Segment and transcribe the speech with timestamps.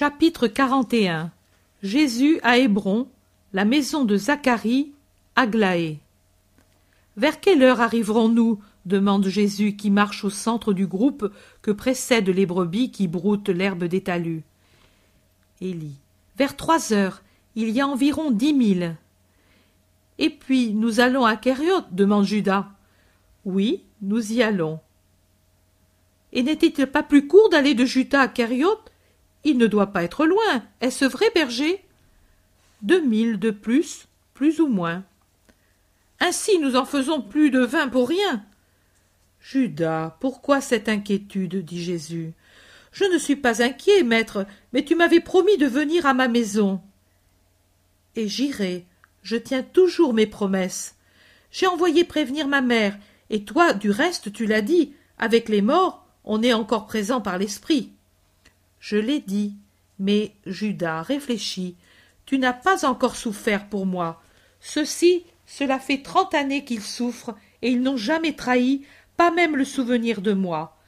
[0.00, 1.30] Chapitre 41
[1.82, 3.06] Jésus à Hébron,
[3.52, 4.92] la maison de Zacharie,
[5.36, 5.98] Aglaé.
[7.18, 8.62] Vers quelle heure arriverons-nous?
[8.86, 13.84] demande Jésus qui marche au centre du groupe que précèdent les brebis qui broutent l'herbe
[13.84, 14.42] des talus.
[15.60, 15.98] Élie.
[16.38, 17.20] Vers trois heures,
[17.54, 18.96] il y a environ dix mille.
[20.16, 22.68] Et puis nous allons à Kériot demande Judas.
[23.44, 24.80] Oui, nous y allons.
[26.32, 28.78] Et n'était-il pas plus court d'aller de Judas à Kériot
[29.44, 30.62] il ne doit pas être loin.
[30.80, 31.84] Est-ce vrai, berger?
[32.82, 35.04] Deux mille de plus, plus ou moins.
[36.18, 38.44] Ainsi nous en faisons plus de vingt pour rien.
[39.40, 41.64] Judas, pourquoi cette inquiétude?
[41.64, 42.32] dit Jésus.
[42.92, 46.80] Je ne suis pas inquiet, maître, mais tu m'avais promis de venir à ma maison.
[48.16, 48.84] Et j'irai.
[49.22, 50.96] Je tiens toujours mes promesses.
[51.50, 56.06] J'ai envoyé prévenir ma mère, et toi, du reste, tu l'as dit, avec les morts,
[56.24, 57.92] on est encore présent par l'esprit.
[58.80, 59.54] Je l'ai dit.
[59.98, 61.76] Mais, Judas, réfléchis.
[62.26, 64.22] Tu n'as pas encore souffert pour moi.
[64.60, 68.82] Ceux-ci, cela fait trente années qu'ils souffrent, et ils n'ont jamais trahi,
[69.16, 70.78] pas même le souvenir de moi.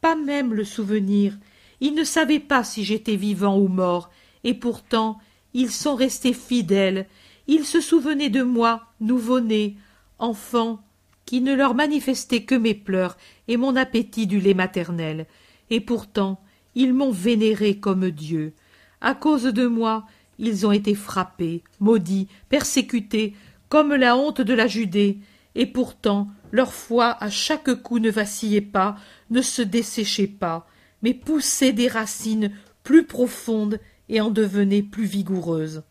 [0.00, 1.36] Pas même le souvenir.
[1.80, 4.10] Ils ne savaient pas si j'étais vivant ou mort,
[4.44, 5.18] et pourtant
[5.54, 7.06] ils sont restés fidèles.
[7.46, 9.76] Ils se souvenaient de moi, nouveau-né,
[10.18, 10.80] enfant,
[11.24, 13.16] qui ne leur manifestait que mes pleurs
[13.48, 15.26] et mon appétit du lait maternel.
[15.70, 16.40] Et pourtant
[16.74, 18.54] ils m'ont vénéré comme Dieu.
[19.00, 20.06] À cause de moi,
[20.38, 23.34] ils ont été frappés, maudits, persécutés,
[23.68, 25.18] comme la honte de la Judée,
[25.54, 28.96] et pourtant leur foi à chaque coup ne vacillait pas,
[29.30, 30.66] ne se desséchait pas,
[31.02, 35.82] mais poussait des racines plus profondes et en devenait plus vigoureuses.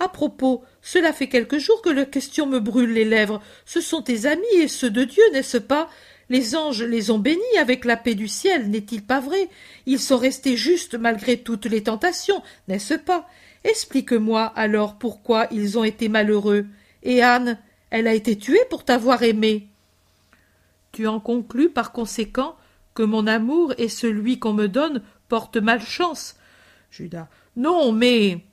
[0.00, 3.42] À propos, cela fait quelques jours que la question me brûle les lèvres.
[3.66, 5.90] Ce sont tes amis et ceux de Dieu, n'est-ce pas?
[6.30, 9.48] Les anges les ont bénis avec la paix du ciel, n'est-il pas vrai?
[9.84, 13.28] Ils sont restés justes malgré toutes les tentations, n'est-ce pas?
[13.64, 16.66] Explique-moi alors pourquoi ils ont été malheureux.
[17.02, 17.58] Et Anne,
[17.90, 19.66] elle a été tuée pour t'avoir aimé.
[20.92, 22.56] Tu en conclus par conséquent
[22.94, 26.36] que mon amour et celui qu'on me donne portent malchance.
[26.90, 27.28] Judas.
[27.56, 28.44] Non, mais.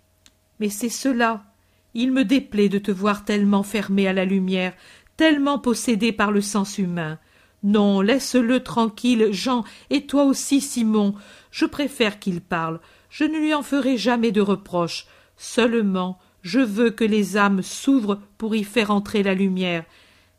[0.60, 1.46] Mais c'est cela.
[1.94, 4.74] Il me déplaît de te voir tellement fermé à la lumière,
[5.16, 7.20] tellement possédé par le sens humain.
[7.64, 11.16] Non, laisse-le tranquille, Jean, et toi aussi, Simon.
[11.52, 12.80] Je préfère qu'il parle.
[13.10, 15.08] Je ne lui en ferai jamais de reproche.
[15.38, 19.86] Seulement, je veux que les âmes s'ouvrent pour y faire entrer la lumière.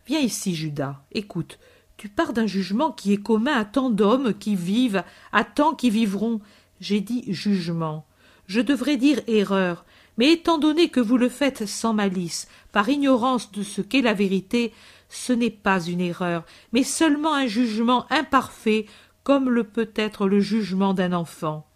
[0.07, 1.01] Viens ici, Judas.
[1.13, 1.59] Écoute.
[1.99, 5.03] Tu pars d'un jugement qui est commun à tant d'hommes qui vivent,
[5.33, 6.41] à tant qui vivront.
[6.81, 8.07] J'ai dit jugement.
[8.47, 9.85] Je devrais dire erreur.
[10.17, 14.15] Mais étant donné que vous le faites sans malice, par ignorance de ce qu'est la
[14.15, 14.73] vérité,
[15.09, 18.87] ce n'est pas une erreur, mais seulement un jugement imparfait,
[19.23, 21.67] comme le peut être le jugement d'un enfant.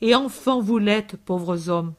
[0.00, 1.94] Et enfant vous l'êtes, pauvres hommes.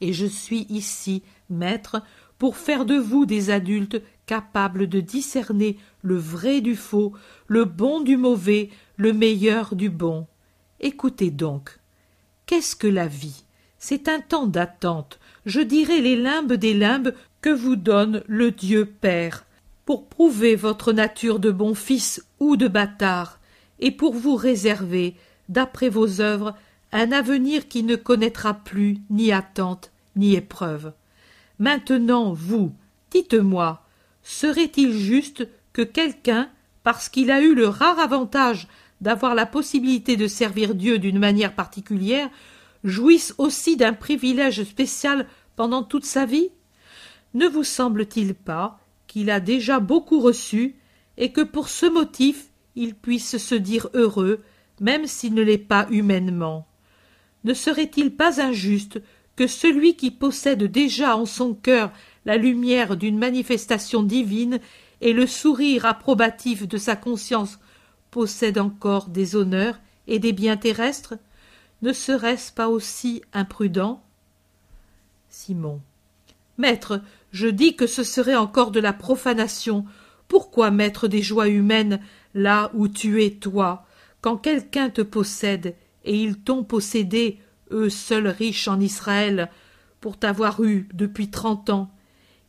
[0.00, 2.02] Et je suis ici, maître,
[2.38, 7.12] pour faire de vous des adultes capables de discerner le vrai du faux,
[7.46, 10.26] le bon du mauvais, le meilleur du bon.
[10.80, 11.78] Écoutez donc.
[12.46, 13.44] Qu'est-ce que la vie?
[13.78, 18.84] C'est un temps d'attente, je dirais les limbes des limbes que vous donne le Dieu
[18.84, 19.46] Père,
[19.90, 23.40] pour prouver votre nature de bon fils ou de bâtard,
[23.80, 25.16] et pour vous réserver,
[25.48, 26.54] d'après vos œuvres,
[26.92, 30.92] un avenir qui ne connaîtra plus ni attente ni épreuve.
[31.58, 32.72] Maintenant, vous,
[33.10, 33.84] dites-moi,
[34.22, 36.48] serait-il juste que quelqu'un,
[36.84, 38.68] parce qu'il a eu le rare avantage
[39.00, 42.30] d'avoir la possibilité de servir Dieu d'une manière particulière,
[42.84, 45.26] jouisse aussi d'un privilège spécial
[45.56, 46.50] pendant toute sa vie?
[47.34, 48.79] Ne vous semble-t-il pas
[49.10, 50.76] qu'il a déjà beaucoup reçu,
[51.16, 54.38] et que pour ce motif il puisse se dire heureux,
[54.78, 56.68] même s'il ne l'est pas humainement.
[57.42, 59.02] Ne serait-il pas injuste
[59.34, 61.90] que celui qui possède déjà en son cœur
[62.24, 64.60] la lumière d'une manifestation divine
[65.00, 67.58] et le sourire approbatif de sa conscience
[68.12, 71.14] possède encore des honneurs et des biens terrestres
[71.82, 74.02] Ne serait-ce pas aussi imprudent?
[75.28, 75.80] Simon.
[76.58, 79.84] Maître, je dis que ce serait encore de la profanation.
[80.28, 82.00] Pourquoi mettre des joies humaines
[82.34, 83.86] là où tu es toi,
[84.20, 85.74] quand quelqu'un te possède,
[86.04, 87.38] et ils t'ont possédé,
[87.70, 89.50] eux seuls riches en Israël,
[90.00, 91.90] pour t'avoir eu depuis trente ans?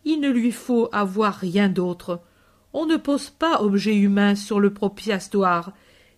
[0.06, 2.22] Il ne lui faut avoir rien d'autre.
[2.74, 5.74] On ne pose pas objet humain sur le propitiatoire,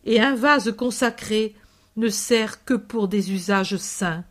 [0.06, 1.56] et un vase consacré
[1.96, 4.24] ne sert que pour des usages saints.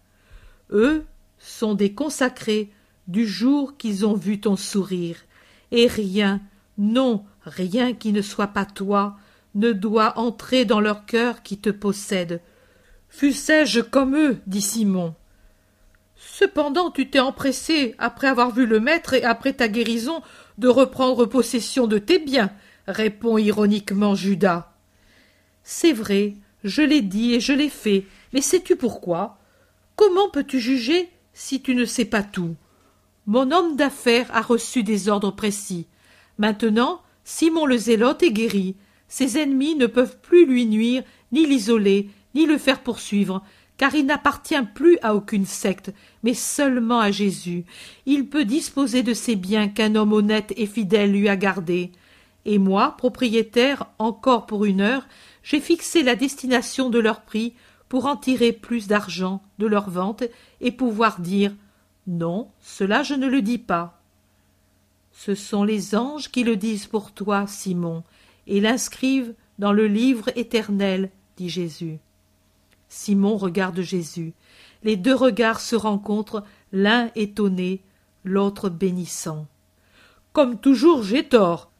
[0.70, 1.04] Eux
[1.38, 2.70] sont des consacrés
[3.08, 5.16] du jour qu'ils ont vu ton sourire,
[5.70, 6.40] et rien,
[6.78, 9.16] non, rien qui ne soit pas toi,
[9.54, 12.40] ne doit entrer dans leur cœur qui te possède.
[13.08, 15.14] Fussé-je comme eux, dit Simon.
[16.16, 20.22] Cependant, tu t'es empressé, après avoir vu le maître et après ta guérison,
[20.58, 22.50] de reprendre possession de tes biens,
[22.86, 24.72] répond ironiquement Judas.
[25.62, 26.34] C'est vrai,
[26.64, 29.38] je l'ai dit et je l'ai fait, mais sais-tu pourquoi?
[29.96, 32.56] Comment peux-tu juger si tu ne sais pas tout?
[33.26, 35.86] Mon homme d'affaires a reçu des ordres précis.
[36.38, 38.74] Maintenant, Simon le Zélote est guéri.
[39.06, 43.42] Ses ennemis ne peuvent plus lui nuire, ni l'isoler, ni le faire poursuivre,
[43.76, 45.92] car il n'appartient plus à aucune secte,
[46.24, 47.64] mais seulement à Jésus.
[48.06, 51.92] Il peut disposer de ses biens qu'un homme honnête et fidèle lui a gardés.
[52.44, 55.06] Et moi, propriétaire, encore pour une heure,
[55.44, 57.54] j'ai fixé la destination de leur prix
[57.88, 60.24] pour en tirer plus d'argent de leur vente
[60.60, 61.52] et pouvoir dire
[62.06, 64.00] Non, cela je ne le dis pas.
[65.12, 68.02] Ce sont les anges qui le disent pour toi, Simon,
[68.46, 71.98] et l'inscrivent dans le livre éternel, dit Jésus.
[72.88, 74.32] Simon regarde Jésus.
[74.82, 77.82] Les deux regards se rencontrent, l'un étonné,
[78.24, 79.46] l'autre bénissant.
[80.32, 81.70] Comme toujours, j'ai tort.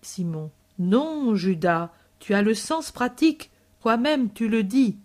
[0.00, 0.50] Simon.
[0.78, 3.50] Non, Judas, tu as le sens pratique,
[3.80, 4.96] toi-même tu le dis.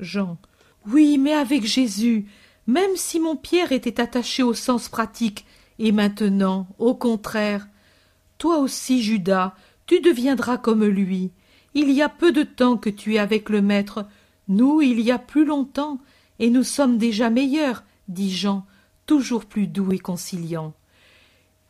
[0.00, 0.38] Jean.
[0.86, 2.26] Oui, mais avec Jésus,
[2.66, 5.44] même si mon Pierre était attaché au sens pratique,
[5.78, 7.66] et maintenant, au contraire,
[8.38, 9.54] toi aussi, Judas,
[9.86, 11.30] tu deviendras comme lui.
[11.74, 14.06] Il y a peu de temps que tu es avec le Maître,
[14.48, 15.98] nous il y a plus longtemps,
[16.38, 18.66] et nous sommes déjà meilleurs, dit Jean,
[19.06, 20.74] toujours plus doux et conciliant.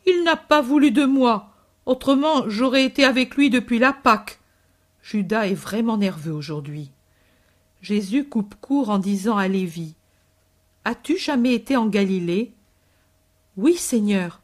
[0.05, 1.49] Il n'a pas voulu de moi,
[1.85, 4.39] autrement j'aurais été avec lui depuis la Pâque.
[5.01, 6.91] Judas est vraiment nerveux aujourd'hui.
[7.81, 9.95] Jésus coupe court en disant à Lévi
[10.87, 12.53] As-tu jamais été en Galilée?
[13.57, 14.41] Oui, Seigneur.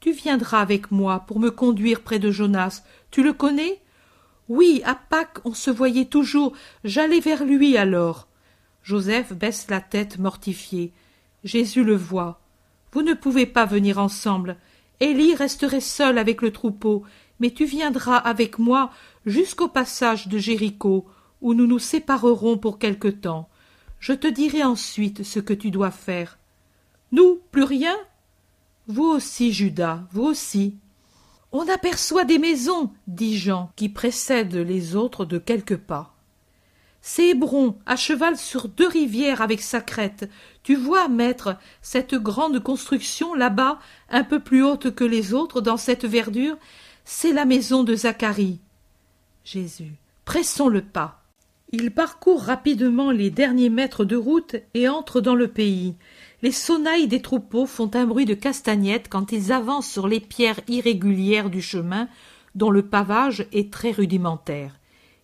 [0.00, 2.82] Tu viendras avec moi pour me conduire près de Jonas.
[3.10, 3.80] Tu le connais?
[4.50, 6.52] Oui, à Pâques on se voyait toujours.
[6.84, 8.28] J'allais vers lui alors.
[8.82, 10.92] Joseph baisse la tête mortifié.
[11.42, 12.40] Jésus le voit.
[12.92, 14.56] Vous ne pouvez pas venir ensemble.
[15.00, 17.02] Élie resterait seul avec le troupeau,
[17.40, 18.90] mais tu viendras avec moi
[19.24, 21.06] jusqu'au passage de Jéricho,
[21.40, 23.48] où nous nous séparerons pour quelque temps.
[24.00, 26.38] Je te dirai ensuite ce que tu dois faire.
[27.12, 27.96] Nous, plus rien?
[28.86, 30.76] Vous aussi, Judas, vous aussi.
[31.52, 36.14] On aperçoit des maisons, dit Jean, qui précède les autres de quelques pas.
[37.00, 40.28] C'est Hébron, à cheval sur deux rivières avec sa crête.
[40.62, 43.78] Tu vois, maître, cette grande construction là-bas,
[44.10, 46.58] un peu plus haute que les autres dans cette verdure,
[47.04, 48.60] c'est la maison de Zacharie.
[49.44, 49.94] Jésus.
[50.26, 51.17] Pressons le pas.
[51.70, 55.94] Il parcourt rapidement les derniers mètres de route et entre dans le pays.
[56.40, 60.60] Les sonnailles des troupeaux font un bruit de castagnettes quand ils avancent sur les pierres
[60.68, 62.08] irrégulières du chemin,
[62.54, 64.78] dont le pavage est très rudimentaire.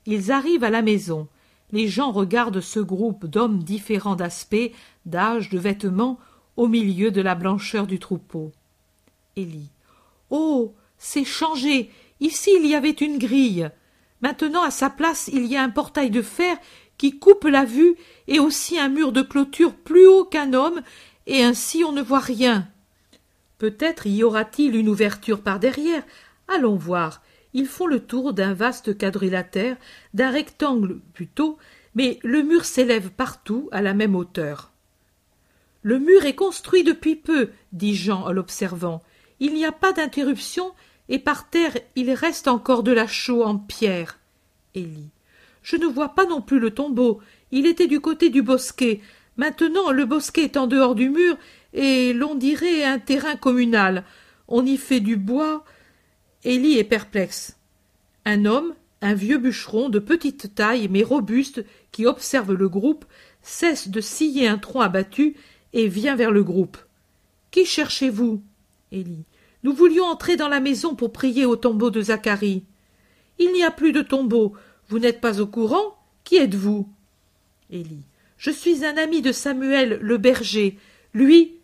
[0.06, 1.29] Ils arrivent à la maison.
[1.73, 4.73] Les gens regardent ce groupe d'hommes différents d'aspect,
[5.06, 6.19] d'âge, de vêtements,
[6.56, 8.52] au milieu de la blancheur du troupeau.
[9.37, 9.70] Élie.
[10.31, 10.75] Oh.
[10.96, 11.91] C'est changé.
[12.20, 13.70] Ici il y avait une grille.
[14.25, 16.56] Maintenant, à sa place, il y a un portail de fer
[16.97, 17.94] qui coupe la vue
[18.26, 20.81] et aussi un mur de clôture plus haut qu'un homme,
[21.26, 22.67] et ainsi on ne voit rien.
[23.59, 26.03] Peut-être y aura-t-il une ouverture par derrière.
[26.49, 27.21] Allons voir.
[27.53, 29.76] Ils font le tour d'un vaste quadrilatère,
[30.15, 31.59] d'un rectangle plutôt,
[31.94, 34.73] mais le mur s'élève partout à la même hauteur.
[35.82, 39.03] Le mur est construit depuis peu, dit Jean en l'observant.
[39.39, 40.72] Il n'y a pas d'interruption
[41.08, 44.19] et par terre il reste encore de la chaux en pierre.
[44.75, 45.11] Élie.
[45.63, 47.20] Je ne vois pas non plus le tombeau.
[47.51, 49.01] Il était du côté du bosquet.
[49.37, 51.37] Maintenant le bosquet est en dehors du mur,
[51.73, 54.05] et l'on dirait un terrain communal.
[54.46, 55.65] On y fait du bois.
[56.44, 57.56] Élie est perplexe.
[58.25, 63.05] Un homme, un vieux bûcheron de petite taille mais robuste, qui observe le groupe,
[63.43, 65.37] cesse de scier un tronc abattu
[65.73, 66.77] et vient vers le groupe.
[67.51, 68.43] Qui cherchez-vous?
[68.93, 69.25] Élie.
[69.65, 72.65] Nous voulions entrer dans la maison pour prier au tombeau de Zacharie.
[73.39, 74.53] Il n'y a plus de tombeau.
[74.89, 75.97] Vous n'êtes pas au courant?
[76.23, 76.89] Qui êtes-vous?
[77.71, 78.05] Élie.
[78.37, 80.79] Je suis un ami de Samuel le berger.
[81.15, 81.56] Lui.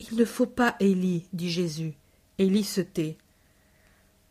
[0.00, 1.92] Il ne faut pas, Élie, dit Jésus.
[2.38, 3.16] Élie se tait.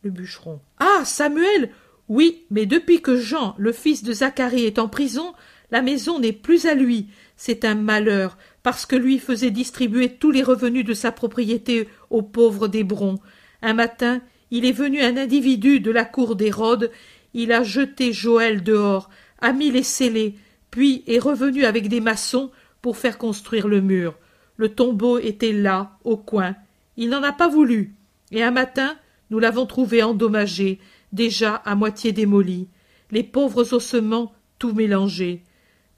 [0.02, 0.60] Le bûcheron.
[0.78, 1.02] Ah.
[1.04, 1.70] Samuel.
[2.08, 5.32] Oui, mais depuis que Jean, le fils de Zacharie, est en prison,
[5.70, 7.08] la maison n'est plus à lui.
[7.36, 12.22] C'est un malheur, parce que lui faisait distribuer tous les revenus de sa propriété aux
[12.22, 13.18] pauvres d'Hébron.
[13.62, 16.90] Un matin, il est venu un individu de la cour d'Hérode,
[17.34, 19.08] il a jeté Joël dehors,
[19.40, 20.34] a mis les scellés,
[20.70, 22.50] puis est revenu avec des maçons
[22.82, 24.18] pour faire construire le mur.
[24.56, 26.54] Le tombeau était là, au coin.
[26.96, 27.94] Il n'en a pas voulu.
[28.30, 28.96] Et un matin,
[29.30, 30.80] nous l'avons trouvé endommagé,
[31.12, 32.68] déjà à moitié démoli,
[33.10, 35.42] les pauvres ossements tout mélangés.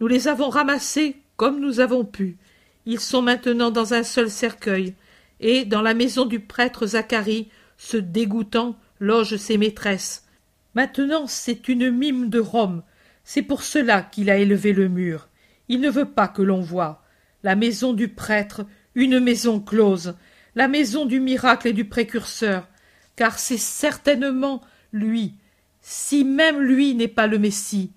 [0.01, 2.39] Nous les avons ramassés comme nous avons pu.
[2.87, 4.95] Ils sont maintenant dans un seul cercueil,
[5.41, 10.27] et dans la maison du prêtre Zacharie, ce dégoûtant loge ses maîtresses.
[10.75, 12.83] Maintenant c'est une mime de Rome.
[13.25, 15.29] C'est pour cela qu'il a élevé le mur.
[15.69, 17.03] Il ne veut pas que l'on voie.
[17.43, 20.15] La maison du prêtre, une maison close,
[20.55, 22.69] la maison du miracle et du précurseur,
[23.17, 24.61] car c'est certainement
[24.93, 25.35] lui,
[25.81, 27.93] si même lui n'est pas le Messie.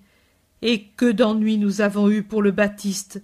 [0.62, 3.22] Et que d'ennuis nous avons eu pour le Baptiste.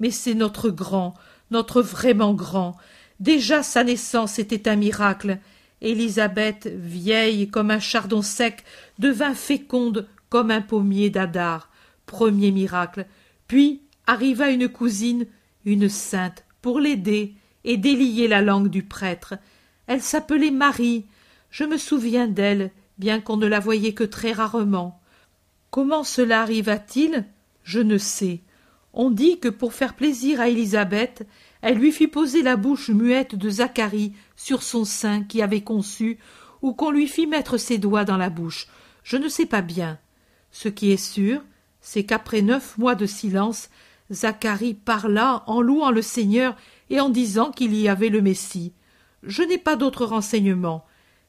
[0.00, 1.14] Mais c'est notre grand,
[1.50, 2.76] notre vraiment grand.
[3.20, 5.38] Déjà sa naissance était un miracle.
[5.82, 8.64] Élisabeth, vieille comme un chardon sec,
[8.98, 11.70] devint féconde comme un pommier d'Adar.
[12.06, 13.06] Premier miracle.
[13.46, 15.26] Puis arriva une cousine,
[15.64, 19.34] une sainte, pour l'aider et délier la langue du prêtre.
[19.86, 21.06] Elle s'appelait Marie.
[21.50, 25.00] Je me souviens d'elle, bien qu'on ne la voyait que très rarement.
[25.70, 27.26] Comment cela arriva-t-il?
[27.64, 28.40] Je ne sais.
[28.92, 31.26] On dit que pour faire plaisir à Élisabeth,
[31.62, 36.18] elle lui fit poser la bouche muette de Zacharie sur son sein qui avait conçu,
[36.62, 38.66] ou qu'on lui fit mettre ses doigts dans la bouche.
[39.02, 39.98] Je ne sais pas bien.
[40.50, 41.42] Ce qui est sûr,
[41.80, 43.70] c'est qu'après neuf mois de silence,
[44.10, 46.56] Zacharie parla en louant le Seigneur
[46.90, 48.72] et en disant qu'il y avait le Messie.
[49.22, 50.84] Je n'ai pas d'autres renseignements,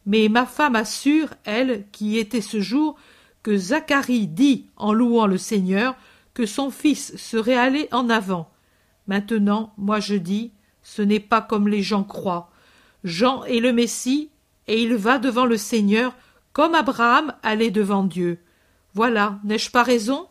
[0.06, 2.96] mais ma femme assure, elle, qui était ce jour,
[3.44, 5.96] que Zacharie dit, en louant le Seigneur,
[6.34, 8.50] que son fils serait allé en avant.
[9.08, 10.52] Maintenant, moi je dis,
[10.84, 12.50] ce n'est pas comme les gens croient.
[13.04, 14.30] Jean est le Messie,
[14.68, 16.16] et il va devant le Seigneur,
[16.54, 18.40] comme Abraham allait devant Dieu.
[18.94, 20.28] Voilà, n'ai-je pas raison?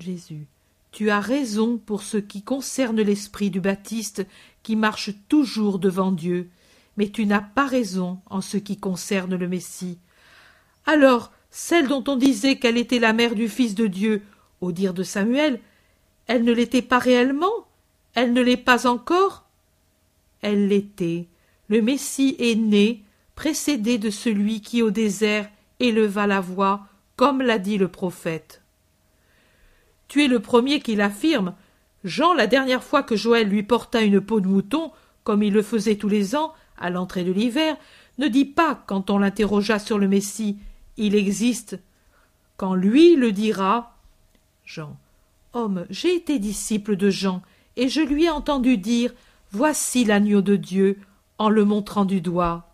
[0.00, 0.46] Jésus.
[0.90, 4.26] Tu as raison pour ce qui concerne l'esprit du Baptiste
[4.62, 6.50] qui marche toujours devant Dieu,
[6.96, 9.98] mais tu n'as pas raison en ce qui concerne le Messie.
[10.86, 14.22] Alors, celle dont on disait qu'elle était la mère du Fils de Dieu,
[14.60, 15.60] au dire de Samuel,
[16.26, 17.52] elle ne l'était pas réellement?
[18.14, 19.44] Elle ne l'est pas encore?
[20.42, 21.26] Elle l'était.
[21.68, 23.02] Le Messie est né,
[23.34, 25.48] précédé de celui qui au désert
[25.80, 26.86] éleva la voix,
[27.16, 28.62] comme l'a dit le prophète.
[30.08, 31.54] Tu es le premier qui l'affirme.
[32.04, 34.92] Jean, la dernière fois que Joël lui porta une peau de mouton,
[35.24, 37.76] comme il le faisait tous les ans, à l'entrée de l'hiver,
[38.18, 40.58] ne dit pas, quand on l'interrogea sur le Messie,
[40.98, 41.78] il existe.
[42.56, 43.96] Quand lui le dira.
[44.66, 44.96] Jean.
[45.54, 47.40] Homme, j'ai été disciple de Jean,
[47.76, 49.14] et je lui ai entendu dire.
[49.50, 50.98] Voici l'agneau de Dieu,
[51.38, 52.68] en le montrant du doigt.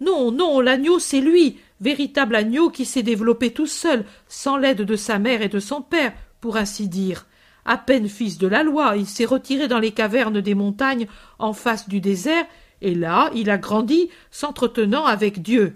[0.00, 4.96] Non, non, l'agneau, c'est lui, véritable agneau qui s'est développé tout seul, sans l'aide de
[4.96, 7.26] sa mère et de son père, pour ainsi dire.
[7.64, 11.06] À peine fils de la loi, il s'est retiré dans les cavernes des montagnes
[11.38, 12.46] en face du désert,
[12.82, 15.74] et là il a grandi, s'entretenant avec Dieu.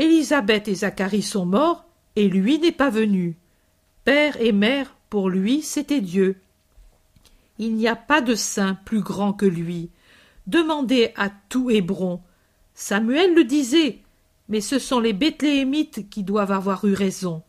[0.00, 1.84] Élisabeth et Zacharie sont morts,
[2.16, 3.36] et lui n'est pas venu.
[4.04, 6.40] Père et mère, pour lui, c'était Dieu.
[7.58, 9.90] Il n'y a pas de saint plus grand que lui.
[10.46, 12.22] Demandez à tout Hébron.
[12.72, 13.98] Samuel le disait,
[14.48, 17.42] mais ce sont les Bethléemites qui doivent avoir eu raison.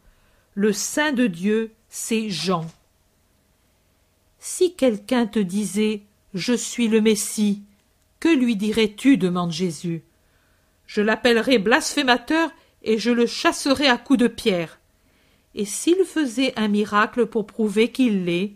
[0.53, 2.65] Le Saint de Dieu, c'est Jean.
[4.39, 6.01] Si quelqu'un te disait
[6.33, 7.63] Je suis le Messie,
[8.19, 9.15] que lui dirais-tu?
[9.15, 10.03] demande Jésus.
[10.93, 12.51] Je l'appellerai blasphémateur
[12.83, 14.81] et je le chasserai à coups de pierre.
[15.55, 18.51] Et s'il faisait un miracle pour prouver qu'il l'est,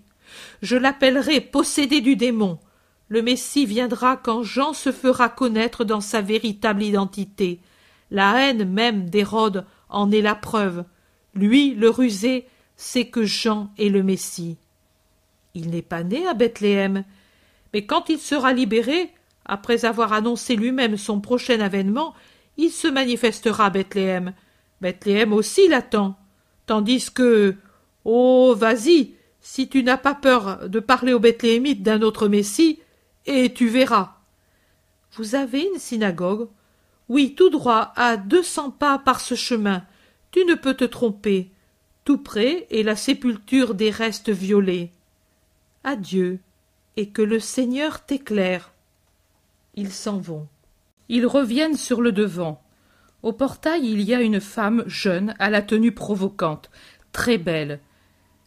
[0.62, 2.60] je l'appellerai possédé du démon.
[3.08, 7.62] Le Messie viendra quand Jean se fera connaître dans sa véritable identité,
[8.12, 10.84] la haine même d'Hérode en est la preuve.
[11.36, 14.58] Lui, le rusé, sait que Jean est le Messie.
[15.54, 17.06] Il n'est pas né à Bethléem,
[17.74, 19.14] mais quand il sera libéré,
[19.46, 22.14] après avoir annoncé lui-même son prochain avènement,
[22.58, 24.34] il se manifestera à Bethléem.
[24.82, 26.18] Bethléem aussi l'attend.
[26.66, 27.56] Tandis que.
[28.04, 28.56] Oh.
[28.58, 29.14] Vas-y.
[29.42, 32.80] Si tu n'as pas peur de parler aux Bethléemites d'un autre Messie,
[33.26, 34.16] et tu verras.
[35.14, 36.50] Vous avez une synagogue?
[37.10, 39.84] Oui, tout droit, à deux cents pas par ce chemin.
[40.32, 41.52] Tu ne peux te tromper.
[42.04, 44.92] Tout près est la sépulture des restes violets.
[45.84, 46.40] Adieu,
[46.98, 48.72] et que le Seigneur t'éclaire.
[49.76, 50.48] Ils s'en vont.
[51.10, 52.62] Ils reviennent sur le devant.
[53.24, 56.70] Au portail, il y a une femme jeune, à la tenue provocante,
[57.12, 57.80] très belle.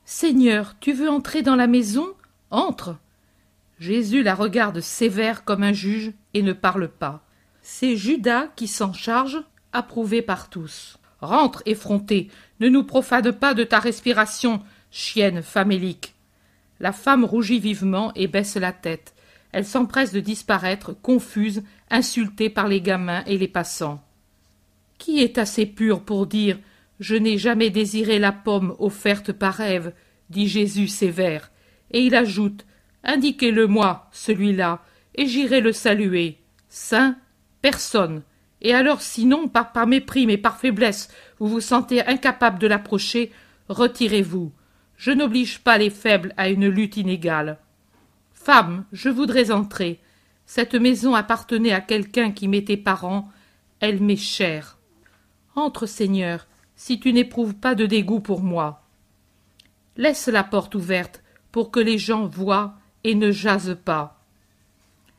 [0.04, 2.06] Seigneur, tu veux entrer dans la maison?
[2.50, 2.97] Entre.
[3.78, 7.23] Jésus la regarde sévère comme un juge et ne parle pas.
[7.61, 9.42] C'est Judas qui s'en charge,
[9.73, 10.99] approuvé par tous.
[11.20, 12.28] Rentre, effronté,
[12.61, 16.14] ne nous profane pas de ta respiration, chienne famélique.
[16.80, 19.14] La femme rougit vivement et baisse la tête.
[19.52, 24.02] Elle s'empresse de disparaître, confuse, insultée par les gamins et les passants.
[24.99, 26.59] Qui est assez pur pour dire
[27.00, 29.93] Je n'ai jamais désiré la pomme offerte par Ève,
[30.31, 31.50] dit Jésus sévère,
[31.93, 32.67] et il ajoute
[33.05, 34.83] Indiquez-le-moi, celui-là,
[35.14, 36.38] et j'irai le saluer.
[36.69, 37.17] Saint,
[37.62, 38.23] personne.
[38.61, 43.33] Et alors, sinon, par, par mépris, mais par faiblesse, vous vous sentez incapable de l'approcher,
[43.69, 44.52] retirez-vous.
[44.97, 47.59] Je n'oblige pas les faibles à une lutte inégale.
[48.49, 50.00] Femme, je voudrais entrer.
[50.47, 53.28] Cette maison appartenait à quelqu'un qui m'était parent,
[53.78, 54.78] elle m'est chère.
[55.55, 58.87] Entre, Seigneur, si tu n'éprouves pas de dégoût pour moi.
[59.99, 62.73] Laisse la porte ouverte pour que les gens voient
[63.05, 64.25] et ne jasent pas.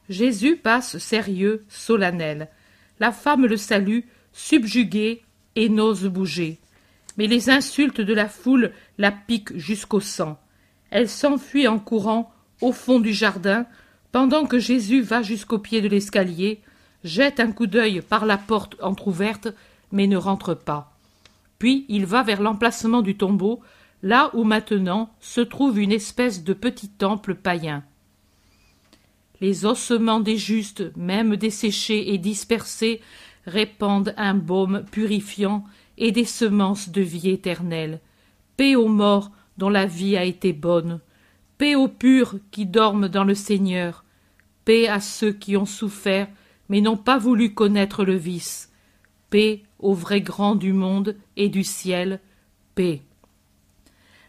[0.10, 2.50] Jésus passe sérieux, solennel.
[3.00, 5.22] La femme le salue, subjuguée,
[5.56, 6.58] et n'ose bouger.
[7.16, 10.40] Mais les insultes de la foule la piquent jusqu'au sang.
[10.90, 13.66] Elle s'enfuit en courant au fond du jardin,
[14.12, 16.62] pendant que Jésus va jusqu'au pied de l'escalier,
[17.04, 19.50] jette un coup d'œil par la porte entr'ouverte,
[19.92, 20.96] mais ne rentre pas.
[21.60, 23.62] Puis il va vers l'emplacement du tombeau,
[24.02, 27.84] là où maintenant se trouve une espèce de petit temple païen.
[29.42, 33.02] Les ossements des justes, même desséchés et dispersés,
[33.46, 35.64] répandent un baume purifiant
[35.98, 38.00] et des semences de vie éternelle.
[38.58, 41.00] Paix aux morts dont la vie a été bonne,
[41.60, 44.04] paix aux purs qui dorment dans le Seigneur,
[44.66, 46.28] paix à ceux qui ont souffert
[46.70, 48.72] mais n'ont pas voulu connaître le vice,
[49.30, 52.20] paix aux vrais grands du monde et du ciel,
[52.76, 53.02] paix.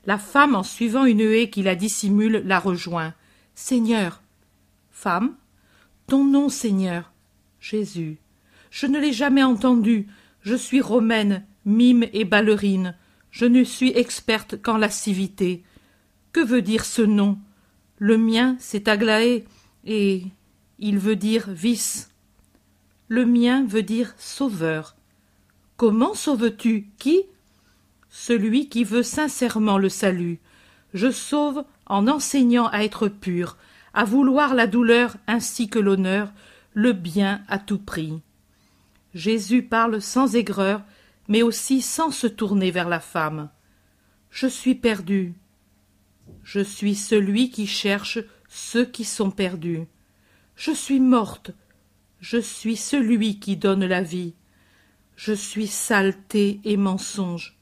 [0.06, 3.14] La femme, en suivant une haie qui la dissimule, la rejoint.
[3.54, 4.22] Seigneur,
[4.90, 5.34] Femme.
[6.06, 7.12] Ton nom, Seigneur.
[7.60, 8.18] Jésus.
[8.70, 10.08] Je ne l'ai jamais entendu.
[10.40, 12.96] Je suis romaine, mime et ballerine.
[13.30, 15.62] Je ne suis experte qu'en lascivité.
[16.32, 17.38] Que veut dire ce nom?
[17.98, 19.44] Le mien, c'est Aglaé,
[19.84, 20.24] et
[20.78, 22.10] il veut dire vice.
[23.08, 24.94] Le mien veut dire sauveur.
[25.76, 27.24] Comment sauves-tu Qui?
[28.08, 30.38] Celui qui veut sincèrement le salut.
[30.94, 33.56] Je sauve en enseignant à être pur,
[33.92, 36.32] à vouloir la douleur ainsi que l'honneur,
[36.74, 38.20] le bien à tout prix.
[39.14, 40.82] Jésus parle sans aigreur,
[41.28, 43.50] mais aussi sans se tourner vers la femme.
[44.30, 45.34] Je suis perdu.
[46.42, 49.86] Je suis celui qui cherche ceux qui sont perdus.
[50.56, 51.52] Je suis morte.
[52.20, 54.34] Je suis celui qui donne la vie.
[55.16, 57.56] Je suis saleté et mensonge.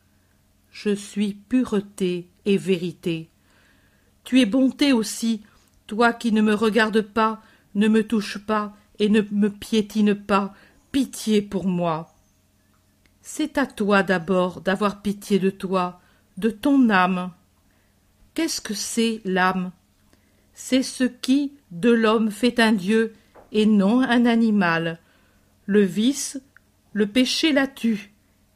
[0.71, 3.29] Je suis pureté et vérité.
[4.25, 5.43] Tu es bonté aussi,
[5.87, 7.43] toi qui ne me regardes pas,
[7.75, 10.55] ne me touche pas et ne me piétine pas,
[10.93, 12.15] pitié pour moi.
[13.23, 16.01] C'est à toi d'abord d'avoir pitié de toi,
[16.37, 17.31] de ton âme.
[18.38, 19.72] Qu'est-ce que c'est l'âme?
[20.55, 23.12] C'est ce qui de l'homme fait un Dieu
[23.51, 25.01] et non un animal.
[25.66, 26.40] Le vice,
[26.92, 28.12] le péché la tue,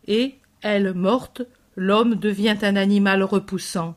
[0.06, 1.42] et, elle morte,
[1.74, 3.96] l'homme devient un animal repoussant.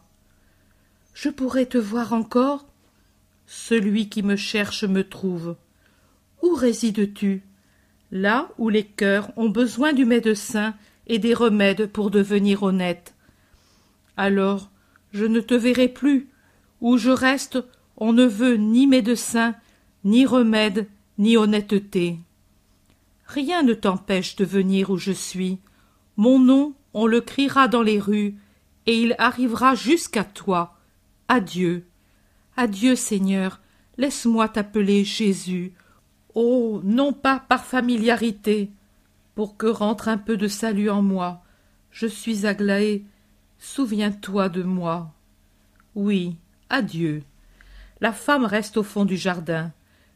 [1.14, 2.66] Je pourrais te voir encore
[3.46, 5.56] celui qui me cherche me trouve.
[6.42, 7.44] Où résides-tu?
[8.12, 10.74] Là où les cœurs ont besoin du médecin
[11.06, 13.14] et des remèdes pour devenir honnêtes.
[14.18, 14.72] Alors,
[15.16, 16.30] je ne te verrai plus.
[16.82, 17.64] Où je reste,
[17.96, 19.56] on ne veut ni médecin,
[20.04, 22.20] ni remède, ni honnêteté.
[23.26, 25.60] Rien ne t'empêche de venir où je suis.
[26.18, 28.36] Mon nom, on le criera dans les rues,
[28.88, 30.78] et il arrivera jusqu'à toi.
[31.30, 31.86] Adieu.
[32.58, 33.62] Adieu, Seigneur,
[33.98, 35.74] laisse-moi t'appeler Jésus.
[36.34, 38.70] Oh, non pas par familiarité,
[39.34, 41.42] pour que rentre un peu de salut en moi.
[41.90, 43.06] Je suis Aglaé,
[43.60, 45.14] souviens-toi de moi.
[45.96, 46.36] Oui,
[46.70, 47.24] adieu.
[48.02, 49.72] La femme reste au fond du jardin.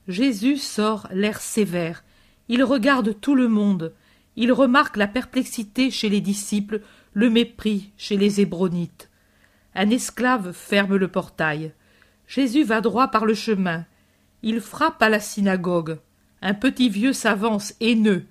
[0.08, 2.04] Jésus sort l'air sévère.
[2.48, 3.94] Il regarde tout le monde.
[4.36, 6.82] Il remarque la perplexité chez les disciples,
[7.14, 9.10] le mépris chez les hébronites.
[9.76, 11.74] Un esclave ferme le portail.
[12.28, 13.86] Jésus va droit par le chemin.
[14.42, 16.00] Il frappe à la synagogue.
[16.42, 18.26] Un petit vieux s'avance haineux.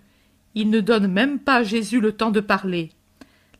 [0.54, 2.90] Il ne donne même pas à Jésus le temps de parler.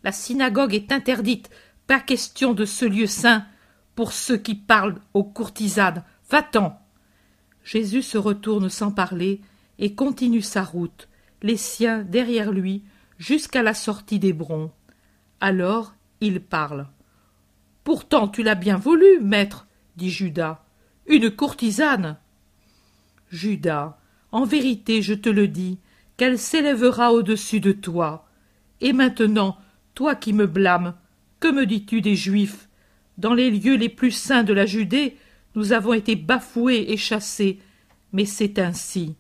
[0.05, 1.51] La synagogue est interdite.
[1.87, 3.47] Pas question de ce lieu saint
[3.95, 6.05] pour ceux qui parlent aux courtisanes.
[6.31, 6.79] Va-t'en.
[7.65, 9.41] Jésus se retourne sans parler
[9.79, 11.09] et continue sa route,
[11.43, 12.85] les siens derrière lui,
[13.19, 14.71] jusqu'à la sortie d'Hébron.
[15.41, 16.87] Alors il parle.
[17.85, 20.65] Pourtant tu l'as bien voulu, maître, dit Judas.
[21.07, 22.19] Une courtisane.
[23.31, 23.99] Judas,
[24.31, 25.79] en vérité je te le dis,
[26.17, 28.29] qu'elle s'élèvera au-dessus de toi.
[28.81, 29.59] Et maintenant,
[29.99, 30.95] toi qui me blâmes,
[31.41, 32.69] que me dis-tu des Juifs?
[33.17, 35.17] Dans les lieux les plus saints de la Judée,
[35.57, 37.59] nous avons été bafoués et chassés,
[38.13, 39.17] mais c'est ainsi.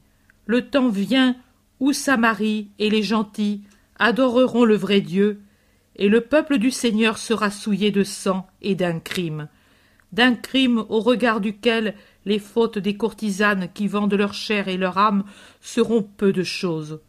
[0.46, 1.34] Le temps vient
[1.80, 3.64] où Samarie et les gentils
[3.98, 5.40] adoreront le vrai Dieu,
[5.96, 9.48] et le peuple du Seigneur sera souillé de sang et d'un crime,
[10.12, 14.96] d'un crime au regard duquel les fautes des courtisanes qui vendent leur chair et leur
[14.96, 15.24] âme
[15.60, 17.00] seront peu de chose.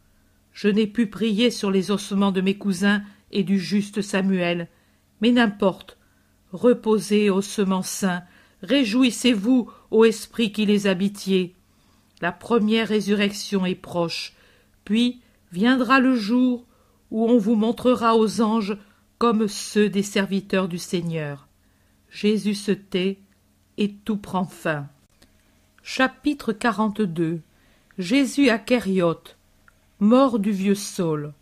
[0.52, 4.68] Je n'ai pu prier sur les ossements de mes cousins et du juste Samuel,
[5.20, 5.96] mais n'importe.
[6.52, 8.22] Reposez, ossements saints,
[8.62, 11.54] réjouissez-vous, ô esprit qui les habitiez.
[12.20, 14.34] La première résurrection est proche,
[14.84, 15.20] puis
[15.52, 16.66] viendra le jour
[17.10, 18.76] où on vous montrera aux anges
[19.18, 21.48] comme ceux des serviteurs du Seigneur.
[22.10, 23.18] Jésus se tait
[23.78, 24.88] et tout prend fin.
[25.82, 27.40] Chapitre 42
[27.98, 29.36] Jésus à Kériote,
[29.98, 31.32] mort du vieux Saul.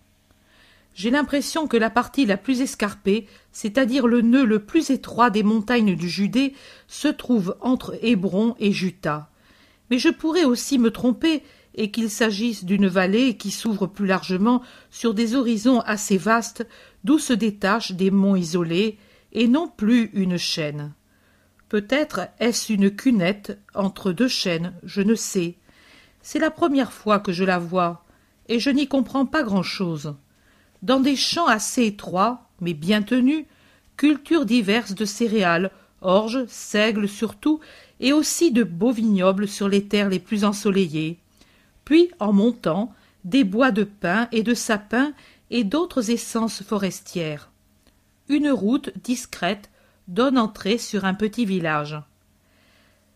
[0.99, 5.45] J'ai l'impression que la partie la plus escarpée, c'est-à-dire le nœud le plus étroit des
[5.45, 6.55] montagnes du Judée,
[6.89, 9.31] se trouve entre Hébron et Juta.
[9.93, 11.45] Mais je pourrais aussi me tromper
[11.77, 16.67] et qu'il s'agisse d'une vallée qui s'ouvre plus largement sur des horizons assez vastes
[17.05, 18.99] d'où se détachent des monts isolés
[19.31, 20.95] et non plus une chaîne.
[21.69, 25.59] Peut-être est-ce une cunette entre deux chaînes, je ne sais.
[26.23, 28.05] C'est la première fois que je la vois,
[28.49, 30.17] et je n'y comprends pas grand-chose.
[30.83, 33.45] Dans des champs assez étroits, mais bien tenus,
[33.97, 37.61] cultures diverses de céréales, orges, seigles surtout,
[38.01, 41.19] et aussi de beaux vignobles sur les terres les plus ensoleillées
[41.89, 42.93] puis en montant
[43.25, 45.15] des bois de pin et de sapin
[45.51, 47.51] et d'autres essences forestières.
[48.29, 49.71] Une route discrète
[50.07, 51.99] donne entrée sur un petit village.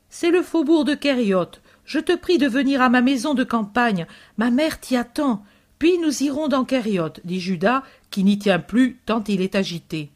[0.09, 1.61] C'est le faubourg de Kériote.
[1.85, 4.07] Je te prie de venir à ma maison de campagne.
[4.39, 5.45] Ma mère t'y attend.
[5.83, 10.13] Puis nous irons dans Kériote, dit Judas, qui n'y tient plus tant il est agité.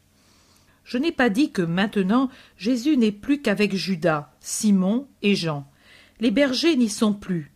[0.85, 5.67] Je n'ai pas dit que maintenant Jésus n'est plus qu'avec Judas, Simon et Jean.
[6.21, 7.51] Les bergers n'y sont plus.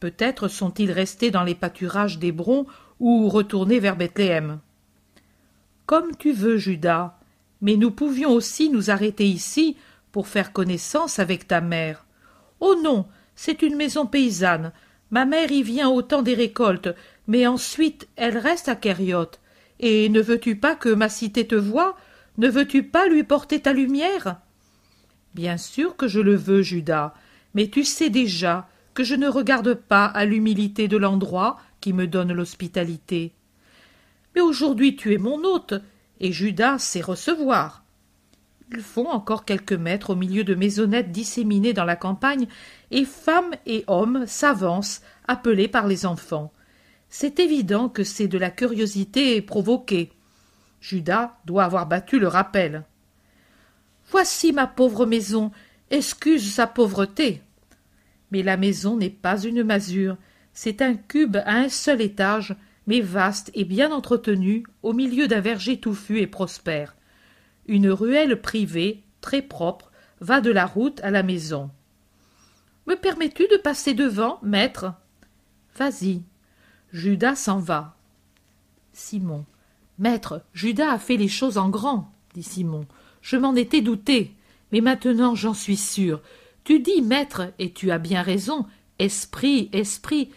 [0.00, 2.66] Peut-être sont-ils restés dans les pâturages d'Hébron
[2.98, 4.58] ou retournés vers Bethléem.
[5.86, 7.16] Comme tu veux, Judas,
[7.60, 9.76] mais nous pouvions aussi nous arrêter ici
[10.10, 12.06] pour faire connaissance avec ta mère.
[12.58, 14.72] Oh non, c'est une maison paysanne.
[15.12, 16.88] Ma mère y vient au temps des récoltes,
[17.26, 19.40] mais ensuite elle reste à Kériote.
[19.80, 21.96] Et ne veux-tu pas que ma cité te voie?
[22.38, 24.40] Ne veux-tu pas lui porter ta lumière?
[25.34, 27.14] Bien sûr que je le veux, Judas,
[27.54, 32.06] mais tu sais déjà que je ne regarde pas à l'humilité de l'endroit qui me
[32.06, 33.32] donne l'hospitalité.
[34.34, 35.74] Mais aujourd'hui tu es mon hôte,
[36.20, 37.82] et Judas sait recevoir.
[38.70, 42.46] Ils font encore quelques mètres au milieu de maisonnettes disséminées dans la campagne,
[42.90, 46.52] et femmes et hommes s'avancent, appelés par les enfants.
[47.14, 50.12] C'est évident que c'est de la curiosité provoquée.
[50.80, 52.84] Judas doit avoir battu le rappel.
[54.10, 55.52] Voici ma pauvre maison,
[55.90, 57.42] excuse sa pauvreté.
[58.30, 60.16] Mais la maison n'est pas une masure,
[60.54, 65.40] c'est un cube à un seul étage, mais vaste et bien entretenu, au milieu d'un
[65.40, 66.96] verger touffu et prospère.
[67.66, 71.70] Une ruelle privée, très propre, va de la route à la maison.
[72.86, 74.94] Me permets-tu de passer devant, maître?
[75.76, 76.22] Vas-y.
[76.92, 77.96] Judas s'en va.
[78.92, 79.46] Simon.
[79.98, 82.86] Maître, Judas a fait les choses en grand, dit Simon.
[83.22, 84.34] Je m'en étais douté,
[84.72, 86.20] mais maintenant j'en suis sûr.
[86.64, 88.66] Tu dis maître, et tu as bien raison,
[88.98, 90.30] esprit, esprit,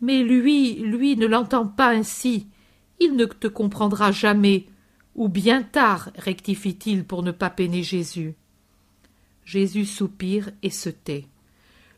[0.00, 2.46] mais lui, lui ne l'entend pas ainsi.
[3.00, 4.66] Il ne te comprendra jamais.
[5.14, 8.34] Ou bien tard, rectifie-t-il pour ne pas peiner Jésus.
[9.44, 11.26] Jésus soupire et se tait.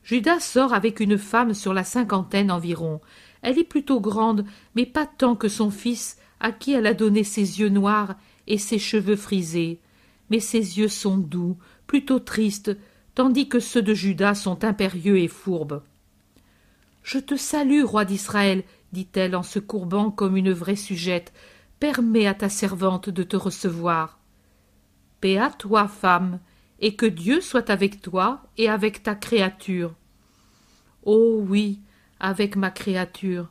[0.02, 3.00] Judas sort avec une femme sur la cinquantaine environ.
[3.42, 7.24] Elle est plutôt grande, mais pas tant que son fils, à qui elle a donné
[7.24, 8.14] ses yeux noirs
[8.46, 9.80] et ses cheveux frisés.
[10.30, 12.76] Mais ses yeux sont doux, plutôt tristes,
[13.14, 15.82] tandis que ceux de Judas sont impérieux et fourbes.
[17.02, 21.32] Je te salue, roi d'Israël, dit-elle en se courbant comme une vraie sujette.
[21.78, 24.18] Permets à ta servante de te recevoir.
[25.20, 26.40] Paix à toi, femme,
[26.80, 29.94] et que Dieu soit avec toi et avec ta créature.
[31.04, 31.80] Oh oui,
[32.20, 33.48] avec ma créature.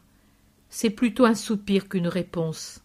[0.70, 2.84] C'est plutôt un soupir qu'une réponse.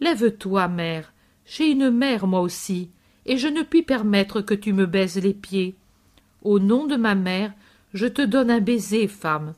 [0.00, 1.12] Lève-toi, mère.
[1.44, 2.90] J'ai une mère, moi aussi,
[3.24, 5.76] et je ne puis permettre que tu me baises les pieds.
[6.42, 7.52] Au nom de ma mère,
[7.92, 9.54] je te donne un baiser, femme.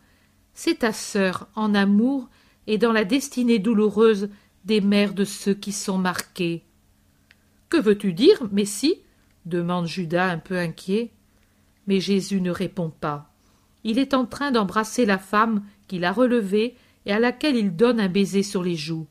[0.55, 2.29] C'est ta sœur en amour
[2.67, 4.29] et dans la destinée douloureuse
[4.65, 6.65] des mères de ceux qui sont marqués.
[7.69, 9.03] Que veux-tu dire, Messie?
[9.47, 11.11] demande Judas un peu inquiet.
[11.87, 13.28] Mais Jésus ne répond pas.
[13.85, 18.01] Il est en train d'embrasser la femme qu'il a relevée et à laquelle il donne
[18.01, 19.07] un baiser sur les joues.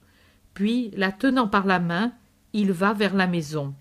[0.53, 2.13] Puis, la tenant par la main,
[2.53, 3.73] il va vers la maison.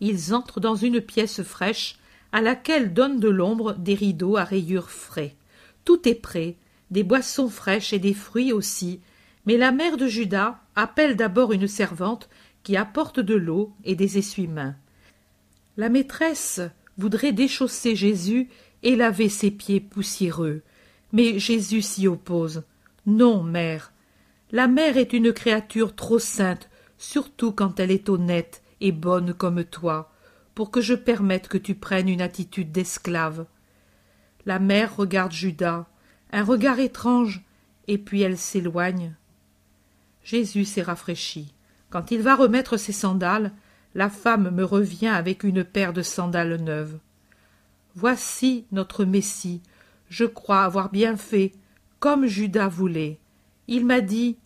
[0.00, 1.98] Ils entrent dans une pièce fraîche
[2.32, 5.36] à laquelle donnent de l'ombre des rideaux à rayures frais.
[5.84, 6.56] Tout est prêt,
[6.90, 9.00] des boissons fraîches et des fruits aussi,
[9.46, 12.28] mais la mère de Judas appelle d'abord une servante
[12.62, 14.74] qui apporte de l'eau et des essuie-mains.
[15.76, 16.60] La maîtresse
[16.98, 18.48] voudrait déchausser Jésus
[18.86, 20.62] et laver ses pieds poussiéreux.
[21.12, 22.62] Mais Jésus s'y oppose.
[23.04, 23.92] Non, mère.
[24.52, 29.64] La mère est une créature trop sainte, surtout quand elle est honnête et bonne comme
[29.64, 30.12] toi,
[30.54, 33.46] pour que je permette que tu prennes une attitude d'esclave.
[34.44, 35.86] La mère regarde Judas,
[36.30, 37.44] un regard étrange,
[37.88, 39.16] et puis elle s'éloigne.
[40.22, 41.52] Jésus s'est rafraîchi.
[41.90, 43.52] Quand il va remettre ses sandales,
[43.96, 47.00] la femme me revient avec une paire de sandales neuves.
[47.96, 49.62] Voici notre Messie.
[50.10, 51.52] Je crois avoir bien fait,
[51.98, 53.18] comme Judas voulait.
[53.68, 54.36] Il m'a dit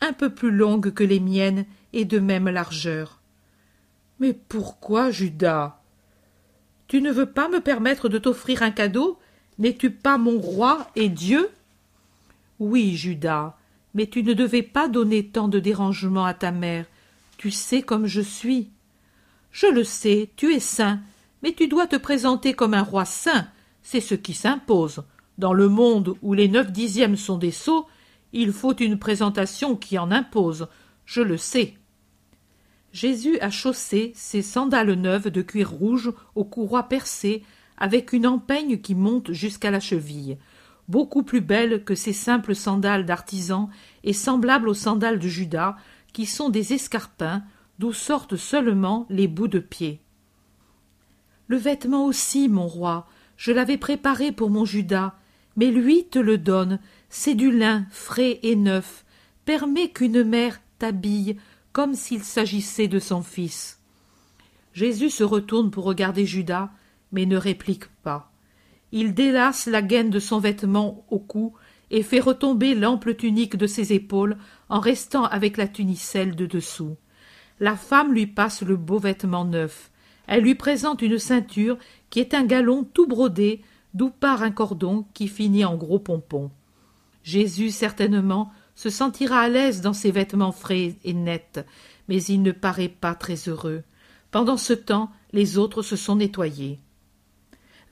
[0.00, 3.20] un peu plus longue que les miennes et de même largeur.
[4.20, 5.80] Mais pourquoi, Judas?
[6.86, 9.18] Tu ne veux pas me permettre de t'offrir un cadeau?
[9.58, 11.50] N'es-tu pas mon roi et Dieu?
[12.60, 13.56] Oui, Judas,
[13.94, 16.86] mais tu ne devais pas donner tant de dérangement à ta mère.
[17.38, 18.70] Tu sais comme je suis.
[19.50, 21.00] Je le sais, tu es saint,
[21.44, 23.46] mais tu dois te présenter comme un roi saint.
[23.82, 25.04] C'est ce qui s'impose.
[25.36, 27.86] Dans le monde où les neuf dixièmes sont des sots,
[28.32, 30.68] il faut une présentation qui en impose.
[31.04, 31.74] Je le sais.
[32.94, 37.42] Jésus a chaussé ses sandales neuves de cuir rouge aux courroies percées,
[37.76, 40.38] avec une empeigne qui monte jusqu'à la cheville,
[40.88, 43.68] beaucoup plus belle que ces simples sandales d'artisan
[44.02, 45.76] et semblables aux sandales de Judas,
[46.14, 47.42] qui sont des escarpins
[47.78, 50.03] d'où sortent seulement les bouts de pied.
[51.48, 55.14] Le vêtement aussi, mon roi, je l'avais préparé pour mon Judas,
[55.56, 56.78] mais lui te le donne,
[57.08, 59.04] c'est du lin frais et neuf.
[59.44, 61.36] Permets qu'une mère t'habille
[61.72, 63.80] comme s'il s'agissait de son fils.
[64.72, 66.70] Jésus se retourne pour regarder Judas,
[67.12, 68.32] mais ne réplique pas.
[68.92, 71.54] Il délace la gaine de son vêtement au cou
[71.90, 74.36] et fait retomber l'ample tunique de ses épaules
[74.68, 76.96] en restant avec la tunicelle de dessous.
[77.60, 79.90] La femme lui passe le beau vêtement neuf.
[80.26, 81.78] Elle lui présente une ceinture
[82.10, 86.50] qui est un galon tout brodé, d'où part un cordon qui finit en gros pompons.
[87.22, 91.64] Jésus certainement se sentira à l'aise dans ses vêtements frais et nets,
[92.08, 93.82] mais il ne paraît pas très heureux.
[94.30, 96.80] Pendant ce temps, les autres se sont nettoyés.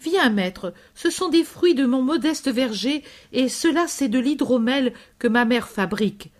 [0.00, 4.92] Viens, maître, ce sont des fruits de mon modeste verger, et cela c'est de l'hydromel
[5.20, 6.32] que ma mère fabrique.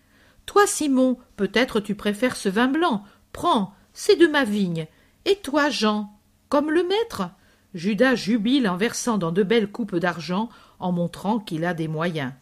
[0.46, 3.05] Toi, Simon, peut-être tu préfères ce vin blanc.
[3.33, 4.88] Prends, c'est de ma vigne.
[5.25, 6.13] Et toi, Jean,
[6.49, 7.31] comme le maître?
[7.75, 12.33] Judas jubile en versant dans de belles coupes d'argent, en montrant qu'il a des moyens.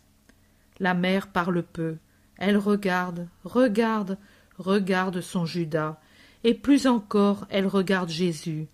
[0.81, 1.97] La mère parle peu.
[2.37, 4.19] Elle regarde, regarde,
[4.59, 6.01] regarde son Judas,
[6.43, 8.67] et plus encore elle regarde Jésus.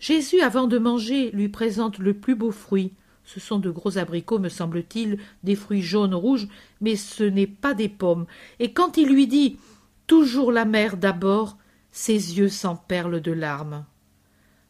[0.00, 2.92] Jésus, avant de manger, lui présente le plus beau fruit.
[3.24, 6.48] Ce sont de gros abricots, me semble-t-il, des fruits jaunes rouges,
[6.80, 8.26] mais ce n'est pas des pommes.
[8.58, 9.58] Et quand il lui dit
[10.06, 11.58] Toujours la mère d'abord,
[11.98, 13.84] ses yeux s'emperlent de larmes.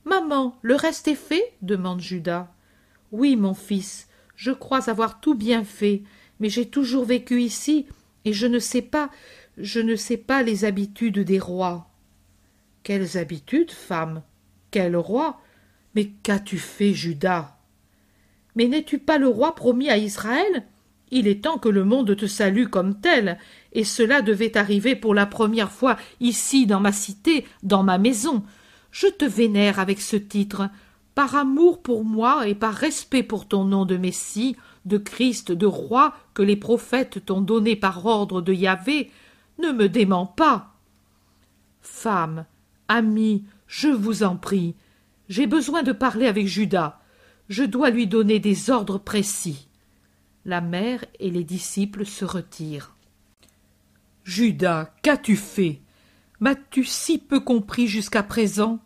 [0.06, 1.52] Maman, le reste est fait?
[1.60, 2.50] demande Judas.
[3.12, 6.04] Oui, mon fils, je crois avoir tout bien fait,
[6.40, 7.86] mais j'ai toujours vécu ici,
[8.24, 9.10] et je ne sais pas,
[9.58, 11.90] je ne sais pas les habitudes des rois.
[12.82, 14.22] Quelles habitudes, femme?
[14.70, 15.38] Quel roi?
[15.94, 17.58] Mais qu'as-tu fait, Judas?
[18.56, 20.64] Mais n'es-tu pas le roi promis à Israël?
[21.10, 23.38] Il est temps que le monde te salue comme tel,
[23.72, 28.42] et cela devait arriver pour la première fois ici dans ma cité, dans ma maison.
[28.90, 30.68] Je te vénère avec ce titre.
[31.14, 35.66] Par amour pour moi et par respect pour ton nom de Messie, de Christ, de
[35.66, 39.10] roi que les prophètes t'ont donné par ordre de Yahvé,
[39.58, 40.74] ne me dément pas.
[41.80, 42.44] Femme,
[42.86, 44.74] amie, je vous en prie,
[45.28, 47.00] j'ai besoin de parler avec Judas.
[47.48, 49.67] Je dois lui donner des ordres précis.
[50.44, 52.94] La mère et les disciples se retirent.
[54.24, 55.80] Judas, qu'as-tu fait?
[56.40, 58.78] M'as-tu si peu compris jusqu'à présent?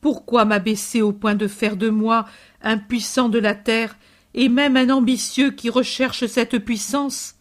[0.00, 2.24] Pourquoi m'abaisser au point de faire de moi
[2.62, 3.96] un puissant de la terre
[4.32, 7.34] et même un ambitieux qui recherche cette puissance?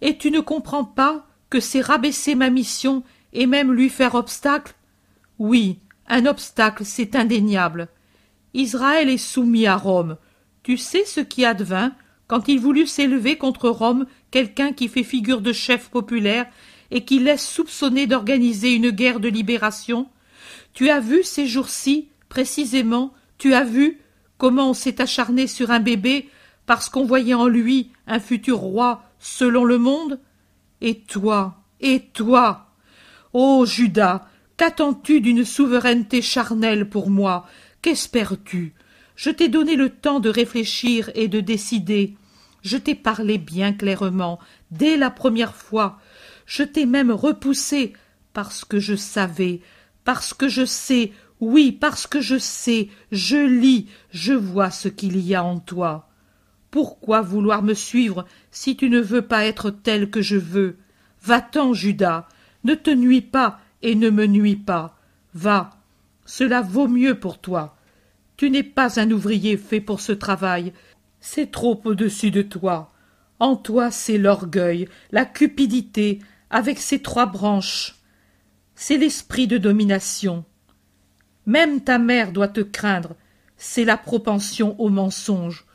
[0.00, 4.74] Et tu ne comprends pas que c'est rabaisser ma mission et même lui faire obstacle?
[5.38, 7.88] Oui, un obstacle, c'est indéniable.
[8.54, 10.16] Israël est soumis à Rome.
[10.62, 11.92] Tu sais ce qui advint
[12.30, 16.46] quand il voulut s'élever contre Rome quelqu'un qui fait figure de chef populaire
[16.92, 20.06] et qui laisse soupçonner d'organiser une guerre de libération.
[20.72, 23.98] Tu as vu ces jours-ci, précisément, tu as vu
[24.38, 26.28] comment on s'est acharné sur un bébé
[26.66, 30.20] parce qu'on voyait en lui un futur roi selon le monde?
[30.80, 32.68] Et toi, et toi
[33.32, 37.48] Ô Judas, qu'attends-tu d'une souveraineté charnelle pour moi?
[37.82, 38.72] Qu'espères-tu?
[39.16, 42.14] Je t'ai donné le temps de réfléchir et de décider.
[42.62, 44.38] Je t'ai parlé bien clairement,
[44.70, 45.98] dès la première fois.
[46.46, 47.92] je t'ai même repoussé,
[48.32, 49.60] parce que je savais,
[50.04, 55.18] parce que je sais, oui, parce que je sais, je lis, je vois ce qu'il
[55.20, 56.08] y a en toi.
[56.70, 60.76] Pourquoi vouloir me suivre si tu ne veux pas être tel que je veux?
[61.22, 62.28] Va-t'en, Judas,
[62.64, 64.98] ne te nuis pas et ne me nuis pas.
[65.34, 65.70] Va,
[66.26, 67.76] cela vaut mieux pour toi.
[68.36, 70.72] Tu n'es pas un ouvrier fait pour ce travail,
[71.20, 72.92] c'est trop au-dessus de toi.
[73.38, 77.96] En toi c'est l'orgueil, la cupidité, avec ses trois branches.
[78.74, 80.44] C'est l'esprit de domination.
[81.46, 83.14] Même ta mère doit te craindre,
[83.56, 85.66] c'est la propension au mensonge.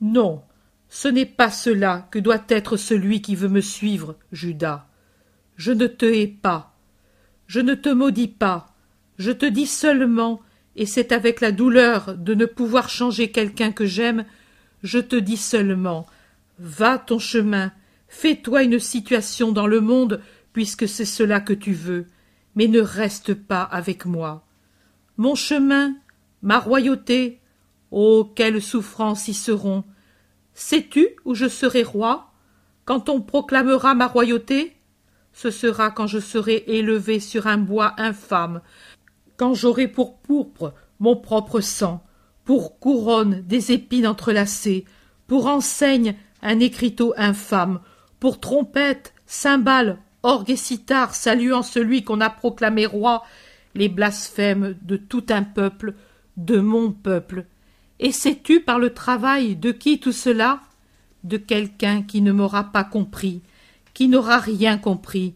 [0.00, 0.42] Non,
[0.88, 4.88] ce n'est pas cela que doit être celui qui veut me suivre, Judas.
[5.56, 6.76] Je ne te hais pas.
[7.46, 8.74] Je ne te maudis pas.
[9.18, 10.40] Je te dis seulement,
[10.76, 14.24] et c'est avec la douleur de ne pouvoir changer quelqu'un que j'aime,
[14.82, 16.06] je te dis seulement,
[16.58, 17.72] va ton chemin,
[18.08, 20.20] fais-toi une situation dans le monde,
[20.52, 22.06] puisque c'est cela que tu veux,
[22.54, 24.46] mais ne reste pas avec moi.
[25.16, 25.94] Mon chemin,
[26.42, 27.40] ma royauté,
[27.90, 29.84] oh, quelles souffrances y seront.
[30.54, 32.32] Sais-tu où je serai roi?
[32.84, 34.76] Quand on proclamera ma royauté?
[35.32, 38.62] Ce sera quand je serai élevé sur un bois infâme,
[39.36, 42.04] quand j'aurai pour pourpre mon propre sang,
[42.50, 44.84] pour couronne des épines entrelacées,
[45.28, 47.78] pour enseigne un écriteau infâme,
[48.18, 53.22] pour trompette, cymbale, orgue et cithare saluant celui qu'on a proclamé roi,
[53.76, 55.94] les blasphèmes de tout un peuple,
[56.36, 57.46] de mon peuple.
[58.00, 60.60] Et sais-tu par le travail de qui tout cela?
[61.22, 63.42] De quelqu'un qui ne m'aura pas compris,
[63.94, 65.34] qui n'aura rien compris,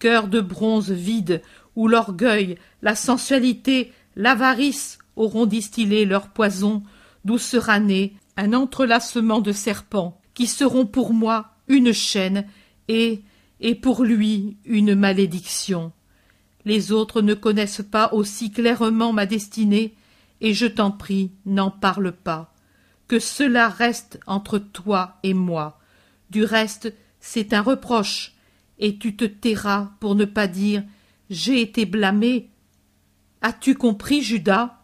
[0.00, 1.42] cœur de bronze vide,
[1.76, 6.82] où l'orgueil, la sensualité, l'avarice auront distillé leur poison,
[7.24, 12.46] d'où sera né un entrelacement de serpents, qui seront pour moi une chaîne,
[12.88, 13.22] et,
[13.60, 15.92] et pour lui une malédiction.
[16.64, 19.94] Les autres ne connaissent pas aussi clairement ma destinée,
[20.40, 22.54] et je t'en prie, n'en parle pas.
[23.08, 25.78] Que cela reste entre toi et moi.
[26.30, 28.34] Du reste, c'est un reproche,
[28.78, 30.84] et tu te tairas pour ne pas dire
[31.30, 32.50] J'ai été blâmé.
[33.42, 34.75] As-tu compris, Judas?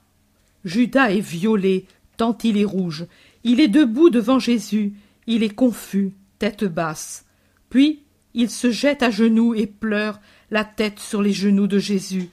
[0.64, 3.06] Judas est violé, tant il est rouge.
[3.44, 4.94] Il est debout devant Jésus,
[5.26, 7.24] il est confus, tête basse.
[7.70, 8.02] Puis
[8.34, 10.20] il se jette à genoux et pleure,
[10.50, 12.30] la tête sur les genoux de Jésus.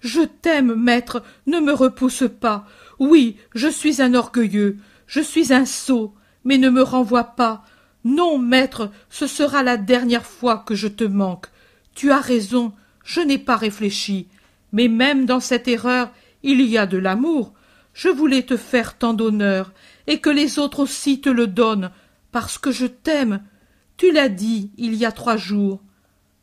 [0.00, 2.66] Je t'aime, maître, ne me repousse pas.
[2.98, 6.14] Oui, je suis un orgueilleux, je suis un sot,
[6.44, 7.64] mais ne me renvoie pas.
[8.04, 11.46] Non, maître, ce sera la dernière fois que je te manque.
[11.94, 12.72] Tu as raison,
[13.04, 14.28] je n'ai pas réfléchi.
[14.72, 16.10] Mais même dans cette erreur,
[16.42, 17.52] il y a de l'amour.
[17.98, 19.72] Je voulais te faire tant d'honneur,
[20.06, 21.90] et que les autres aussi te le donnent,
[22.30, 23.42] parce que je t'aime.
[23.96, 25.80] Tu l'as dit il y a trois jours.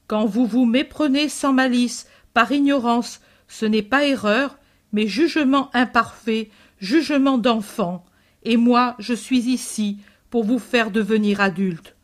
[0.08, 4.58] Quand vous vous méprenez sans malice, par ignorance, ce n'est pas erreur,
[4.92, 6.50] mais jugement imparfait,
[6.82, 8.04] jugement d'enfant.
[8.44, 11.96] Et moi, je suis ici pour vous faire devenir adulte.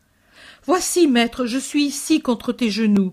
[0.64, 3.12] Voici, maître, je suis ici contre tes genoux.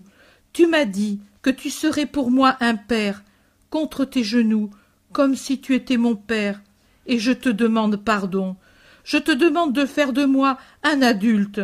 [0.54, 3.24] Tu m'as dit que tu serais pour moi un père,
[3.68, 4.70] contre tes genoux,
[5.12, 6.60] comme si tu étais mon père,
[7.06, 8.56] et je te demande pardon.
[9.04, 11.60] Je te demande de faire de moi un adulte,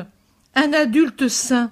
[0.55, 1.71] un adulte saint.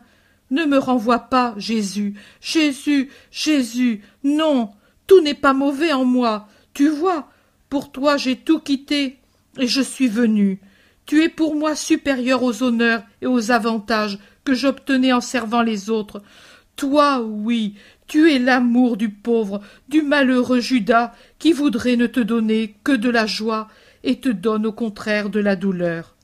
[0.50, 4.70] Ne me renvoie pas, Jésus, Jésus, Jésus, non,
[5.06, 6.48] tout n'est pas mauvais en moi.
[6.74, 7.28] Tu vois,
[7.68, 9.18] pour toi j'ai tout quitté,
[9.58, 10.60] et je suis venu.
[11.06, 15.90] Tu es pour moi supérieur aux honneurs et aux avantages que j'obtenais en servant les
[15.90, 16.22] autres.
[16.76, 17.74] Toi, oui,
[18.06, 23.08] tu es l'amour du pauvre, du malheureux Judas, qui voudrait ne te donner que de
[23.08, 23.68] la joie
[24.02, 26.14] et te donne au contraire de la douleur.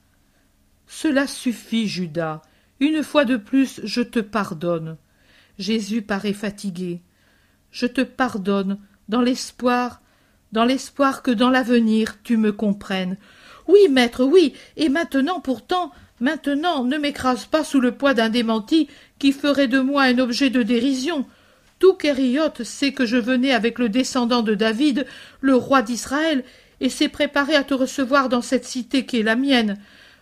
[0.87, 2.43] Cela suffit, Judas.
[2.81, 4.97] Une fois de plus, je te pardonne.
[5.59, 7.01] Jésus paraît fatigué.
[7.71, 10.01] Je te pardonne dans l'espoir,
[10.53, 13.17] dans l'espoir que dans l'avenir tu me comprennes.
[13.69, 18.89] Oui, maître, oui, et maintenant pourtant, maintenant, ne m'écrase pas sous le poids d'un démenti
[19.19, 21.27] qui ferait de moi un objet de dérision.
[21.81, 25.07] Tout Kériote sait que je venais avec le descendant de David,
[25.41, 26.45] le roi d'Israël,
[26.81, 29.79] et s'est préparé à te recevoir dans cette cité qui est la mienne.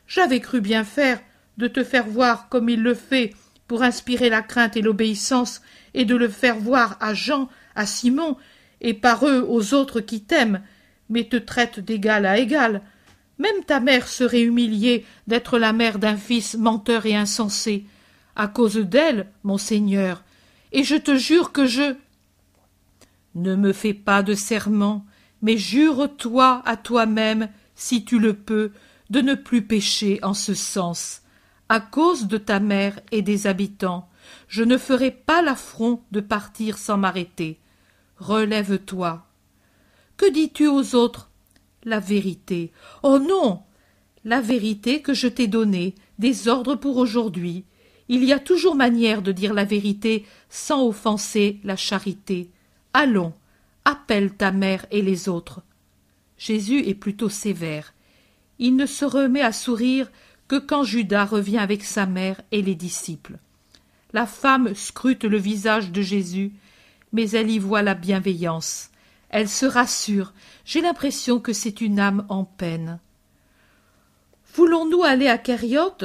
[0.06, 1.20] J'avais cru bien faire
[1.59, 3.34] de te faire voir comme il le fait
[3.66, 5.61] pour inspirer la crainte et l'obéissance,
[5.94, 8.36] et de le faire voir à Jean, à Simon,
[8.80, 10.62] et par eux aux autres qui t'aiment,
[11.11, 12.82] mais te traitent d'égal à égal.
[13.38, 17.84] Même ta mère serait humiliée d'être la mère d'un fils menteur et insensé.
[18.36, 20.22] À cause d'elle, mon Seigneur,
[20.72, 21.96] et je te jure que je.
[23.34, 25.06] Ne me fais pas de serment,
[25.42, 28.72] mais jure-toi à toi-même, si tu le peux,
[29.10, 31.22] de ne plus pécher en ce sens.
[31.68, 34.08] À cause de ta mère et des habitants,
[34.48, 37.60] je ne ferai pas l'affront de partir sans m'arrêter.
[38.18, 39.26] Relève-toi.
[40.16, 41.30] Que dis-tu aux autres?
[41.84, 42.72] La vérité.
[43.02, 43.62] Oh non
[44.24, 47.64] La vérité que je t'ai donnée, des ordres pour aujourd'hui.
[48.09, 52.50] Il y a toujours manière de dire la vérité sans offenser la charité.
[52.94, 53.34] Allons,
[53.84, 55.62] appelle ta mère et les autres.
[56.38, 57.92] Jésus est plutôt sévère.
[58.59, 60.11] Il ne se remet à sourire
[60.46, 63.38] que quand Judas revient avec sa mère et les disciples.
[64.12, 66.52] La femme scrute le visage de Jésus,
[67.12, 68.90] mais elle y voit la bienveillance.
[69.28, 70.32] Elle se rassure.
[70.64, 73.00] J'ai l'impression que c'est une âme en peine.
[74.54, 76.04] Voulons-nous aller à Kériote?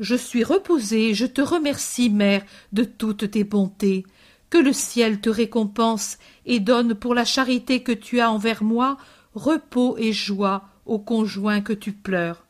[0.00, 2.42] Je suis reposée, je te remercie, mère,
[2.72, 4.04] de toutes tes bontés.
[4.50, 8.96] Que le ciel te récompense et donne pour la charité que tu as envers moi
[9.34, 12.44] repos et joie au conjoint que tu pleures.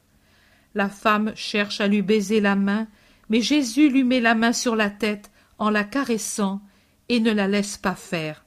[0.74, 2.88] La femme cherche à lui baiser la main,
[3.28, 6.60] mais Jésus lui met la main sur la tête en la caressant
[7.08, 8.44] et ne la laisse pas faire.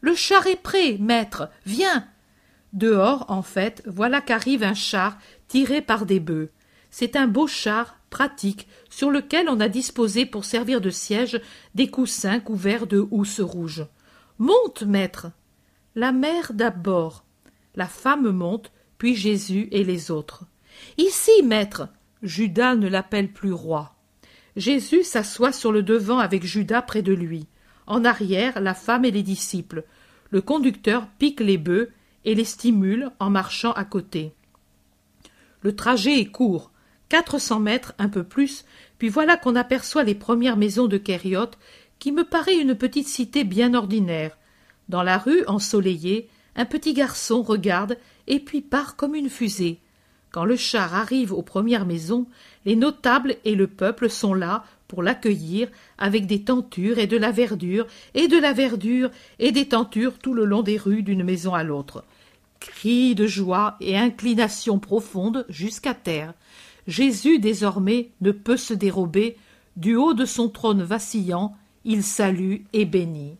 [0.00, 2.06] Le char est prêt, maître, viens.
[2.72, 6.50] Dehors, en fait, voilà qu'arrive un char tiré par des bœufs.
[6.98, 11.42] C'est un beau char pratique sur lequel on a disposé pour servir de siège
[11.74, 13.84] des coussins couverts de housse rouge.
[14.38, 15.26] Monte, maître.
[15.94, 17.26] La mère d'abord.
[17.74, 20.44] La femme monte, puis Jésus et les autres.
[20.96, 21.90] Ici, maître.
[22.22, 23.94] Judas ne l'appelle plus roi.
[24.56, 27.46] Jésus s'assoit sur le devant avec Judas près de lui.
[27.86, 29.84] En arrière, la femme et les disciples.
[30.30, 31.90] Le conducteur pique les bœufs
[32.24, 34.32] et les stimule en marchant à côté.
[35.60, 36.70] Le trajet est court,
[37.08, 38.64] quatre cents mètres, un peu plus,
[38.98, 41.58] puis voilà qu'on aperçoit les premières maisons de Kériote,
[41.98, 44.36] qui me paraît une petite cité bien ordinaire.
[44.88, 49.80] Dans la rue ensoleillée, un petit garçon regarde et puis part comme une fusée.
[50.30, 52.26] Quand le char arrive aux premières maisons,
[52.64, 57.30] les notables et le peuple sont là pour l'accueillir avec des tentures et de la
[57.30, 61.54] verdure et de la verdure et des tentures tout le long des rues d'une maison
[61.54, 62.04] à l'autre.
[62.60, 66.34] Cris de joie et inclination profonde jusqu'à terre.
[66.86, 69.36] Jésus désormais ne peut se dérober,
[69.76, 73.36] du haut de son trône vacillant, il salue et bénit.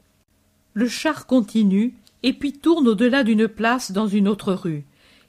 [0.74, 4.84] Le char continue et puis tourne au-delà d'une place dans une autre rue.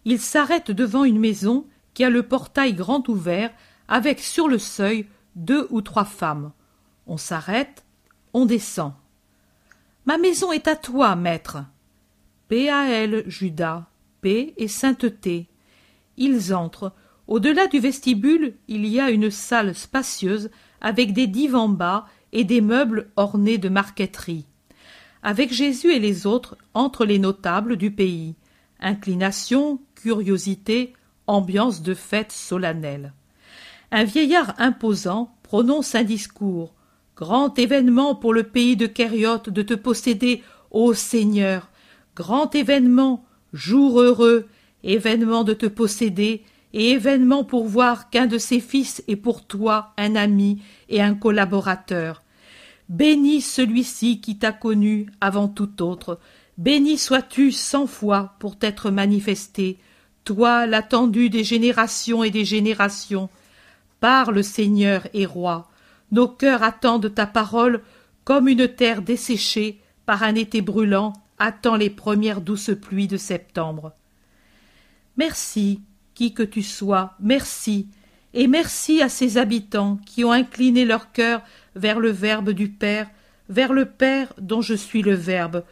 [0.06, 3.52] Il s'arrête devant une maison qui a le portail grand ouvert,
[3.88, 6.52] avec sur le seuil deux ou trois femmes.
[7.08, 7.84] On s'arrête,
[8.34, 8.94] on descend.
[10.06, 11.58] Ma maison est à toi, maître.
[12.48, 13.86] Paix à elle, Judas,
[14.22, 15.48] paix et sainteté.
[16.18, 16.94] Ils entrent.
[17.28, 20.50] Au-delà du vestibule, il y a une salle spacieuse
[20.82, 24.46] avec des divans bas et des meubles ornés de marqueterie
[25.28, 28.36] avec Jésus et les autres entre les notables du pays.
[28.80, 30.94] Inclination, curiosité,
[31.26, 33.14] ambiance de fête solennelle.
[33.92, 36.74] Un vieillard imposant prononce un discours.
[37.18, 41.70] Grand événement pour le pays de Kériote de te posséder, ô Seigneur.
[42.16, 44.48] Grand événement, jour heureux,
[44.84, 46.44] événement de te posséder,
[46.74, 51.16] et événement pour voir qu'un de ses fils est pour toi un ami et un
[51.16, 52.24] collaborateur.
[52.90, 56.20] Béni celui-ci qui t'a connu avant tout autre,
[56.58, 59.78] béni sois-tu cent fois pour t'être manifesté,
[60.24, 63.30] toi l'attendu des générations et des générations.
[64.00, 65.70] Parle, Seigneur et Roi,
[66.12, 67.82] nos cœurs attendent ta parole
[68.24, 73.94] comme une terre desséchée par un été brûlant attend les premières douces pluies de septembre.
[75.18, 75.82] Merci,
[76.18, 77.90] qui que tu sois, merci,
[78.34, 81.44] et merci à ces habitants qui ont incliné leur cœur
[81.76, 83.08] vers le Verbe du Père,
[83.50, 85.64] vers le Père dont je suis le Verbe,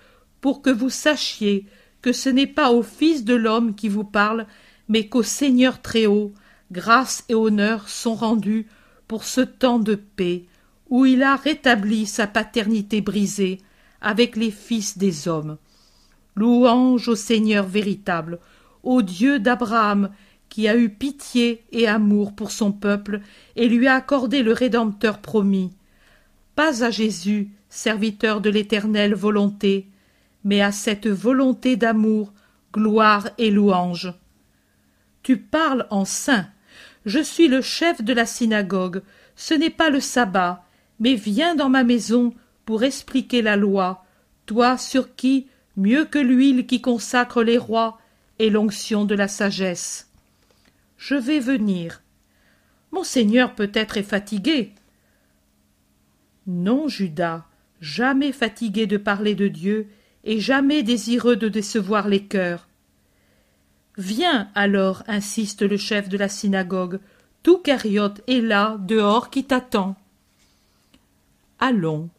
[0.41, 1.65] pour que vous sachiez
[2.03, 4.45] que ce n'est pas au Fils de l'homme qui vous parle,
[4.87, 6.31] mais qu'au Seigneur Très-Haut,
[6.71, 8.67] grâce et honneur sont rendus
[9.07, 10.45] pour ce temps de paix,
[10.91, 13.61] où il a rétabli sa paternité brisée
[13.99, 15.57] avec les fils des hommes.
[16.35, 18.37] Louange au Seigneur véritable,
[18.83, 20.11] au Dieu d'Abraham,
[20.55, 23.19] qui a eu pitié et amour pour son peuple
[23.57, 25.73] et lui a accordé le Rédempteur promis
[26.55, 29.89] pas à Jésus, serviteur de l'éternelle volonté,
[30.45, 32.31] mais à cette volonté d'amour,
[32.73, 34.13] gloire et louange.
[35.23, 36.47] Tu parles en saint.
[37.05, 39.01] Je suis le chef de la synagogue.
[39.35, 40.63] Ce n'est pas le sabbat,
[41.01, 42.33] mais viens dans ma maison
[42.63, 44.05] pour expliquer la loi,
[44.45, 47.99] toi sur qui, mieux que l'huile qui consacre les rois,
[48.39, 50.14] est l'onction de la sagesse.
[51.07, 52.01] Je vais venir.
[52.91, 54.73] Mon Seigneur peut-être est fatigué,
[56.47, 57.45] non, Judas,
[57.79, 59.87] jamais fatigué de parler de Dieu,
[60.23, 62.67] et jamais désireux de décevoir les cœurs.
[63.99, 66.99] Viens alors, insiste le chef de la synagogue,
[67.43, 69.95] Tout cariote est là, dehors, qui t'attend.
[71.59, 72.09] Allons.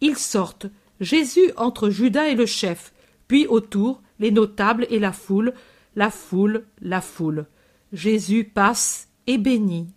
[0.00, 0.66] Ils sortent.
[0.98, 2.92] Jésus entre Judas et le chef,
[3.28, 5.54] puis autour, les notables et la foule,
[5.94, 7.46] la foule, la foule.
[7.92, 9.88] Jésus passe et bénit.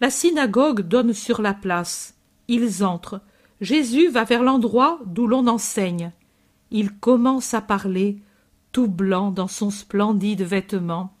[0.00, 2.14] La synagogue donne sur la place.
[2.48, 3.20] Ils entrent.
[3.60, 6.12] Jésus va vers l'endroit d'où l'on enseigne.
[6.70, 8.18] Il commence à parler,
[8.72, 11.14] tout blanc dans son splendide vêtement,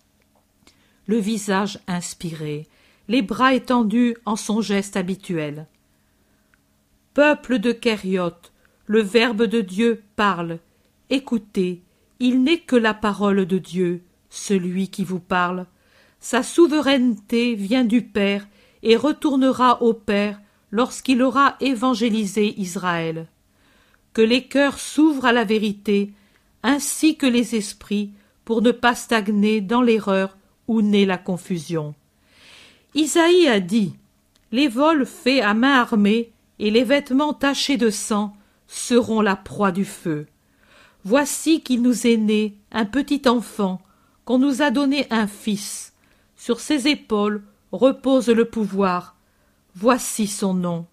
[1.06, 2.66] le visage inspiré,
[3.08, 5.66] les bras étendus en son geste habituel.
[7.14, 8.52] Peuple de Kériote,
[8.86, 10.58] le Verbe de Dieu parle.
[11.10, 11.82] Écoutez,
[12.18, 15.66] il n'est que la parole de Dieu, celui qui vous parle.
[16.24, 18.48] Sa souveraineté vient du Père
[18.82, 23.26] et retournera au Père lorsqu'il aura évangélisé Israël.
[24.14, 26.14] Que les cœurs s'ouvrent à la vérité,
[26.62, 28.10] ainsi que les esprits,
[28.46, 31.94] pour ne pas stagner dans l'erreur où naît la confusion.
[32.94, 33.92] Isaïe a dit
[34.50, 38.34] Les vols faits à main armée et les vêtements tachés de sang
[38.66, 40.26] seront la proie du feu.
[41.04, 43.82] Voici qu'il nous est né un petit enfant,
[44.24, 45.93] qu'on nous a donné un fils.
[46.44, 47.42] Sur ses épaules
[47.72, 49.16] repose le pouvoir.
[49.74, 50.84] Voici son nom,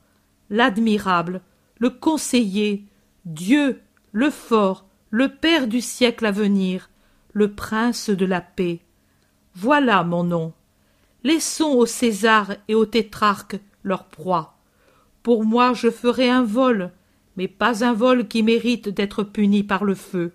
[0.49, 1.41] l'admirable,
[1.77, 2.85] le conseiller,
[3.25, 3.81] Dieu,
[4.13, 6.89] le fort, le Père du siècle à venir,
[7.33, 8.79] le prince de la paix.
[9.53, 10.53] Voilà mon nom.
[11.25, 14.57] Laissons au César et au tétrarque leur proie.
[15.21, 16.93] Pour moi je ferai un vol,
[17.35, 20.31] mais pas un vol qui mérite d'être puni par le feu.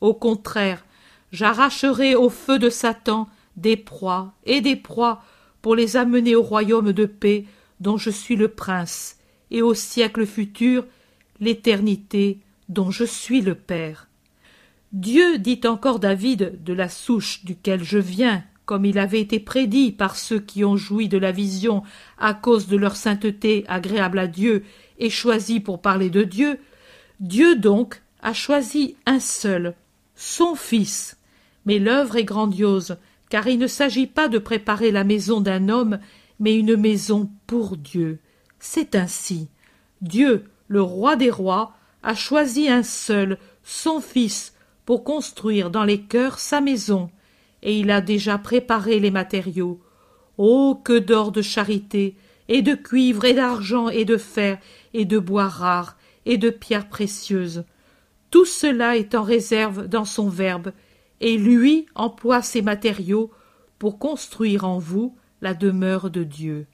[0.00, 0.84] Au contraire,
[1.30, 3.28] j'arracherai au feu de Satan
[3.60, 5.22] des proies et des proies
[5.62, 7.44] pour les amener au royaume de paix
[7.80, 9.16] dont je suis le prince,
[9.50, 10.84] et au siècle futur
[11.40, 14.08] l'éternité dont je suis le Père.
[14.92, 19.92] Dieu dit encore David, de la souche duquel je viens, comme il avait été prédit
[19.92, 21.82] par ceux qui ont joui de la vision
[22.18, 24.64] à cause de leur sainteté agréable à Dieu
[24.98, 26.58] et choisi pour parler de Dieu,
[27.18, 29.74] Dieu donc a choisi un seul,
[30.14, 31.16] son Fils.
[31.66, 32.96] Mais l'œuvre est grandiose,
[33.30, 35.98] car il ne s'agit pas de préparer la maison d'un homme,
[36.40, 38.18] mais une maison pour Dieu.
[38.58, 39.48] C'est ainsi.
[40.02, 41.72] Dieu, le roi des rois,
[42.02, 44.54] a choisi un seul, son Fils,
[44.84, 47.10] pour construire dans les cœurs sa maison,
[47.62, 49.80] et il a déjà préparé les matériaux.
[50.36, 50.80] Oh.
[50.82, 52.16] Que d'or de charité,
[52.48, 54.58] et de cuivre, et d'argent, et de fer,
[54.94, 57.64] et de bois rares, et de pierres précieuses.
[58.30, 60.72] Tout cela est en réserve dans son Verbe,
[61.20, 63.30] et lui emploie ces matériaux
[63.78, 66.66] pour construire en vous la demeure de Dieu.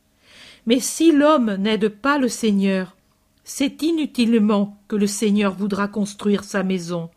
[0.67, 2.97] Mais si l'homme n'aide pas le Seigneur,
[3.45, 7.11] c'est inutilement que le Seigneur voudra construire sa maison.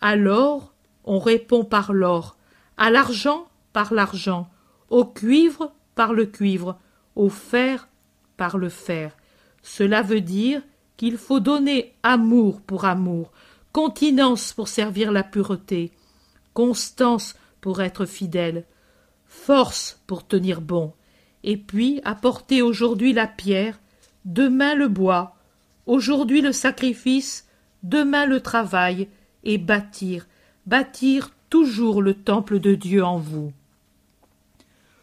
[0.00, 2.36] Alors on répond par l'or,
[2.76, 4.48] à l'argent par l'argent,
[4.90, 6.78] au cuivre par le cuivre,
[7.16, 7.88] au fer
[8.36, 9.16] par le fer.
[9.62, 10.62] Cela veut dire
[10.96, 13.32] qu'il faut donner amour pour amour,
[13.72, 15.92] continence pour servir la pureté,
[16.54, 18.64] constance pour être fidèle,
[19.26, 20.92] force pour tenir bon,
[21.44, 23.80] et puis apporter aujourd'hui la pierre,
[24.24, 25.36] demain le bois,
[25.86, 27.48] aujourd'hui le sacrifice,
[27.82, 29.08] demain le travail,
[29.44, 30.26] et bâtir,
[30.66, 33.52] bâtir toujours le temple de Dieu en vous.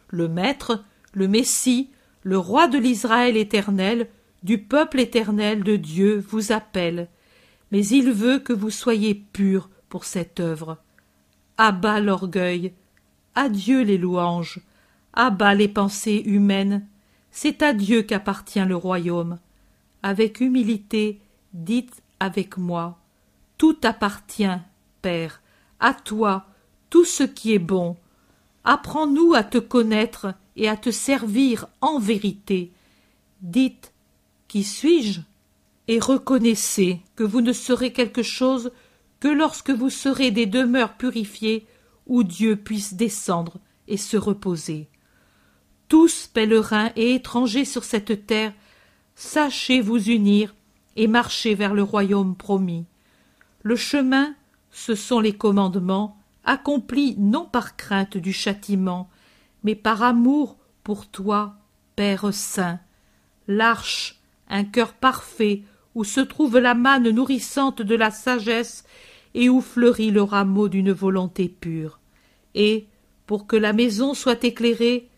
[0.08, 0.82] Le Maître,
[1.12, 1.90] le Messie,
[2.22, 4.08] le Roi de l'Israël éternel,
[4.42, 7.08] du peuple éternel de Dieu vous appelle,
[7.70, 10.78] mais il veut que vous soyez purs pour cette œuvre.
[11.62, 12.72] Abat l'orgueil,
[13.34, 14.60] adieu les louanges,
[15.12, 16.86] abat les pensées humaines,
[17.30, 19.38] c'est à Dieu qu'appartient le royaume.
[20.02, 21.20] Avec humilité,
[21.52, 22.98] dites avec moi,
[23.58, 24.56] tout appartient,
[25.02, 25.42] Père,
[25.80, 26.46] à toi,
[26.88, 27.94] tout ce qui est bon.
[28.64, 32.72] Apprends-nous à te connaître et à te servir en vérité.
[33.42, 33.92] Dites
[34.48, 35.20] qui suis-je?
[35.88, 38.72] Et reconnaissez que vous ne serez quelque chose
[39.20, 41.66] que lorsque vous serez des demeures purifiées
[42.06, 44.88] où Dieu puisse descendre et se reposer.
[45.88, 48.52] Tous pèlerins et étrangers sur cette terre,
[49.14, 50.54] sachez vous unir
[50.96, 52.86] et marcher vers le royaume promis.
[53.62, 54.34] Le chemin,
[54.70, 59.10] ce sont les commandements, accomplis non par crainte du châtiment,
[59.62, 61.56] mais par amour pour toi,
[61.96, 62.80] Père saint.
[63.46, 65.64] L'arche, un cœur parfait,
[65.94, 68.84] où se trouve la manne nourrissante de la sagesse
[69.34, 72.00] et où fleurit le rameau d'une volonté pure.
[72.54, 72.86] Et,
[73.26, 75.08] pour que la maison soit éclairée,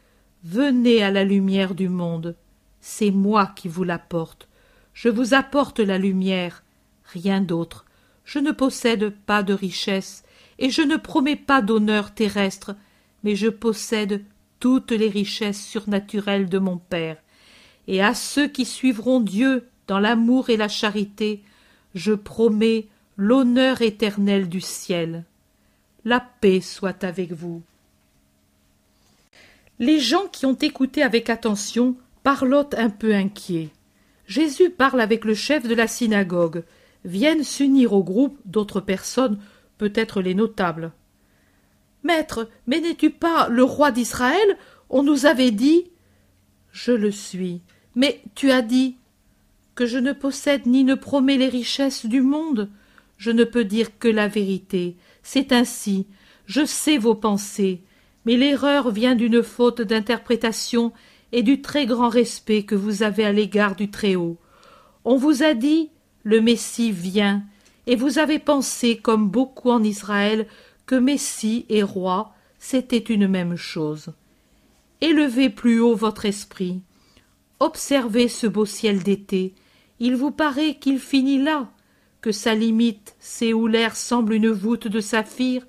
[0.44, 2.36] venez à la lumière du monde.
[2.80, 4.48] C'est moi qui vous l'apporte.
[4.92, 6.62] Je vous apporte la lumière,
[7.04, 7.86] rien d'autre.
[8.24, 10.24] Je ne possède pas de richesse,
[10.58, 12.76] et je ne promets pas d'honneur terrestre,
[13.24, 14.24] mais je possède
[14.60, 17.16] toutes les richesses surnaturelles de mon Père,
[17.88, 21.42] et à ceux qui suivront Dieu dans l'amour et la charité,
[21.94, 25.24] je promets l'honneur éternel du ciel.
[26.04, 27.62] La paix soit avec vous.
[29.78, 33.70] Les gens qui ont écouté avec attention parlottent un peu inquiets.
[34.26, 36.64] Jésus parle avec le chef de la synagogue,
[37.04, 39.38] viennent s'unir au groupe d'autres personnes,
[39.78, 40.92] peut-être les notables.
[42.04, 44.56] Maître, mais n'es-tu pas le roi d'Israël?
[44.90, 45.90] On nous avait dit.
[46.72, 47.60] Je le suis.
[47.94, 48.96] Mais tu as dit
[49.74, 52.68] que je ne possède ni ne promets les richesses du monde.
[53.22, 54.96] Je ne peux dire que la vérité.
[55.22, 56.08] C'est ainsi.
[56.44, 57.80] Je sais vos pensées.
[58.26, 60.92] Mais l'erreur vient d'une faute d'interprétation
[61.30, 64.38] et du très grand respect que vous avez à l'égard du Très-Haut.
[65.04, 65.90] On vous a dit
[66.24, 67.44] le Messie vient,
[67.86, 70.48] et vous avez pensé, comme beaucoup en Israël,
[70.86, 74.14] que Messie et roi, c'était une même chose.
[75.00, 76.80] Élevez plus haut votre esprit.
[77.60, 79.54] Observez ce beau ciel d'été.
[80.00, 81.70] Il vous paraît qu'il finit là,
[82.22, 83.16] que sa limite,
[83.68, 85.66] l'air semble une voûte de saphir.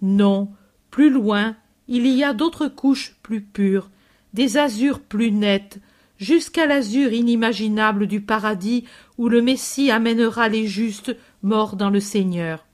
[0.00, 0.48] Non,
[0.90, 1.56] plus loin,
[1.88, 3.90] il y a d'autres couches plus pures,
[4.32, 5.80] des azurs plus nettes,
[6.16, 8.84] jusqu'à l'azur inimaginable du paradis
[9.18, 12.64] où le Messie amènera les justes morts dans le Seigneur.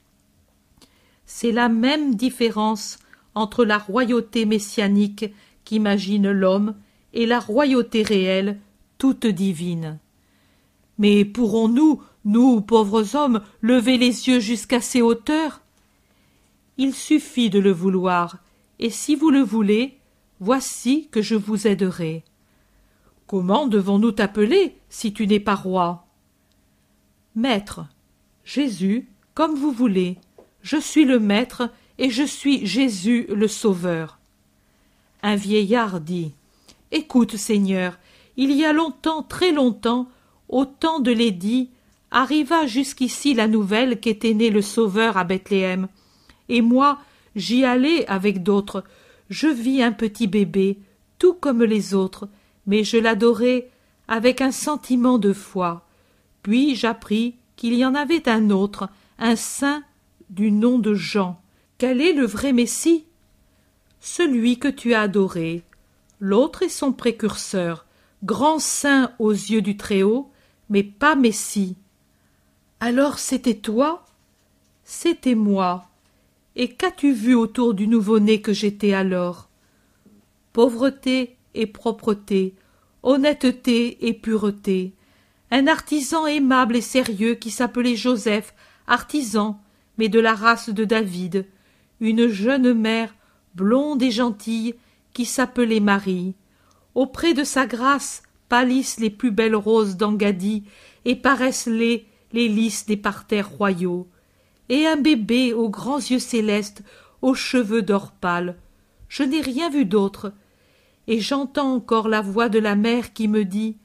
[1.25, 2.99] C'est la même différence
[3.35, 5.33] entre la royauté messianique
[5.65, 6.75] qu'imagine l'homme
[7.15, 8.59] et la royauté réelle,
[8.99, 9.99] toute divine.
[10.99, 15.63] Mais pourrons-nous, nous pauvres hommes, lever les yeux jusqu'à ces hauteurs
[16.77, 18.39] Il suffit de le vouloir,
[18.81, 19.97] et si vous le voulez,
[20.41, 22.25] voici que je vous aiderai.
[23.29, 26.05] Comment devons-nous t'appeler si tu n'es pas roi?
[27.37, 27.87] Maître,
[28.45, 30.19] Jésus, comme vous voulez,
[30.63, 34.19] je suis le Maître et je suis Jésus le Sauveur.
[35.23, 36.33] Un vieillard dit
[36.91, 37.99] Écoute, Seigneur,
[38.37, 40.09] il y a longtemps, très longtemps,
[40.49, 41.71] au temps de l'édit,
[42.17, 45.87] arriva jusqu'ici la nouvelle qu'était né le Sauveur à Bethléem.
[46.49, 46.99] Et moi,
[47.35, 48.85] j'y allai avec d'autres.
[49.29, 50.79] Je vis un petit bébé,
[51.19, 52.31] tout comme les autres,
[52.67, 53.69] mais je l'adorai
[54.09, 55.87] avec un sentiment de foi.
[56.43, 58.89] Puis j'appris qu'il y en avait un autre,
[59.19, 59.83] un saint
[60.31, 61.39] du nom de Jean.
[61.77, 63.05] Quel est le vrai Messie?
[64.01, 65.65] Celui que tu as adoré.
[66.21, 67.85] L'autre est son précurseur,
[68.25, 70.31] grand saint aux yeux du Très-Haut,
[70.71, 71.77] mais pas Messie.
[72.81, 74.05] Alors c'était toi
[74.85, 75.89] C'était moi.
[76.57, 79.49] Et qu'as-tu vu autour du nouveau-né que j'étais alors?
[80.53, 82.55] Pauvreté, et propreté,
[83.03, 84.93] honnêteté et pureté.
[85.51, 88.55] Un artisan aimable et sérieux qui s'appelait Joseph,
[88.87, 89.59] artisan,
[89.97, 91.47] mais de la race de David,
[92.01, 93.15] une jeune mère,
[93.55, 94.75] blonde et gentille,
[95.15, 96.35] qui s'appelait Marie.
[96.95, 100.65] Auprès de sa grâce pâlissent les plus belles roses d'Angadie
[101.07, 104.09] et paraissent les, les lys des parterres royaux.
[104.69, 106.83] Et un bébé aux grands yeux célestes,
[107.23, 108.57] aux cheveux d'or pâle.
[109.09, 110.33] Je n'ai rien vu d'autre,
[111.07, 113.77] et j'entends encore la voix de la mère qui me dit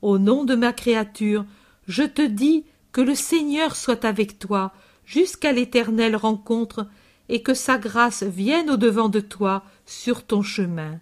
[0.00, 1.44] Au nom de ma créature,
[1.86, 4.72] je te dis que le Seigneur soit avec toi
[5.04, 6.86] jusqu'à l'éternelle rencontre,
[7.28, 10.98] et que sa grâce vienne au-devant de toi sur ton chemin.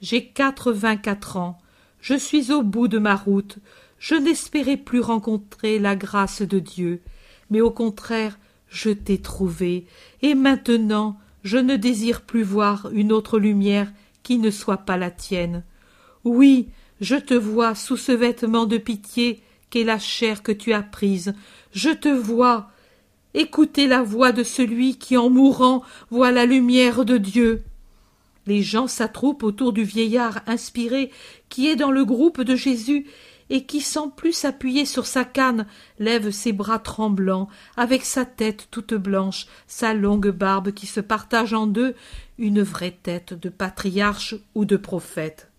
[0.00, 1.58] J'ai quatre-vingt-quatre ans,
[2.00, 3.58] je suis au bout de ma route,
[3.98, 7.00] je n'espérais plus rencontrer la grâce de Dieu,
[7.50, 8.38] mais au contraire,
[8.68, 9.86] je t'ai trouvé,
[10.22, 13.92] et maintenant je ne désire plus voir une autre lumière
[14.24, 15.62] qui ne soit pas la tienne.
[16.24, 16.68] Oui,
[17.00, 19.40] je te vois sous ce vêtement de pitié
[19.70, 21.34] qu'est la chair que tu as prise.
[21.72, 22.70] Je te vois.
[23.34, 27.62] Écoutez la voix de celui qui, en mourant, voit la lumière de Dieu.
[28.46, 31.10] Les gens s'attroupent autour du vieillard inspiré
[31.48, 33.06] qui est dans le groupe de Jésus
[33.50, 35.66] et qui, sans plus s'appuyer sur sa canne,
[35.98, 41.54] lève ses bras tremblants, avec sa tête toute blanche, sa longue barbe qui se partage
[41.54, 41.94] en deux,
[42.38, 45.50] une vraie tête de patriarche ou de prophète.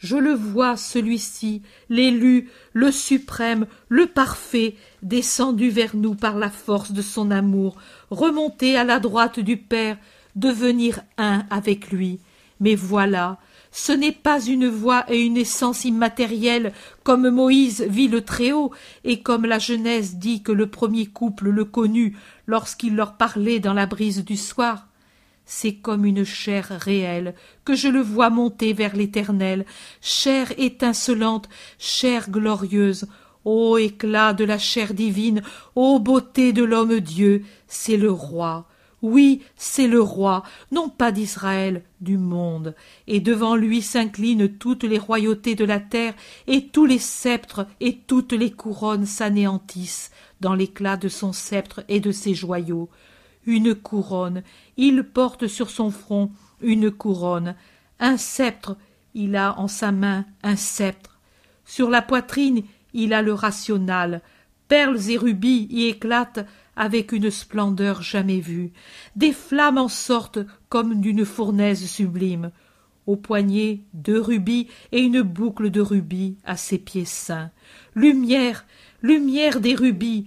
[0.00, 1.60] Je le vois, celui-ci,
[1.90, 7.76] l'élu, le suprême, le parfait, descendu vers nous par la force de son amour,
[8.10, 9.98] remonter à la droite du Père,
[10.36, 12.18] devenir un avec lui.
[12.60, 13.38] Mais voilà,
[13.72, 16.72] ce n'est pas une voix et une essence immatérielle
[17.04, 18.72] comme Moïse vit le Très-Haut
[19.04, 22.16] et comme la Genèse dit que le premier couple le connut
[22.46, 24.88] lorsqu'il leur parlait dans la brise du soir.
[25.44, 29.64] C'est comme une chair réelle que je le vois monter vers l'Éternel,
[30.00, 31.48] chair étincelante,
[31.78, 33.06] chair glorieuse.
[33.44, 35.42] Ô éclat de la chair divine,
[35.74, 38.69] ô beauté de l'homme Dieu, c'est le roi.
[39.02, 40.42] Oui, c'est le roi,
[40.72, 42.74] non pas d'Israël, du monde.
[43.06, 46.14] Et devant lui s'inclinent toutes les royautés de la terre,
[46.46, 52.00] et tous les sceptres et toutes les couronnes s'anéantissent dans l'éclat de son sceptre et
[52.00, 52.90] de ses joyaux.
[53.46, 54.42] Une couronne,
[54.76, 56.30] il porte sur son front
[56.60, 57.54] une couronne,
[58.00, 58.76] un sceptre,
[59.14, 61.18] il a en sa main un sceptre.
[61.64, 64.20] Sur la poitrine, il a le rational,
[64.68, 66.46] perles et rubis y éclatent
[66.80, 68.72] avec une splendeur jamais vue.
[69.14, 70.38] Des flammes en sortent
[70.70, 72.52] comme d'une fournaise sublime.
[73.06, 77.50] Au poignet, deux rubis et une boucle de rubis à ses pieds saints.
[77.94, 78.64] Lumière,
[79.02, 80.24] lumière des rubis.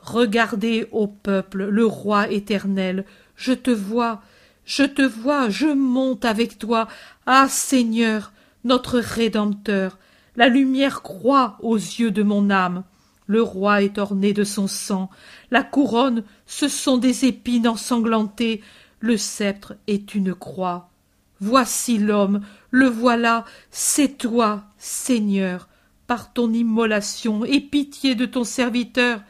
[0.00, 3.04] Regardez, ô peuple, le roi éternel.
[3.36, 4.22] Je te vois,
[4.64, 6.88] je te vois, je monte avec toi.
[7.26, 8.32] Ah Seigneur,
[8.64, 9.98] notre Rédempteur,
[10.34, 12.84] la lumière croît aux yeux de mon âme.
[13.30, 15.08] Le roi est orné de son sang,
[15.52, 18.60] la couronne, ce sont des épines ensanglantées,
[18.98, 20.90] le sceptre est une croix.
[21.38, 22.40] Voici l'homme,
[22.72, 25.68] le voilà, c'est toi, Seigneur,
[26.08, 29.22] par ton immolation, et pitié de ton serviteur.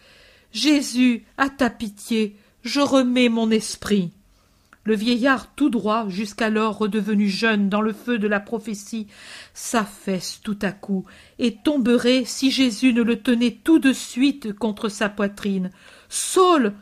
[0.50, 4.12] Jésus, à ta pitié, je remets mon esprit.
[4.84, 9.08] Le vieillard tout droit, jusqu'alors redevenu jeune dans le feu de la prophétie,
[9.52, 11.04] s'affaisse tout à coup,
[11.38, 15.70] et tomberait si Jésus ne le tenait tout de suite contre sa poitrine.
[16.08, 16.72] Saul.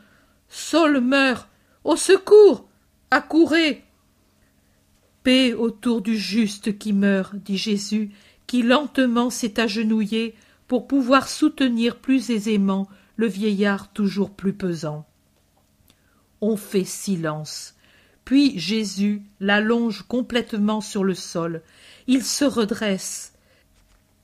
[0.47, 1.49] Saul meurt.
[1.83, 2.69] Au secours.
[3.11, 3.83] Accourez.
[5.23, 8.11] Paix autour du juste qui meurt, dit Jésus,
[8.47, 10.35] qui lentement s'est agenouillé
[10.67, 12.87] pour pouvoir soutenir plus aisément
[13.17, 15.05] le vieillard toujours plus pesant.
[16.39, 17.75] On fait silence.
[18.29, 21.63] Puis Jésus l'allonge complètement sur le sol.
[22.05, 23.33] Il se redresse.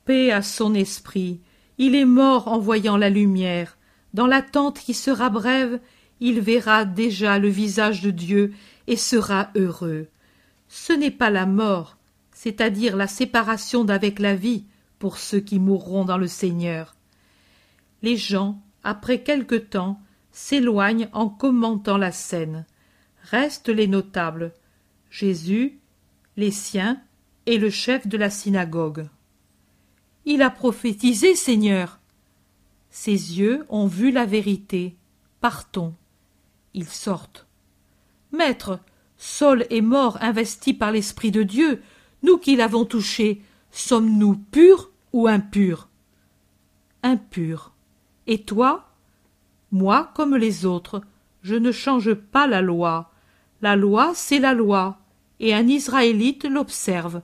[0.06, 1.40] Paix à son esprit.
[1.80, 3.80] Il est mort en voyant la lumière.
[4.14, 5.80] Dans l'attente qui sera brève,
[6.20, 8.54] il verra déjà le visage de Dieu
[8.86, 10.06] et sera heureux.
[10.68, 11.98] Ce n'est pas la mort,
[12.32, 14.66] c'est-à-dire la séparation d'avec la vie
[15.00, 16.96] pour ceux qui mourront dans le Seigneur.
[18.04, 20.00] Les gens, après quelque temps,
[20.32, 22.68] s'éloignent en commentant la scène
[23.30, 24.54] restent les notables,
[25.10, 25.80] Jésus,
[26.38, 27.02] les siens
[27.46, 29.08] et le chef de la synagogue.
[30.26, 32.00] Il a prophétisé, Seigneur.
[32.90, 34.96] Ses yeux ont vu la vérité.
[35.42, 35.94] Partons.
[36.74, 37.46] Ils sortent.
[38.32, 38.80] Maître,
[39.18, 41.82] Saul est mort investi par l'Esprit de Dieu.
[42.24, 45.90] Nous qui l'avons touché, sommes-nous purs ou impurs?
[47.04, 47.74] Impurs.
[48.28, 48.90] Et toi?
[49.72, 51.02] Moi, comme les autres,
[51.44, 53.12] je ne change pas la loi.
[53.62, 55.00] La loi, c'est la loi,
[55.40, 57.22] et un Israélite l'observe.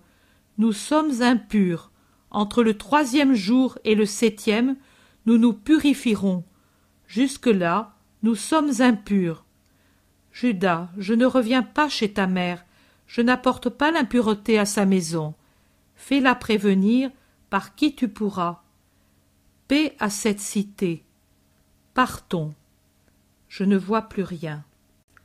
[0.58, 1.92] Nous sommes impurs.
[2.30, 4.78] Entre le troisième jour et le septième,
[5.26, 6.44] nous nous purifierons.
[7.08, 9.46] Jusque-là, nous sommes impurs.
[10.32, 12.64] Judas, je ne reviens pas chez ta mère,
[13.06, 15.34] je n'apporte pas l'impureté à sa maison.
[15.96, 17.12] Fais-la prévenir
[17.50, 18.64] par qui tu pourras.
[19.68, 21.04] Paix à cette cité.
[21.94, 22.54] Partons.
[23.50, 24.64] Je ne vois plus rien.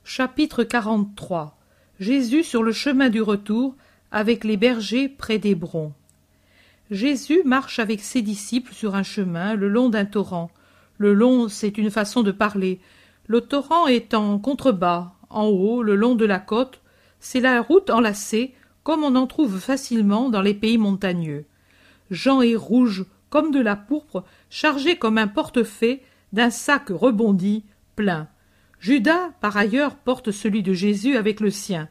[0.08, 1.58] Chapitre 43
[1.98, 3.74] Jésus sur le chemin du retour
[4.12, 5.94] avec les bergers près d'Hébron.
[6.92, 10.52] Jésus marche avec ses disciples sur un chemin le long d'un torrent.
[10.96, 12.78] Le long, c'est une façon de parler.
[13.26, 16.80] Le torrent est en contrebas, en haut, le long de la côte.
[17.18, 18.54] C'est la route enlacée,
[18.84, 21.46] comme on en trouve facilement dans les pays montagneux.
[22.12, 26.00] Jean est rouge comme de la pourpre, chargé comme un portefaix
[26.32, 27.64] d'un sac rebondi,
[27.96, 28.28] plein.
[28.80, 31.88] Judas, par ailleurs, porte celui de Jésus avec le sien.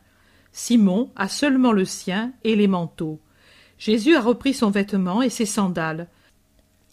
[0.52, 3.20] Simon a seulement le sien et les manteaux.
[3.78, 6.08] Jésus a repris son vêtement et ses sandales.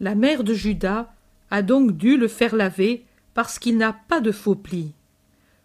[0.01, 1.12] La mère de Judas
[1.51, 4.93] a donc dû le faire laver parce qu'il n'a pas de faux plis.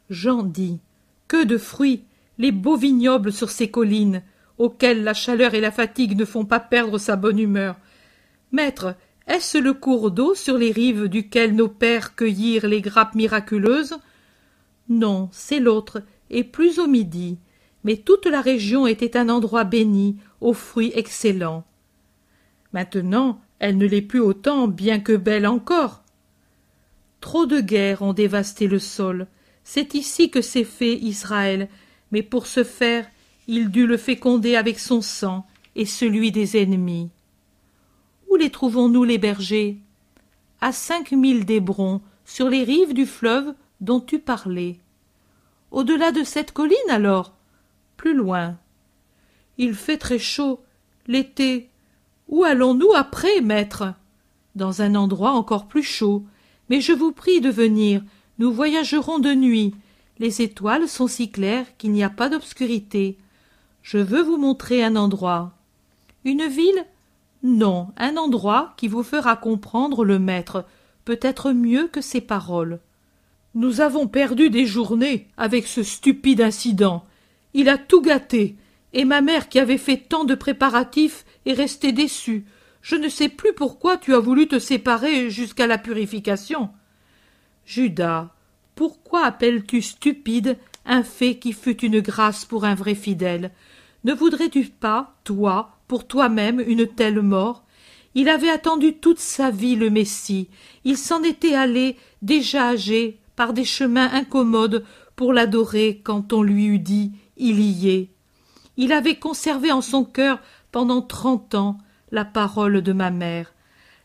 [0.10, 0.80] Jean dit
[1.28, 2.04] Que de fruits
[2.38, 4.22] Les beaux vignobles sur ces collines,
[4.58, 7.78] auxquels la chaleur et la fatigue ne font pas perdre sa bonne humeur.
[8.52, 8.96] Maître,
[9.28, 13.98] est-ce le cours d'eau sur les rives duquel nos pères cueillirent les grappes miraculeuses
[14.90, 17.38] non, c'est l'autre, et plus au midi.
[17.84, 21.66] Mais toute la région était un endroit béni, aux fruits excellents.
[22.74, 26.04] Maintenant, elle ne l'est plus autant, bien que belle encore.
[27.22, 29.28] Trop de guerres ont dévasté le sol.
[29.64, 31.70] C'est ici que s'est fait Israël,
[32.12, 33.08] mais pour ce faire,
[33.48, 37.10] il dut le féconder avec son sang et celui des ennemis.
[38.30, 39.78] Où les trouvons-nous les bergers?
[40.62, 44.80] À cinq milles d'Hébron, sur les rives du fleuve dont tu parlais.
[45.72, 47.34] Au-delà de cette colline alors
[47.98, 48.58] Plus loin.
[49.58, 50.62] Il fait très chaud.
[51.08, 51.70] L'été.
[52.28, 53.94] Où allons-nous après, maître?
[54.56, 56.26] Dans un endroit encore plus chaud.
[56.70, 58.02] Mais je vous prie de venir.
[58.40, 59.74] Nous voyagerons de nuit.
[60.20, 63.18] Les étoiles sont si claires qu'il n'y a pas d'obscurité.
[63.82, 65.54] Je veux vous montrer un endroit.
[66.26, 66.86] Une ville?
[67.44, 70.66] Non, un endroit qui vous fera comprendre le maître,
[71.06, 72.80] peut-être mieux que ses paroles.
[73.56, 77.04] Nous avons perdu des journées avec ce stupide incident.
[77.54, 78.56] Il a tout gâté,
[78.94, 82.46] et ma mère qui avait fait tant de préparatifs est restée déçue.
[82.82, 86.70] Je ne sais plus pourquoi tu as voulu te séparer jusqu'à la purification.
[87.66, 88.34] Judas,
[88.76, 93.52] pourquoi appelles-tu stupide un fait qui fut une grâce pour un vrai fidèle?
[94.04, 97.66] Ne voudrais-tu pas, toi, pour toi-même, une telle mort?
[98.16, 100.50] Il avait attendu toute sa vie le Messie.
[100.86, 104.84] Il s'en était allé, déjà âgé, par des chemins incommodes
[105.16, 108.10] pour l'adorer quand on lui eût dit il y est.
[108.76, 110.40] Il avait conservé en son cœur
[110.74, 111.78] pendant trente ans
[112.12, 113.54] la parole de ma mère.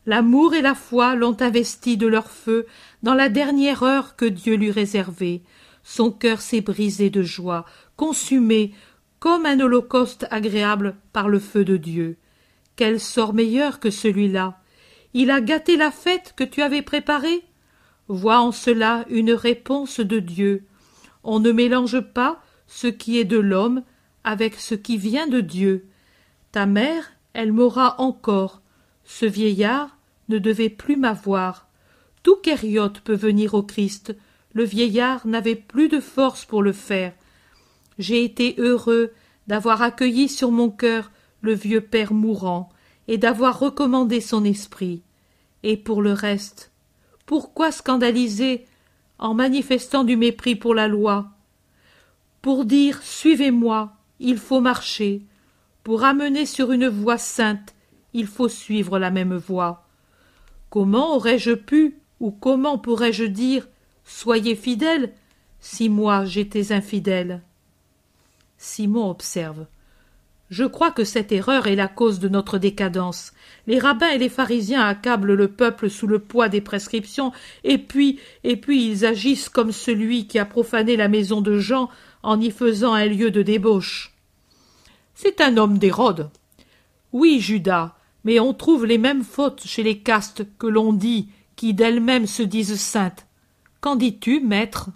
[0.06, 2.66] L'amour et la foi l'ont investi de leur feu
[3.02, 5.42] dans la dernière heure que Dieu lui réservait.
[5.82, 7.64] Son cœur s'est brisé de joie,
[7.96, 8.74] consumé
[9.18, 12.16] comme un holocauste agréable par le feu de Dieu.
[12.76, 14.58] Quel sort meilleur que celui-là?
[15.14, 17.44] Il a gâté la fête que tu avais préparée?
[18.08, 20.64] Vois en cela une réponse de Dieu.
[21.24, 23.82] On ne mélange pas ce qui est de l'homme
[24.24, 25.86] avec ce qui vient de Dieu.
[26.50, 28.60] Ta mère, elle m'aura encore.
[29.04, 29.96] Ce vieillard
[30.28, 31.68] ne devait plus m'avoir.
[32.22, 34.16] Tout kériote peut venir au Christ.
[34.52, 37.12] Le vieillard n'avait plus de force pour le faire.
[37.98, 39.12] J'ai été heureux
[39.46, 42.68] d'avoir accueilli sur mon cœur le vieux père mourant
[43.08, 45.02] et d'avoir recommandé son esprit.
[45.62, 46.71] Et pour le reste,
[47.32, 48.66] pourquoi scandaliser
[49.18, 51.30] en manifestant du mépris pour la loi?
[52.42, 55.22] Pour dire Suivez-moi, il faut marcher.
[55.82, 57.74] Pour amener sur une voie sainte,
[58.12, 59.86] il faut suivre la même voie.
[60.68, 63.66] Comment aurais-je pu, ou comment pourrais-je dire
[64.04, 65.14] Soyez fidèles
[65.58, 67.40] si moi j'étais infidèle?
[68.58, 69.64] Simon observe.
[70.52, 73.32] Je crois que cette erreur est la cause de notre décadence.
[73.66, 77.32] Les rabbins et les pharisiens accablent le peuple sous le poids des prescriptions,
[77.64, 81.88] et puis, et puis ils agissent comme celui qui a profané la maison de Jean
[82.22, 84.12] en y faisant un lieu de débauche.
[85.14, 86.28] C'est un homme d'Hérode.
[87.14, 87.94] Oui, Judas,
[88.24, 92.42] mais on trouve les mêmes fautes chez les castes que l'on dit, qui d'elles-mêmes se
[92.42, 93.26] disent saintes.
[93.80, 94.90] Qu'en dis-tu, maître?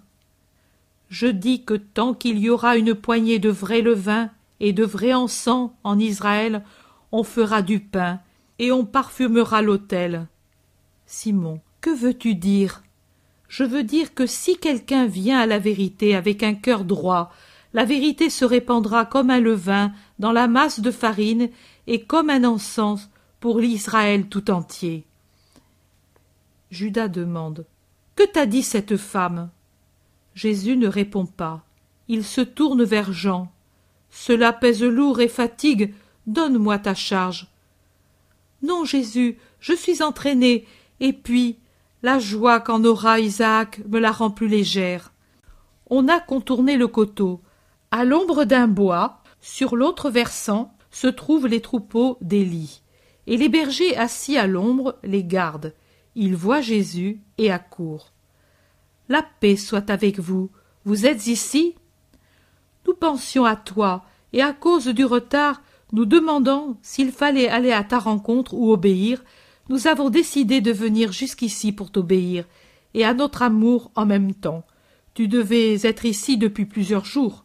[1.09, 4.29] Je dis que tant qu'il y aura une poignée de vrai levain
[4.59, 6.63] et de vrai encens en Israël,
[7.11, 8.19] on fera du pain,
[8.59, 10.27] et on parfumera l'autel.
[11.05, 12.83] Simon, que veux-tu dire?
[13.47, 17.31] Je veux dire que si quelqu'un vient à la vérité avec un cœur droit,
[17.73, 21.49] la vérité se répandra comme un levain dans la masse de farine
[21.85, 25.05] et comme un encens pour l'Israël tout entier.
[26.71, 27.65] Judas demande
[28.15, 29.49] Que t'a dit cette femme?
[30.33, 31.63] Jésus ne répond pas.
[32.07, 33.51] Il se tourne vers Jean.
[34.09, 35.93] Cela pèse lourd et fatigue.
[36.25, 37.47] Donne-moi ta charge.
[38.61, 40.65] Non, Jésus, je suis entraîné,
[40.99, 41.57] et puis
[42.03, 45.13] la joie qu'en aura Isaac me la rend plus légère.
[45.89, 47.41] On a contourné le coteau.
[47.91, 52.81] À l'ombre d'un bois, sur l'autre versant, se trouvent les troupeaux d'Élie
[53.27, 55.73] et les bergers assis à l'ombre les gardent.
[56.15, 58.13] Ils voient Jésus et accourent.
[59.09, 60.49] La paix soit avec vous.
[60.85, 61.75] Vous êtes ici?
[62.87, 65.61] Nous pensions à toi, et à cause du retard,
[65.91, 69.23] nous demandant s'il fallait aller à ta rencontre ou obéir,
[69.69, 72.45] nous avons décidé de venir jusqu'ici pour t'obéir,
[72.93, 74.63] et à notre amour en même temps.
[75.13, 77.43] Tu devais être ici depuis plusieurs jours.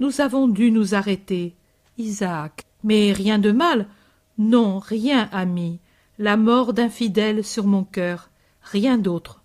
[0.00, 1.54] Nous avons dû nous arrêter.
[1.96, 2.64] Isaac.
[2.84, 3.88] Mais rien de mal.
[4.36, 5.80] Non, rien, ami.
[6.18, 8.30] La mort d'un fidèle sur mon cœur.
[8.60, 9.42] Rien d'autre.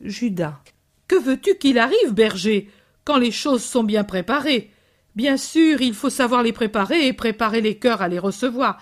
[0.00, 0.60] Judas.
[1.08, 2.70] Que veux-tu qu'il arrive, berger,
[3.08, 4.70] quand les choses sont bien préparées
[5.16, 8.78] Bien sûr, il faut savoir les préparer et préparer les cœurs à les recevoir.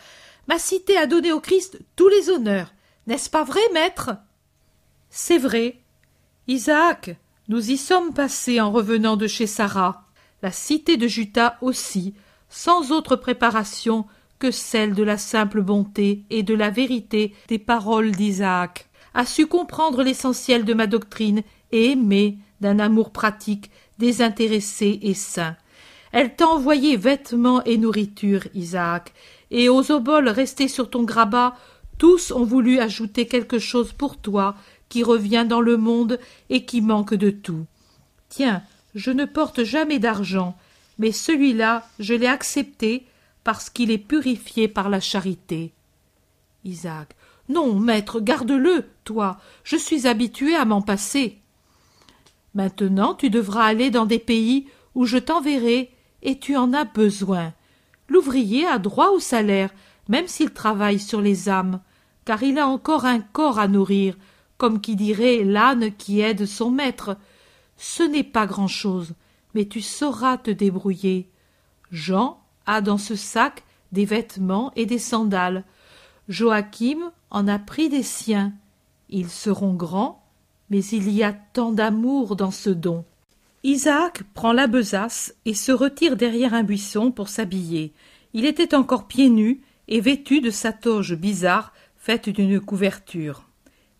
[0.48, 2.74] Ma cité a donné au Christ tous les honneurs.
[3.06, 4.10] N'est-ce pas vrai, maître?
[5.10, 5.80] C'est vrai.
[6.48, 7.16] Isaac,
[7.46, 10.02] nous y sommes passés en revenant de chez Sarah.
[10.42, 12.12] La cité de Judas aussi,
[12.48, 14.06] sans autre préparation
[14.40, 19.46] que celle de la simple bonté et de la vérité des paroles d'Isaac, a su
[19.46, 25.56] comprendre l'essentiel de ma doctrine et aimer d'un amour pratique, désintéressé et saint.
[26.12, 29.12] Elle t'a envoyé vêtements et nourriture, Isaac,
[29.50, 31.56] et aux oboles restés sur ton grabat,
[31.98, 34.54] tous ont voulu ajouter quelque chose pour toi
[34.88, 36.18] qui revient dans le monde
[36.50, 37.66] et qui manque de tout.
[38.28, 38.62] Tiens,
[38.94, 40.56] je ne porte jamais d'argent,
[40.98, 43.06] mais celui-là, je l'ai accepté
[43.44, 45.72] parce qu'il est purifié par la charité.
[46.64, 47.14] Isaac.
[47.48, 49.38] Non, maître, garde-le, toi.
[49.62, 51.38] Je suis habitué à m'en passer.
[52.56, 55.92] Maintenant tu devras aller dans des pays où je t'enverrai,
[56.22, 57.52] et tu en as besoin.
[58.08, 59.70] L'ouvrier a droit au salaire,
[60.08, 61.80] même s'il travaille sur les âmes,
[62.24, 64.16] car il a encore un corps à nourrir,
[64.56, 67.18] comme qui dirait l'âne qui aide son maître.
[67.76, 69.12] Ce n'est pas grand-chose,
[69.54, 71.30] mais tu sauras te débrouiller.
[71.92, 75.64] Jean a dans ce sac des vêtements et des sandales.
[76.30, 78.54] Joachim en a pris des siens.
[79.10, 80.25] Ils seront grands,
[80.70, 83.04] mais il y a tant d'amour dans ce don.
[83.62, 87.92] Isaac prend la besace et se retire derrière un buisson pour s'habiller.
[88.32, 93.48] Il était encore pieds nus et vêtu de sa toge bizarre faite d'une couverture.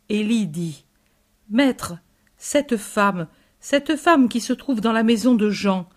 [0.09, 0.85] Élie dit
[1.51, 1.95] Maître,
[2.37, 3.27] cette femme,
[3.61, 5.89] cette femme qui se trouve dans la maison de Jean,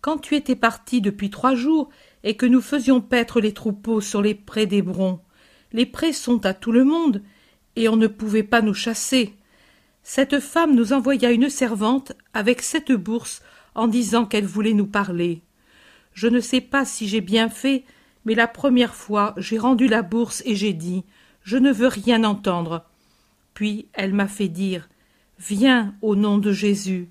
[0.00, 1.90] quand tu étais parti depuis trois jours
[2.24, 5.20] et que nous faisions paître les troupeaux sur les prés d'Hébron,
[5.72, 7.22] les prés sont à tout le monde,
[7.76, 9.34] et on ne pouvait pas nous chasser.
[10.02, 13.42] Cette femme nous envoya une servante avec cette bourse
[13.74, 15.42] en disant qu'elle voulait nous parler.
[16.12, 17.84] Je ne sais pas si j'ai bien fait,
[18.24, 21.04] mais la première fois j'ai rendu la bourse et j'ai dit
[21.42, 22.84] Je ne veux rien entendre.
[23.54, 24.88] Puis elle m'a fait dire
[25.38, 27.08] Viens au nom de Jésus.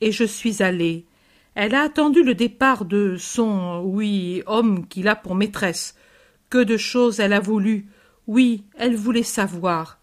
[0.00, 1.06] Et je suis allée.
[1.54, 5.96] Elle a attendu le départ de son oui homme qu'il a pour maîtresse.
[6.50, 7.86] Que de choses elle a voulu.
[8.26, 9.98] Oui, elle voulait savoir.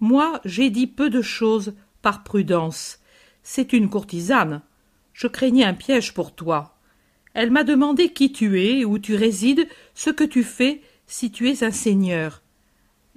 [0.00, 2.98] Moi, j'ai dit peu de choses par prudence.
[3.42, 4.62] C'est une courtisane.
[5.12, 6.78] Je craignais un piège pour toi.
[7.34, 11.48] Elle m'a demandé qui tu es, où tu résides, ce que tu fais, si tu
[11.48, 12.42] es un seigneur.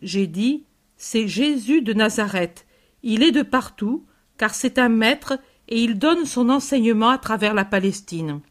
[0.02, 0.66] J'ai dit
[0.98, 2.66] C'est Jésus de Nazareth.
[3.02, 4.06] Il est de partout,
[4.38, 8.42] car c'est un maître et il donne son enseignement à travers la Palestine.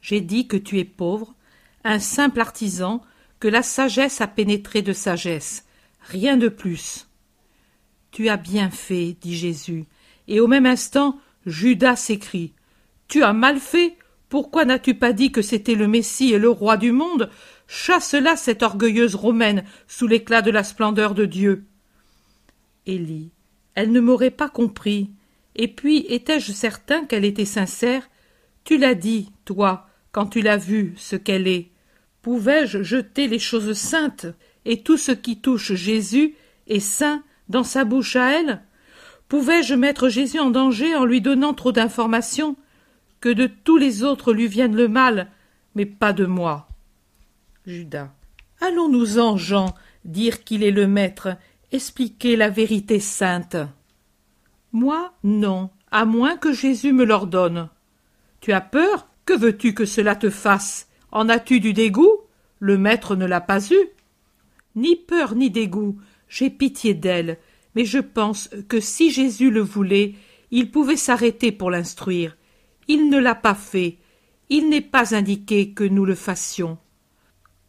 [0.00, 1.34] J'ai dit que tu es pauvre,
[1.84, 3.02] un simple artisan,
[3.40, 5.64] que la sagesse a pénétré de sagesse,
[6.00, 7.07] rien de plus.
[8.10, 9.84] Tu as bien fait, dit Jésus,
[10.26, 12.52] et au même instant Judas s'écrie.
[13.08, 13.96] Tu as mal fait.
[14.28, 17.30] Pourquoi n'as-tu pas dit que c'était le Messie et le roi du monde?
[17.66, 21.64] Chasse là cette orgueilleuse romaine sous l'éclat de la splendeur de Dieu.
[22.86, 23.30] Élie,
[23.74, 25.10] elle ne m'aurait pas compris.
[25.56, 28.08] Et puis étais-je certain qu'elle était sincère?
[28.64, 31.70] Tu l'as dit, toi, quand tu l'as vue, ce qu'elle est.
[32.20, 34.26] Pouvais-je jeter les choses saintes?
[34.66, 36.34] Et tout ce qui touche Jésus
[36.66, 38.62] est saint dans sa bouche à elle
[39.28, 42.56] Pouvais-je mettre Jésus en danger en lui donnant trop d'informations
[43.20, 45.28] Que de tous les autres lui vienne le mal,
[45.74, 46.68] mais pas de moi?
[47.66, 48.10] Judas.
[48.60, 49.74] Allons-nous-en, Jean,
[50.04, 51.36] dire qu'il est le maître,
[51.70, 53.56] expliquer la vérité sainte?
[54.72, 57.68] Moi, non, à moins que Jésus me l'ordonne.
[58.40, 59.08] Tu as peur?
[59.26, 60.88] Que veux-tu que cela te fasse?
[61.12, 62.16] En as-tu du dégoût?
[62.60, 63.88] Le maître ne l'a pas eu.
[64.74, 65.98] Ni peur ni dégoût,
[66.28, 67.38] j'ai pitié d'elle,
[67.74, 70.14] mais je pense que si Jésus le voulait,
[70.50, 72.36] il pouvait s'arrêter pour l'instruire.
[72.86, 73.98] Il ne l'a pas fait.
[74.48, 76.78] Il n'est pas indiqué que nous le fassions.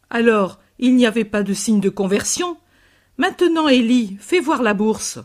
[0.08, 2.56] Alors, il n'y avait pas de signe de conversion.
[3.18, 5.18] Maintenant, Élie, fais voir la bourse.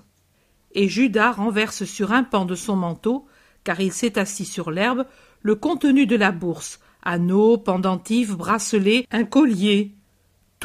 [0.73, 3.25] Et Judas renverse sur un pan de son manteau,
[3.63, 5.05] car il s'est assis sur l'herbe,
[5.41, 9.95] le contenu de la bourse, anneaux, pendentifs, bracelets, un collier,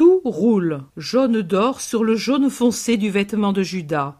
[0.01, 4.19] tout roule, jaune d'or sur le jaune foncé du vêtement de Judas.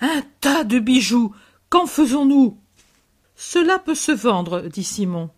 [0.00, 1.32] Un tas de bijoux.
[1.68, 2.58] Qu'en faisons-nous?
[3.36, 5.30] Cela peut se vendre, dit Simon.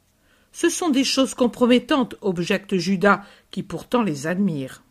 [0.51, 4.83] Ce sont des choses compromettantes, objecte Judas, qui pourtant les admire.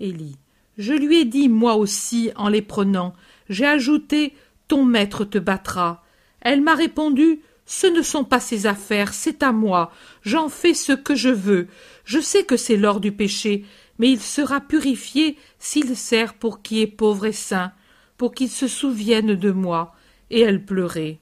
[0.00, 0.38] Élie.
[0.78, 3.12] Je lui ai dit, moi aussi, en les prenant.
[3.50, 4.34] J'ai ajouté
[4.66, 6.02] Ton maître te battra.
[6.40, 9.92] Elle m'a répondu Ce ne sont pas ses affaires, c'est à moi.
[10.22, 11.68] J'en fais ce que je veux.
[12.06, 13.66] Je sais que c'est l'or du péché,
[14.02, 17.70] mais il sera purifié s'il sert pour qui est pauvre et saint,
[18.16, 19.94] pour qu'il se souvienne de moi.
[20.28, 21.20] Et elle pleurait.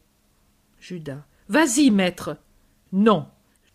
[0.80, 1.26] Judas.
[1.50, 2.38] Vas-y, maître.
[2.90, 3.26] Non.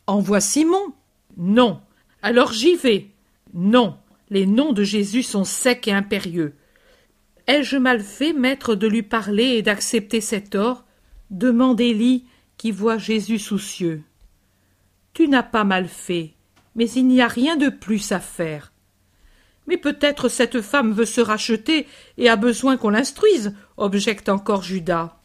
[0.07, 0.95] Envoie Simon.
[1.37, 1.81] Non.
[2.23, 3.11] Alors j'y vais.
[3.53, 3.99] Non.
[4.31, 6.55] Les noms de Jésus sont secs et impérieux.
[7.45, 10.83] Ai-je mal fait, maître, de lui parler et d'accepter cet or?
[11.29, 12.25] Demande Élie,
[12.57, 14.01] qui voit Jésus soucieux.
[15.13, 16.33] Tu n'as pas mal fait,
[16.73, 18.71] mais il n'y a rien de plus à faire.
[19.67, 21.87] Mais peut-être cette femme veut se racheter
[22.17, 25.17] et a besoin qu'on l'instruise, objecte encore Judas.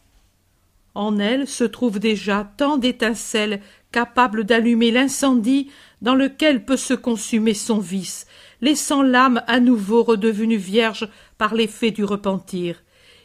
[0.93, 3.61] En elle se trouvent déjà tant d'étincelles
[3.91, 5.69] capables d'allumer l'incendie
[6.01, 8.27] dans lequel peut se consumer son vice,
[8.61, 12.83] laissant l'âme à nouveau redevenue vierge par l'effet du repentir.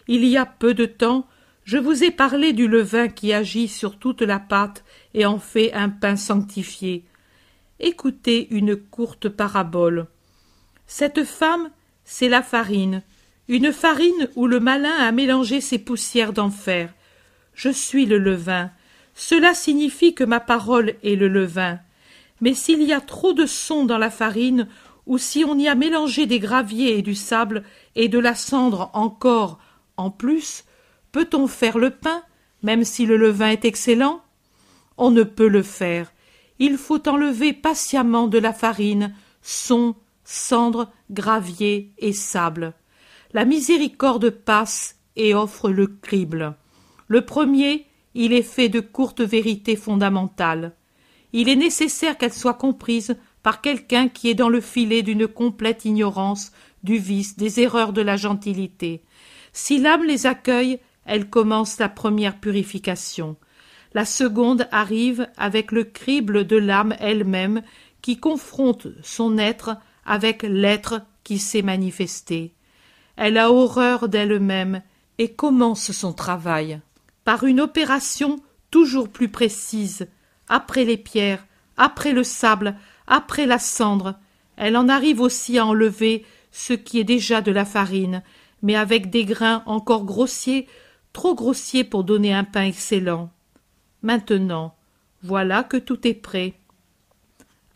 [0.09, 1.27] Il y a peu de temps,
[1.65, 5.73] je vous ai parlé du levain qui agit sur toute la pâte et en fait
[5.73, 7.05] un pain sanctifié.
[7.81, 10.07] Écoutez une courte parabole.
[10.87, 11.71] Cette femme,
[12.05, 13.03] c'est la farine,
[13.49, 16.93] une farine où le malin a mélangé ses poussières d'enfer.
[17.55, 18.71] Je suis le levain.
[19.15, 21.79] Cela signifie que ma parole est le levain.
[22.41, 24.69] Mais s'il y a trop de son dans la farine,
[25.07, 27.65] ou si on y a mélangé des graviers et du sable,
[27.95, 29.59] et de la cendre encore
[29.97, 30.65] en plus,
[31.13, 32.23] peut-on faire le pain,
[32.63, 34.23] même si le levain est excellent?
[34.99, 36.13] On ne peut le faire.
[36.59, 39.95] Il faut enlever patiemment de la farine son,
[40.27, 42.75] cendre, gravier et sable.
[43.33, 46.57] La miséricorde passe et offre le crible.
[47.07, 50.73] Le premier, il est fait de courtes vérités fondamentales.
[51.33, 55.85] Il est nécessaire qu'elles soient comprises par quelqu'un qui est dans le filet d'une complète
[55.85, 56.51] ignorance
[56.83, 59.03] du vice, des erreurs de la gentilité.
[59.53, 63.37] Si l'âme les accueille, elle commence la première purification.
[63.95, 67.63] La seconde arrive avec le crible de l'âme elle-même
[68.03, 69.77] qui confronte son être
[70.07, 72.55] avec l'être qui s'est manifesté.
[73.17, 74.83] Elle a horreur d'elle-même
[75.19, 76.81] et commence son travail.
[77.25, 78.39] Par une opération
[78.71, 80.07] toujours plus précise,
[80.49, 81.45] après les pierres,
[81.77, 82.77] après le sable,
[83.07, 84.15] après la cendre,
[84.57, 88.23] elle en arrive aussi à enlever ce qui est déjà de la farine,
[88.63, 90.67] mais avec des grains encore grossiers,
[91.13, 93.31] trop grossiers pour donner un pain excellent.
[94.03, 94.75] Maintenant,
[95.23, 96.55] voilà que tout est prêt.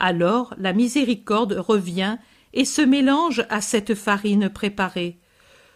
[0.03, 2.17] Alors la miséricorde revient
[2.53, 5.19] et se mélange à cette farine préparée.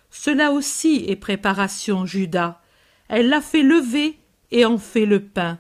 [0.10, 2.60] Cela aussi est préparation, Judas.
[3.08, 4.18] Elle l'a fait lever
[4.50, 5.60] et en fait le pain.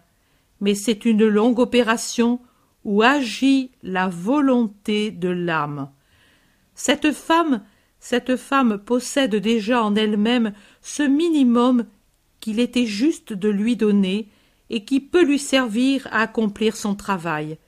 [0.61, 2.41] Mais c'est une longue opération
[2.83, 5.91] où agit la volonté de l'âme.
[6.73, 7.61] Cette femme,
[7.99, 11.85] cette femme possède déjà en elle-même ce minimum
[12.39, 14.27] qu'il était juste de lui donner
[14.71, 17.59] et qui peut lui servir à accomplir son travail.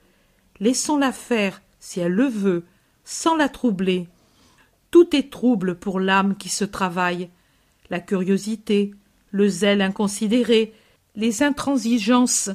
[0.60, 2.66] Laissons-la faire, si elle le veut,
[3.03, 4.08] sans la troubler.
[4.91, 7.30] Tout est trouble pour l'âme qui se travaille.
[7.89, 8.93] La curiosité,
[9.32, 10.74] le zèle inconsidéré,
[11.16, 12.49] les intransigeances,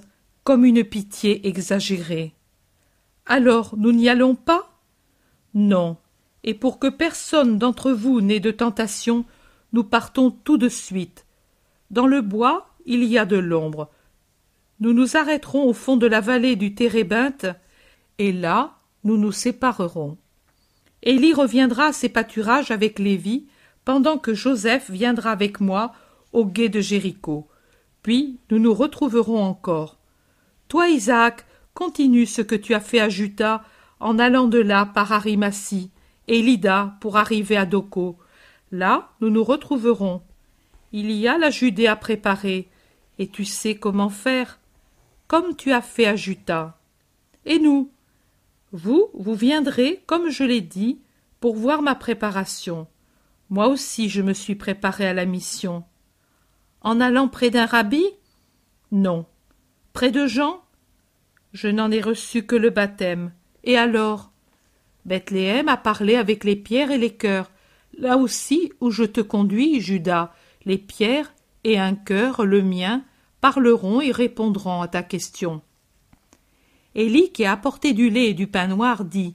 [0.45, 2.35] comme une pitié exagérée.
[3.27, 4.81] Alors nous n'y allons pas?
[5.55, 5.97] Non,
[6.45, 9.25] et pour que personne d'entre vous n'ait de tentation,
[9.73, 11.27] nous partons tout de suite.
[11.91, 13.91] Dans le bois, il y a de l'ombre.
[14.81, 17.47] Nous nous arrêterons au fond de la vallée du Térébinthe,
[18.19, 20.17] et là, nous nous séparerons.
[21.03, 23.47] Élie reviendra à ses pâturages avec Lévi,
[23.85, 25.93] pendant que Joseph viendra avec moi
[26.33, 27.49] au gué de Jéricho.
[28.03, 29.99] Puis nous nous retrouverons encore.
[30.69, 31.45] Toi, Isaac,
[31.75, 33.65] continue ce que tu as fait à Juta
[34.01, 35.91] en allant de là par Arimatie,
[36.29, 38.17] et Lida pour arriver à Doko.
[38.71, 40.23] Là, nous nous retrouverons.
[40.93, 42.69] Il y a la Judée à préparer,
[43.19, 44.59] et tu sais comment faire,
[45.27, 46.79] comme tu as fait à Juta.
[47.45, 47.91] Et nous
[48.73, 51.01] Vous, vous viendrez, comme je l'ai dit,
[51.41, 52.87] pour voir ma préparation.
[53.51, 55.85] Moi aussi je me suis préparé à la mission.
[56.81, 58.03] En allant près d'un rabbi?
[58.91, 59.27] Non.
[59.93, 60.63] Près de Jean?
[61.53, 63.33] Je n'en ai reçu que le baptême.
[63.63, 64.33] Et alors?
[65.05, 67.51] Bethléem a parlé avec les pierres et les cœurs.
[67.99, 70.33] Là aussi où je te conduis, Judas,
[70.65, 73.05] les pierres et un cœur, le mien,
[73.41, 75.61] parleront et répondront à ta question.
[76.95, 79.35] Élie, qui a apporté du lait et du pain noir, dit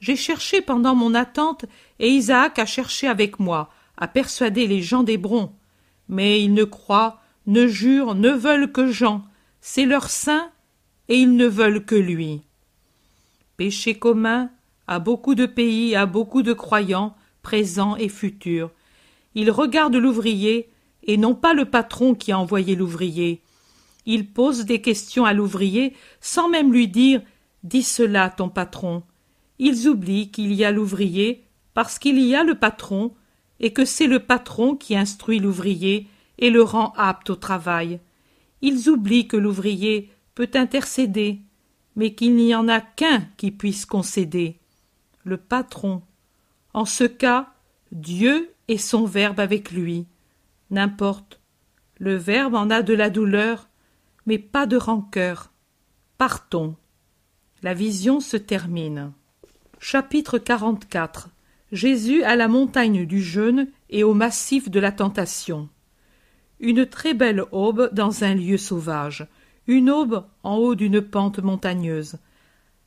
[0.00, 1.64] J'ai cherché pendant mon attente,
[1.98, 5.52] et Isaac a cherché avec moi, à persuader les gens d'Hébron.
[6.08, 9.24] Mais ils ne croient, ne jurent, ne veulent que Jean.
[9.60, 10.50] C'est leur saint,
[11.08, 12.42] et ils ne veulent que lui.
[13.56, 14.50] Péché commun,
[14.86, 18.70] à beaucoup de pays, à beaucoup de croyants, présents et futurs.
[19.34, 20.68] Ils regardent l'ouvrier,
[21.04, 23.40] et non pas le patron qui a envoyé l'ouvrier.
[24.06, 27.22] Ils posent des questions à l'ouvrier sans même lui dire
[27.62, 29.02] Dis cela, ton patron.
[29.58, 33.14] Ils oublient qu'il y a l'ouvrier parce qu'il y a le patron
[33.60, 36.08] et que c'est le patron qui instruit l'ouvrier
[36.38, 38.00] et le rend apte au travail.
[38.60, 41.40] Ils oublient que l'ouvrier peut intercéder,
[41.96, 44.58] mais qu'il n'y en a qu'un qui puisse concéder
[45.24, 46.02] le patron.
[46.72, 47.52] En ce cas,
[47.92, 50.06] Dieu et son Verbe avec lui.
[50.70, 51.40] N'importe.
[51.98, 53.68] Le Verbe en a de la douleur,
[54.26, 55.52] mais pas de rancœur.
[56.18, 56.76] Partons.
[57.62, 59.12] La vision se termine.
[59.78, 61.28] Chapitre 44
[61.72, 65.68] Jésus à la montagne du jeûne et au massif de la tentation.
[66.60, 69.26] Une très belle aube dans un lieu sauvage,
[69.66, 72.18] une aube en haut d'une pente montagneuse.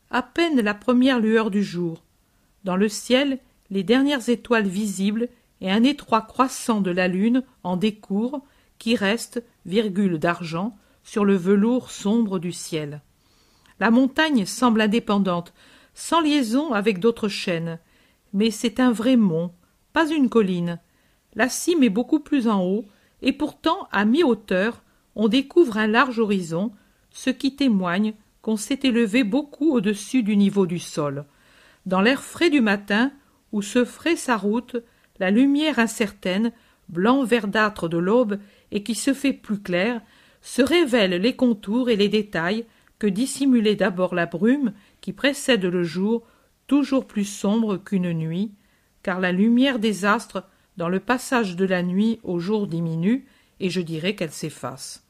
[0.10, 2.04] À peine la première lueur du jour,
[2.64, 3.40] dans le ciel,
[3.70, 5.28] les dernières étoiles visibles
[5.60, 8.42] et un étroit croissant de la lune en décours
[8.78, 10.78] qui reste, virgule d'argent,
[11.08, 13.02] sur le velours sombre du ciel.
[13.80, 15.54] La montagne semble indépendante,
[15.94, 17.80] sans liaison avec d'autres chaînes,
[18.34, 19.54] mais c'est un vrai mont,
[19.94, 20.80] pas une colline.
[21.34, 22.86] La cime est beaucoup plus en haut,
[23.22, 24.84] et pourtant à mi-hauteur,
[25.16, 26.74] on découvre un large horizon,
[27.12, 31.24] ce qui témoigne qu'on s'est élevé beaucoup au-dessus du niveau du sol.
[31.86, 33.14] Dans l'air frais du matin,
[33.54, 34.76] où se ferait sa route,
[35.20, 36.52] la lumière incertaine,
[36.90, 38.40] blanc verdâtre de l'aube,
[38.72, 40.02] et qui se fait plus claire,
[40.42, 42.66] se révèlent les contours et les détails
[43.00, 46.24] que dissimulait d'abord la brume qui précède le jour,
[46.68, 48.52] toujours plus sombre qu'une nuit,
[49.04, 50.44] car la lumière des astres,
[50.78, 53.26] dans le passage de la nuit au jour diminue,
[53.60, 55.04] et je dirais qu'elle s'efface.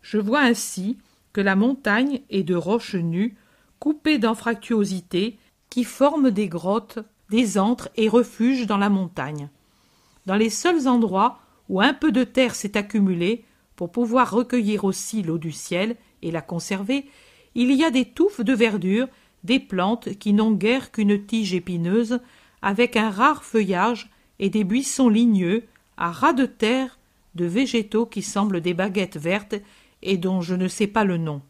[0.00, 0.98] Je vois ainsi
[1.32, 3.36] que la montagne est de roches nues,
[3.78, 5.38] coupées d'anfractuosités,
[5.70, 6.98] qui forment des grottes,
[7.30, 9.48] des antres et refuges dans la montagne.
[10.26, 11.38] Dans les seuls endroits
[11.68, 13.44] où un peu de terre s'est accumulée,
[13.82, 17.04] pour pouvoir recueillir aussi l'eau du ciel et la conserver,
[17.56, 19.08] il y a des touffes de verdure,
[19.42, 22.20] des plantes qui n'ont guère qu'une tige épineuse,
[22.62, 25.64] avec un rare feuillage et des buissons ligneux,
[25.96, 27.00] à ras de terre,
[27.34, 29.56] de végétaux qui semblent des baguettes vertes
[30.00, 31.42] et dont je ne sais pas le nom.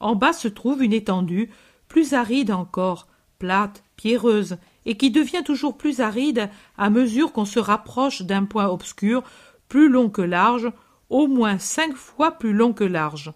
[0.00, 1.50] En bas se trouve une étendue,
[1.86, 3.06] plus aride encore,
[3.38, 4.56] plate, pierreuse,
[4.86, 9.22] et qui devient toujours plus aride à mesure qu'on se rapproche d'un point obscur,
[9.68, 10.72] plus long que large,
[11.10, 13.32] au moins cinq fois plus long que large.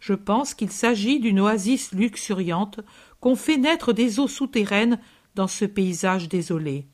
[0.00, 2.80] Je pense qu'il s'agit d'une oasis luxuriante
[3.20, 4.98] qu'on fait naître des eaux souterraines
[5.34, 6.86] dans ce paysage désolé.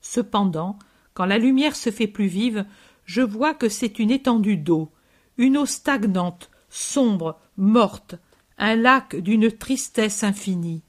[0.00, 0.78] Cependant,
[1.14, 2.66] quand la lumière se fait plus vive,
[3.04, 4.92] je vois que c'est une étendue d'eau,
[5.38, 8.16] une eau stagnante, sombre, morte,
[8.58, 10.82] un lac d'une tristesse infinie.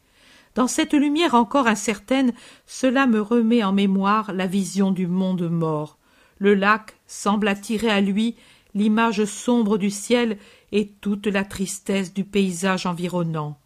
[0.53, 2.33] Dans cette lumière encore incertaine,
[2.65, 5.97] cela me remet en mémoire la vision du monde mort.
[6.37, 8.35] Le lac semble attirer à lui
[8.73, 10.37] l'image sombre du ciel
[10.71, 13.57] et toute la tristesse du paysage environnant.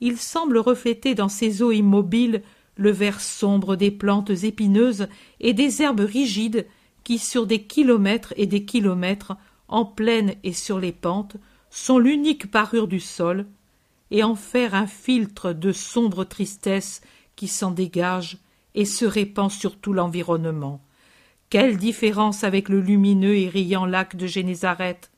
[0.00, 2.42] Il semble refléter dans ces eaux immobiles
[2.76, 5.08] le vert sombre des plantes épineuses
[5.40, 6.66] et des herbes rigides
[7.04, 9.36] qui, sur des kilomètres et des kilomètres,
[9.68, 11.36] en plaine et sur les pentes,
[11.70, 13.46] sont l'unique parure du sol,
[14.10, 17.00] et en faire un filtre de sombre tristesse
[17.36, 18.38] qui s'en dégage
[18.74, 20.80] et se répand sur tout l'environnement.
[21.50, 25.10] Quelle différence avec le lumineux et riant lac de Génézareth?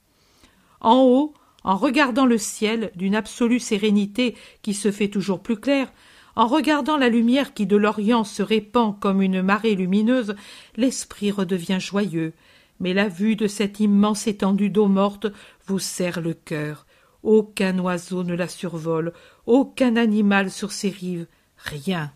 [0.81, 5.93] En haut, en regardant le ciel d'une absolue sérénité qui se fait toujours plus claire,
[6.35, 10.35] en regardant la lumière qui de l'Orient se répand comme une marée lumineuse,
[10.77, 12.33] l'esprit redevient joyeux,
[12.81, 15.27] mais la vue de cette immense étendue d'eau morte
[15.67, 16.87] vous serre le cœur.
[17.23, 19.13] Aucun oiseau ne la survole,
[19.45, 21.27] aucun animal sur ses rives,
[21.59, 22.11] rien.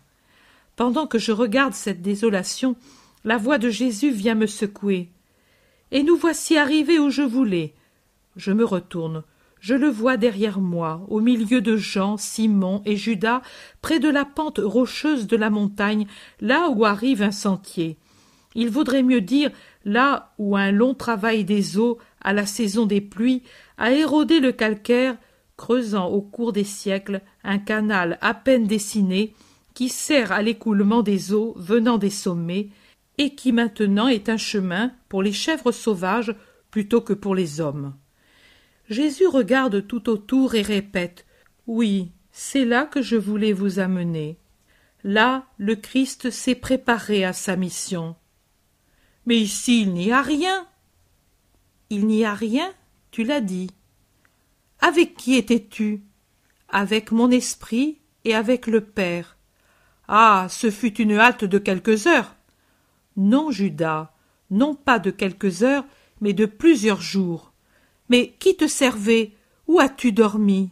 [0.75, 2.75] Pendant que je regarde cette désolation,
[3.23, 5.09] la voix de Jésus vient me secouer.
[5.91, 7.73] Et nous voici arrivés où je voulais.
[8.35, 9.23] Je me retourne.
[9.59, 13.41] Je le vois derrière moi, au milieu de Jean, Simon et Judas,
[13.81, 16.05] près de la pente rocheuse de la montagne,
[16.41, 17.97] là où arrive un sentier.
[18.53, 19.51] Il vaudrait mieux dire
[19.83, 23.43] là où un long travail des eaux, à la saison des pluies,
[23.77, 25.17] a érodé le calcaire,
[25.55, 29.33] creusant au cours des siècles un canal à peine dessiné,
[29.73, 32.69] qui sert à l'écoulement des eaux venant des sommets,
[33.17, 36.35] et qui maintenant est un chemin pour les chèvres sauvages
[36.71, 37.95] plutôt que pour les hommes.
[38.89, 41.25] Jésus regarde tout autour et répète
[41.65, 44.37] Oui, c'est là que je voulais vous amener.
[45.03, 48.15] Là, le Christ s'est préparé à sa mission.
[49.25, 50.67] Mais ici il n'y a rien.
[51.89, 52.71] Il n'y a rien,
[53.11, 53.71] tu l'as dit.
[54.79, 56.03] Avec qui étais-tu?
[56.69, 59.37] Avec mon esprit et avec le Père.
[60.07, 60.47] Ah.
[60.49, 62.36] Ce fut une halte de quelques heures.
[63.17, 64.13] Non, Judas,
[64.51, 65.85] non pas de quelques heures,
[66.21, 67.51] mais de plusieurs jours.
[68.09, 69.33] Mais qui te servait?
[69.67, 70.69] Où as-tu dormi?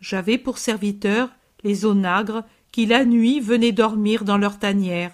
[0.00, 1.30] J'avais pour serviteurs
[1.62, 5.12] les onagres qui la nuit venaient dormir dans leur tanière.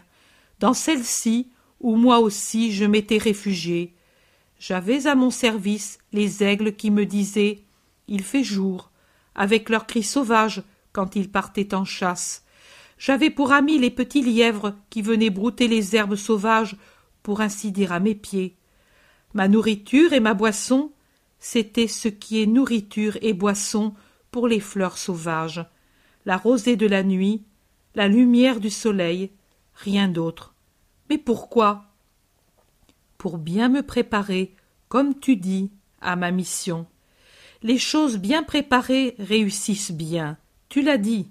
[0.61, 1.51] Dans celle-ci,
[1.81, 3.95] où moi aussi je m'étais réfugié.
[4.59, 7.61] J'avais à mon service les aigles qui me disaient
[8.09, 8.91] Il fait jour,
[9.35, 10.63] avec leurs cris sauvages
[10.93, 12.44] quand ils partaient en chasse.
[12.99, 16.77] J'avais pour amis les petits lièvres qui venaient brouter les herbes sauvages,
[17.23, 18.57] pour ainsi dire à mes pieds.
[19.33, 20.93] Ma nourriture et ma boisson,
[21.39, 23.95] c'était ce qui est nourriture et boisson
[24.31, 25.65] pour les fleurs sauvages,
[26.25, 27.45] la rosée de la nuit,
[27.95, 29.31] la lumière du soleil,
[29.75, 30.55] rien d'autre.
[31.11, 31.85] Mais pourquoi?
[33.19, 34.55] Pour bien me préparer,
[34.89, 36.87] comme tu dis, à ma mission.
[37.63, 40.37] Les choses bien préparées réussissent bien,
[40.69, 41.31] tu l'as dit.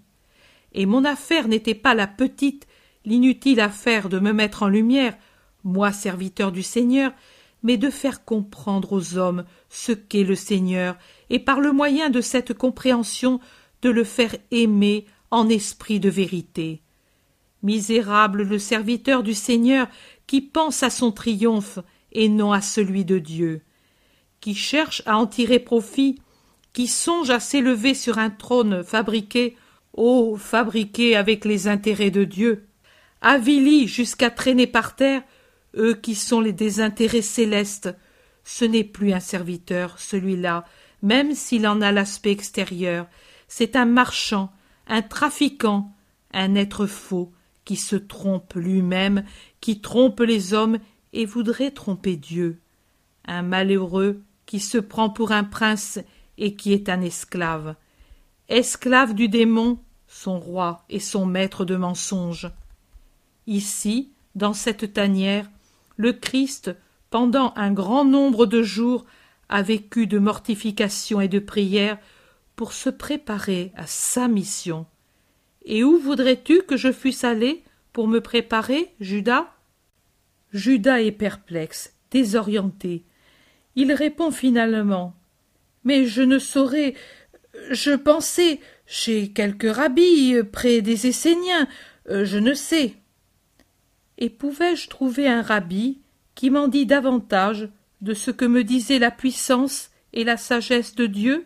[0.73, 2.67] Et mon affaire n'était pas la petite,
[3.05, 5.15] l'inutile affaire de me mettre en lumière,
[5.63, 7.11] moi serviteur du Seigneur,
[7.61, 10.97] mais de faire comprendre aux hommes ce qu'est le Seigneur,
[11.29, 13.39] et par le moyen de cette compréhension
[13.81, 16.81] de le faire aimer en esprit de vérité.
[17.61, 19.87] Misérable le serviteur du Seigneur
[20.27, 21.79] qui pense à son triomphe
[22.11, 23.61] et non à celui de Dieu.
[24.43, 26.19] qui cherche à en tirer profit,
[26.73, 29.55] qui songe à s'élever sur un trône fabriqué,
[29.93, 32.67] oh, fabriqué avec les intérêts de Dieu,
[33.21, 35.23] avilis jusqu'à traîner par terre,
[35.75, 37.95] eux qui sont les désintérêts célestes,
[38.43, 40.65] ce n'est plus un serviteur, celui-là,
[41.01, 43.07] même s'il en a l'aspect extérieur,
[43.47, 44.51] c'est un marchand,
[44.87, 45.93] un trafiquant,
[46.33, 47.31] un être faux,
[47.65, 49.23] qui se trompe lui-même,
[49.61, 50.79] qui trompe les hommes
[51.13, 52.59] et voudrait tromper Dieu.
[53.25, 55.99] Un malheureux qui se prend pour un prince
[56.37, 57.75] et qui est un esclave.
[58.49, 62.51] Esclave du démon, son roi et son maître de mensonges.
[63.47, 65.49] Ici, dans cette tanière,
[65.95, 66.75] le Christ,
[67.09, 69.05] pendant un grand nombre de jours,
[69.49, 71.97] a vécu de mortification et de prière
[72.55, 74.85] pour se préparer à sa mission.
[75.65, 77.63] Et où voudrais-tu que je fusse allé
[77.93, 79.53] pour me préparer, Judas?
[80.51, 83.03] Judas est perplexe, désorienté.
[83.75, 85.15] Il répond finalement.
[85.83, 86.93] Mais je ne saurais.
[87.69, 91.67] Je pensais chez quelques rabbis, près des Esséniens,
[92.09, 92.95] euh, je ne sais.
[94.17, 95.99] Et pouvais-je trouver un rabbi
[96.35, 97.69] qui m'en dit davantage
[98.01, 101.45] de ce que me disait la puissance et la sagesse de Dieu?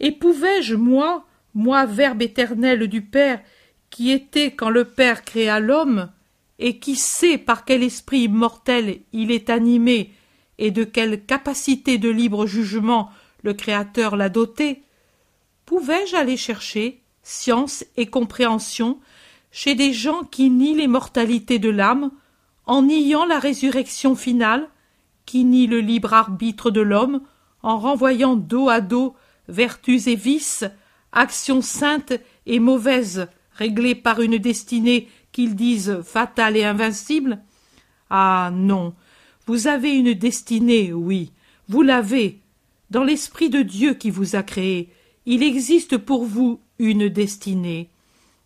[0.00, 3.40] Et pouvais-je, moi, moi Verbe éternel du Père,
[3.90, 6.10] qui était quand le Père créa l'homme,
[6.58, 10.12] et qui sait par quel esprit immortel il est animé,
[10.58, 13.10] et de quelle capacité de libre jugement
[13.42, 14.82] le Créateur l'a doté,
[15.72, 19.00] pouvais-je aller chercher science et compréhension
[19.52, 22.10] chez des gens qui nient l'immortalité de l'âme,
[22.66, 24.68] en niant la résurrection finale,
[25.24, 27.22] qui nient le libre arbitre de l'homme,
[27.62, 29.14] en renvoyant dos à dos
[29.48, 30.66] vertus et vices,
[31.10, 37.40] actions saintes et mauvaises, réglées par une destinée qu'ils disent fatale et invincible?
[38.10, 38.92] Ah non,
[39.46, 41.32] vous avez une destinée, oui,
[41.66, 42.40] vous l'avez.
[42.90, 44.90] Dans l'Esprit de Dieu qui vous a créé,
[45.26, 47.90] il existe pour vous une destinée.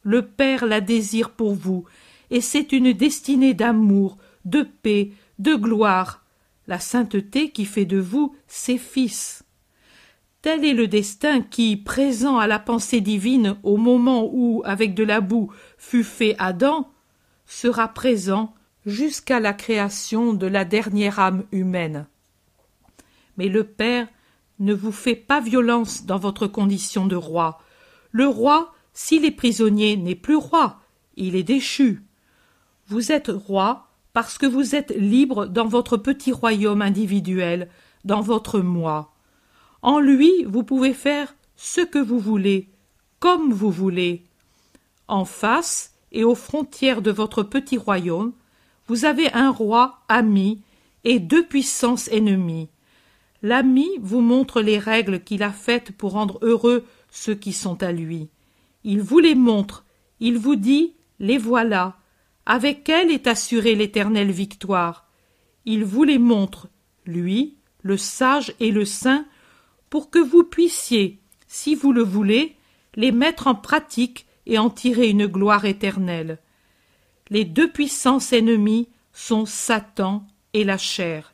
[0.03, 1.85] Le Père la désire pour vous,
[2.31, 6.25] et c'est une destinée d'amour, de paix, de gloire,
[6.67, 9.45] la sainteté qui fait de vous ses fils.
[10.43, 15.03] Tel est le destin qui, présent à la pensée divine au moment où, avec de
[15.03, 16.89] la boue, fut fait Adam,
[17.47, 18.55] sera présent
[18.85, 22.07] jusqu'à la création de la dernière âme humaine.
[23.37, 24.09] Mais le Père
[24.59, 27.61] ne vous fait pas violence dans votre condition de roi.
[28.11, 30.81] Le roi, s'il est prisonnier, n'est plus roi,
[31.17, 32.03] il est déchu.
[32.89, 37.69] Vous êtes roi parce que vous êtes libre dans votre petit royaume individuel,
[38.05, 39.13] dans votre moi.
[39.83, 42.71] En lui, vous pouvez faire ce que vous voulez,
[43.19, 44.25] comme vous voulez.
[45.09, 48.33] En face et aux frontières de votre petit royaume,
[48.87, 50.63] vous avez un roi ami
[51.05, 52.69] et deux puissances ennemies.
[53.47, 57.93] L'ami vous montre les règles qu'il a faites pour rendre heureux ceux qui sont à
[57.93, 58.29] lui.
[58.83, 59.85] Il vous les montre,
[60.19, 61.97] il vous dit Les voilà,
[62.45, 65.07] avec elles est assurée l'éternelle victoire.
[65.65, 66.67] Il vous les montre,
[67.05, 69.25] lui, le sage et le saint,
[69.91, 72.57] pour que vous puissiez, si vous le voulez,
[72.97, 76.41] les mettre en pratique et en tirer une gloire éternelle.
[77.31, 81.33] Les deux puissances ennemies sont Satan et la chair.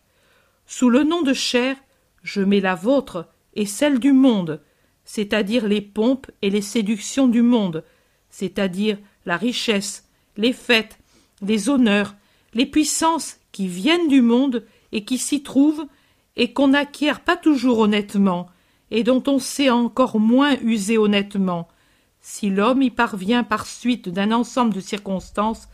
[0.66, 1.76] Sous le nom de chair,
[2.22, 4.60] je mets la vôtre et celle du monde,
[5.04, 7.84] c'est-à-dire les pompes et les séductions du monde,
[8.30, 10.98] c'est-à-dire la richesse, les fêtes,
[11.42, 12.14] les honneurs,
[12.54, 15.86] les puissances qui viennent du monde et qui s'y trouvent
[16.36, 18.48] et qu'on n'acquiert pas toujours honnêtement,
[18.90, 21.68] et dont on sait encore moins user honnêtement,
[22.20, 25.68] si l'homme y parvient par suite d'un ensemble de circonstances.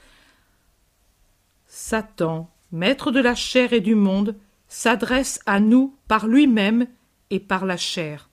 [1.67, 4.37] Satan, maître de la chair et du monde,
[4.69, 6.87] s'adresse à nous par lui-même
[7.31, 8.31] et par la chair.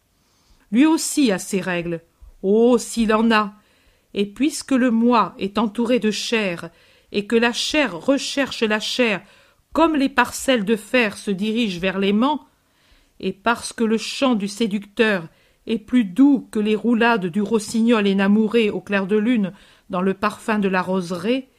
[0.71, 2.01] Lui aussi a ses règles.
[2.41, 3.53] Oh, s'il en a.
[4.13, 6.69] Et puisque le moi est entouré de chair,
[7.11, 9.21] et que la chair recherche la chair
[9.73, 12.45] comme les parcelles de fer se dirigent vers l'aimant,
[13.19, 15.27] et parce que le chant du séducteur
[15.67, 19.51] est plus doux que les roulades du rossignol énamouré au clair de lune
[19.89, 21.49] dans le parfum de la roseraie,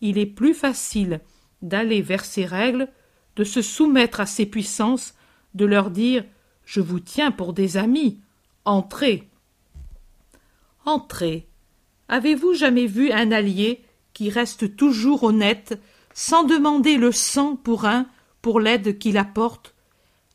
[0.00, 1.20] il est plus facile
[1.60, 2.88] d'aller vers ces règles,
[3.36, 5.14] de se soumettre à ces puissances,
[5.54, 6.24] de leur dire
[6.64, 8.20] Je vous tiens pour des amis.
[8.64, 9.28] Entrez.
[10.84, 11.46] Entrez.
[12.08, 15.80] Avez-vous jamais vu un allié qui reste toujours honnête
[16.12, 18.06] sans demander le sang pour un,
[18.42, 19.74] pour l'aide qu'il apporte?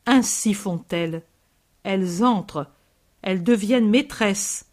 [0.05, 1.23] Ainsi font-elles.
[1.83, 2.67] Elles entrent,
[3.21, 4.65] elles deviennent maîtresses.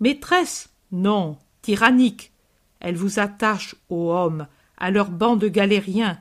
[0.00, 2.32] Maîtresses Non, tyranniques.
[2.80, 4.46] Elles vous attachent, ô hommes,
[4.76, 6.18] à leur banc de galériens.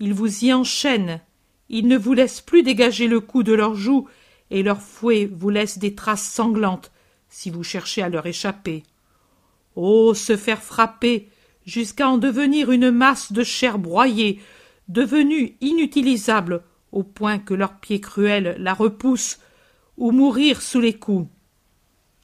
[0.00, 1.20] Ils vous y enchaînent,
[1.68, 4.08] Ils ne vous laissent plus dégager le cou de leurs joues,
[4.50, 6.92] et leurs fouets vous laissent des traces sanglantes
[7.28, 8.84] si vous cherchez à leur échapper.
[9.74, 10.14] Oh.
[10.14, 11.28] Se faire frapper
[11.66, 14.40] jusqu'à en devenir une masse de chair broyée,
[14.88, 16.62] devenue inutilisable
[16.92, 19.40] au point que leurs pieds cruels la repoussent,
[19.96, 21.28] ou mourir sous les coups.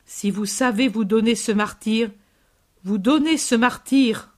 [0.05, 2.11] Si vous savez vous donner ce martyr,
[2.85, 4.30] vous donnez ce martyr.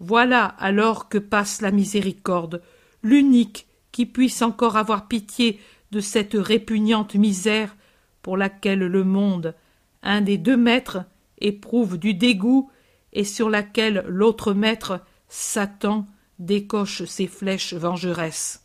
[0.00, 2.62] Voilà alors que passe la miséricorde,
[3.02, 5.60] l'unique qui puisse encore avoir pitié
[5.90, 7.74] de cette répugnante misère
[8.22, 9.54] pour laquelle le monde,
[10.02, 11.04] un des deux maîtres,
[11.40, 12.70] éprouve du dégoût
[13.12, 16.06] et sur laquelle l'autre maître, Satan,
[16.38, 18.64] décoche ses flèches vengeresses.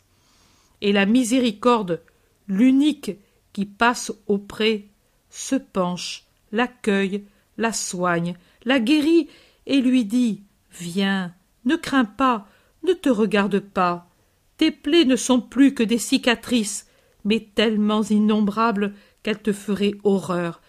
[0.80, 2.02] Et la miséricorde,
[2.46, 3.12] l'unique
[3.52, 4.84] qui passe auprès,
[5.30, 7.24] se penche, l'accueille,
[7.58, 9.28] la soigne, la guérit
[9.66, 10.43] et lui dit
[10.78, 11.32] Viens,
[11.64, 12.48] ne crains pas,
[12.82, 14.08] ne te regarde pas.
[14.56, 16.88] Tes plaies ne sont plus que des cicatrices,
[17.24, 20.60] mais tellement innombrables qu'elles te feraient horreur,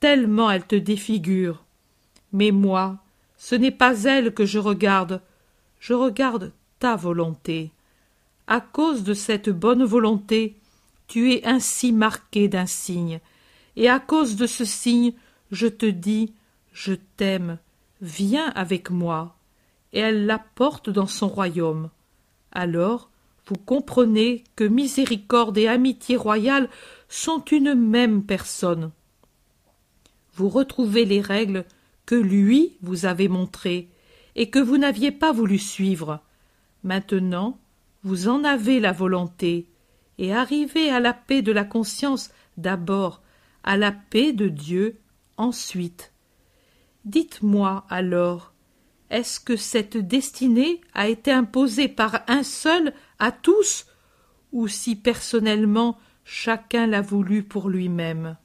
[0.00, 1.64] tellement elles te défigurent.
[2.32, 2.98] Mais moi,
[3.36, 5.20] ce n'est pas elle que je regarde,
[5.80, 7.70] je regarde ta volonté.
[8.46, 10.56] À cause de cette bonne volonté,
[11.08, 13.20] tu es ainsi marqué d'un signe,
[13.76, 15.12] et à cause de ce signe,
[15.50, 16.32] je te dis,
[16.72, 17.58] je t'aime,
[18.00, 19.36] viens avec moi.
[19.92, 21.90] Et elle la porte dans son royaume.
[22.52, 23.10] Alors,
[23.46, 26.68] vous comprenez que miséricorde et amitié royale
[27.08, 28.90] sont une même personne.
[30.34, 31.64] Vous retrouvez les règles
[32.06, 33.88] que lui vous avait montrées
[34.34, 36.20] et que vous n'aviez pas voulu suivre.
[36.84, 37.58] Maintenant,
[38.02, 39.68] vous en avez la volonté,
[40.18, 43.22] et arrivez à la paix de la conscience d'abord,
[43.62, 44.98] à la paix de Dieu
[45.36, 46.12] ensuite.
[47.04, 48.51] Dites-moi alors,
[49.12, 53.86] est-ce que cette destinée a été imposée par un seul à tous,
[54.52, 58.38] ou si personnellement chacun l'a voulu pour lui-même?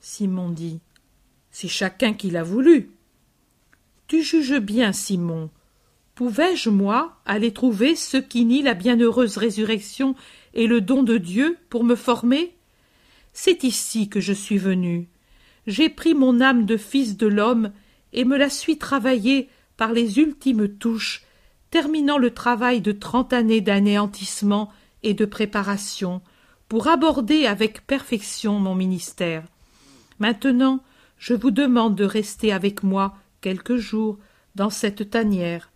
[0.00, 0.80] Simon dit
[1.50, 2.90] C'est chacun qui l'a voulu.
[4.08, 5.50] Tu juges bien, Simon.
[6.14, 10.14] Pouvais-je, moi, aller trouver ceux qui nient la bienheureuse résurrection
[10.54, 12.56] et le don de Dieu pour me former?
[13.34, 15.08] C'est ici que je suis venu.
[15.66, 17.72] J'ai pris mon âme de fils de l'homme
[18.12, 21.24] et me la suis travaillée par les ultimes touches,
[21.70, 24.72] terminant le travail de trente années d'anéantissement
[25.02, 26.20] et de préparation,
[26.68, 29.44] pour aborder avec perfection mon ministère.
[30.18, 30.82] Maintenant,
[31.18, 34.18] je vous demande de rester avec moi quelques jours
[34.54, 35.70] dans cette tanière.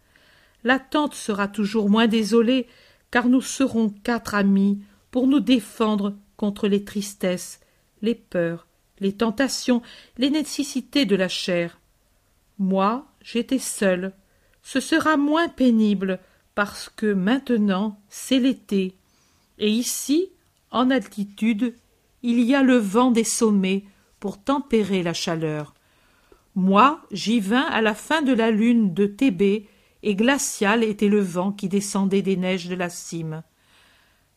[0.64, 2.66] L'attente sera toujours moins désolée,
[3.10, 7.60] car nous serons quatre amis pour nous défendre contre les tristesses,
[8.02, 8.66] les peurs,
[9.00, 9.82] les tentations,
[10.18, 11.78] les nécessités de la chair.
[12.58, 14.12] Moi, j'étais seul.
[14.62, 16.20] Ce sera moins pénible
[16.54, 18.96] parce que maintenant c'est l'été.
[19.58, 20.30] Et ici,
[20.70, 21.74] en altitude,
[22.22, 23.84] il y a le vent des sommets
[24.20, 25.74] pour tempérer la chaleur.
[26.54, 29.68] Moi, j'y vins à la fin de la lune de Thébé,
[30.02, 33.42] et glacial était le vent qui descendait des neiges de la cime.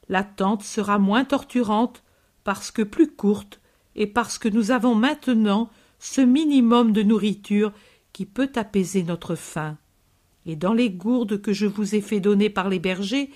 [0.10, 2.04] L'attente sera moins torturante
[2.44, 3.60] parce que plus courte
[3.96, 5.70] et parce que nous avons maintenant
[6.00, 7.74] ce minimum de nourriture
[8.18, 9.78] qui peut apaiser notre faim.
[10.48, 13.30] Et dans les gourdes que je vous ai fait donner par les bergers,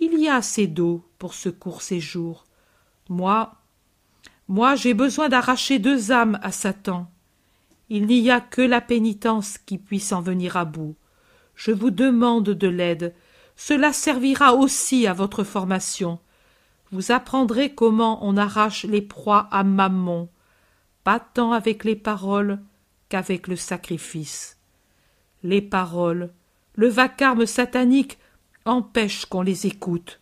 [0.00, 2.46] il y a assez d'eau pour ce court séjour.
[3.10, 3.54] Moi,
[4.48, 7.10] moi j'ai besoin d'arracher deux âmes à Satan.
[7.90, 10.96] Il n'y a que la pénitence qui puisse en venir à bout.
[11.54, 13.14] Je vous demande de l'aide.
[13.54, 16.18] Cela servira aussi à votre formation
[16.90, 20.28] vous apprendrez comment on arrache les proies à Mammon,
[21.04, 22.60] pas tant avec les paroles
[23.12, 24.56] qu'avec le sacrifice.
[25.42, 26.32] Les paroles,
[26.76, 28.18] le vacarme satanique
[28.64, 30.18] empêchent qu'on les écoute.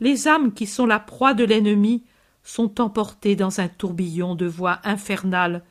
[0.00, 2.04] Les âmes qui sont la proie de l'ennemi
[2.42, 5.64] sont emportées dans un tourbillon de voix infernales.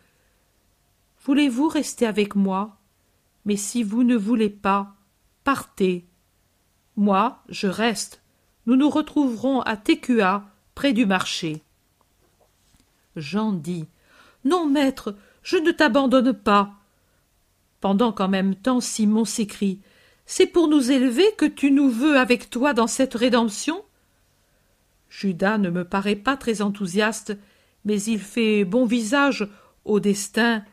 [1.23, 2.79] Voulez-vous rester avec moi?
[3.45, 4.95] Mais si vous ne voulez pas,
[5.43, 6.07] partez.
[6.95, 8.23] Moi, je reste
[8.65, 11.61] nous nous retrouverons à Técua, près du marché.
[13.15, 13.85] Jean dit
[14.45, 16.73] Non, maître, je ne t'abandonne pas.
[17.81, 19.79] Pendant qu'en même temps Simon s'écrie
[20.25, 23.83] C'est pour nous élever que tu nous veux avec toi dans cette rédemption?
[25.09, 27.37] Judas ne me paraît pas très enthousiaste,
[27.85, 29.47] mais il fait bon visage
[29.85, 30.63] au destin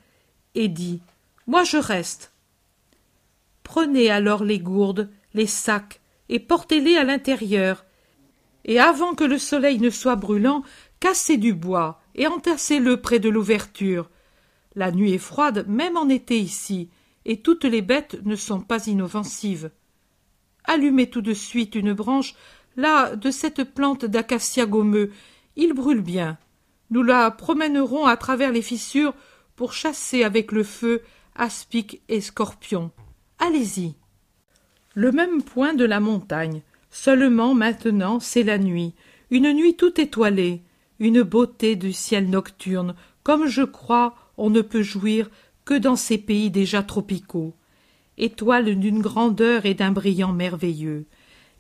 [0.55, 1.03] et dit
[1.47, 2.33] Moi je reste.
[3.65, 7.85] Prenez alors les gourdes, les sacs, et portez-les à l'intérieur.
[8.65, 10.63] Et avant que le soleil ne soit brûlant,
[11.01, 14.11] cassez du bois et entassez-le près de l'ouverture.
[14.75, 16.91] La nuit est froide, même en été ici,
[17.25, 19.71] et toutes les bêtes ne sont pas inoffensives.
[20.65, 22.35] Allumez tout de suite une branche
[22.77, 25.11] là, de cette plante d'acacia gommeux,
[25.57, 26.39] il brûle bien.
[26.91, 29.15] Nous la promènerons à travers les fissures
[29.57, 31.03] pour chasser avec le feu
[31.35, 32.91] aspic et scorpions.
[33.39, 33.95] Allez-y.
[34.95, 36.63] Le même point de la montagne.
[36.91, 38.95] Seulement maintenant c'est la nuit,
[39.31, 40.63] une nuit tout étoilée,
[40.99, 45.31] une beauté du ciel nocturne, comme je crois on ne peut jouir
[45.67, 47.55] que dans ces pays déjà tropicaux.
[48.17, 51.05] Étoiles d'une grandeur et d'un brillant merveilleux.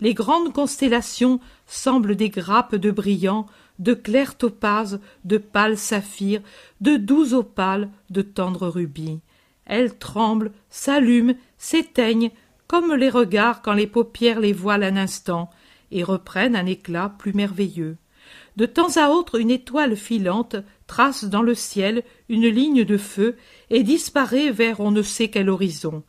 [0.00, 3.46] Les grandes constellations semblent des grappes de brillants,
[3.78, 6.40] de clairs topazes, de pâles saphirs,
[6.80, 9.20] de doux opales, de tendres rubis.
[9.66, 12.30] Elles tremblent, s'allument, s'éteignent,
[12.66, 15.50] comme les regards quand les paupières les voilent un instant,
[15.90, 17.98] et reprennent un éclat plus merveilleux.
[18.56, 20.56] De temps à autre une étoile filante
[20.90, 23.36] trace dans le ciel une ligne de feu
[23.70, 26.02] et disparaît vers on ne sait quel horizon.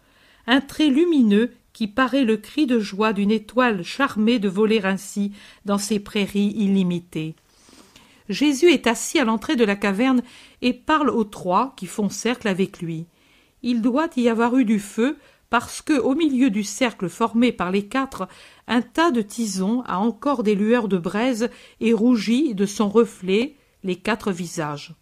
[0.48, 5.34] Un trait lumineux qui paraît le cri de joie d'une étoile charmée de voler ainsi
[5.66, 7.36] dans ces prairies illimitées.
[8.28, 10.24] Jésus est assis à l'entrée de la caverne
[10.64, 13.06] et parle aux trois qui font cercle avec lui.
[13.62, 15.16] Il doit y avoir eu du feu
[15.52, 18.28] parce que, au milieu du cercle formé par les quatre,
[18.68, 21.52] un tas de tisons a encore des lueurs de braise
[21.82, 24.96] et rougit de son reflet les quatre visages.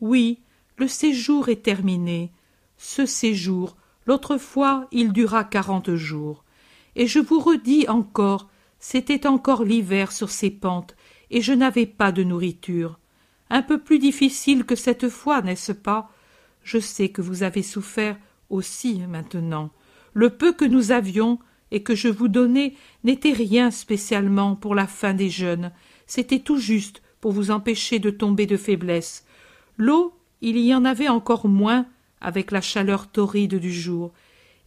[0.00, 0.40] Oui,
[0.76, 2.32] le séjour est terminé.
[2.76, 3.76] Ce séjour,
[4.06, 6.44] l'autre fois, il dura quarante jours.
[6.96, 8.48] Et je vous redis encore,
[8.78, 10.96] c'était encore l'hiver sur ces pentes,
[11.30, 12.98] et je n'avais pas de nourriture.
[13.48, 16.10] Un peu plus difficile que cette fois, n'est-ce pas?
[16.62, 18.18] Je sais que vous avez souffert,
[18.50, 19.70] aussi maintenant.
[20.12, 21.38] Le peu que nous avions
[21.70, 25.72] et que je vous donnais n'était rien spécialement pour la fin des jeunes,
[26.06, 29.24] c'était tout juste pour vous empêcher de tomber de faiblesse.
[29.78, 30.12] L'eau,
[30.42, 31.86] il y en avait encore moins
[32.20, 34.12] avec la chaleur torride du jour,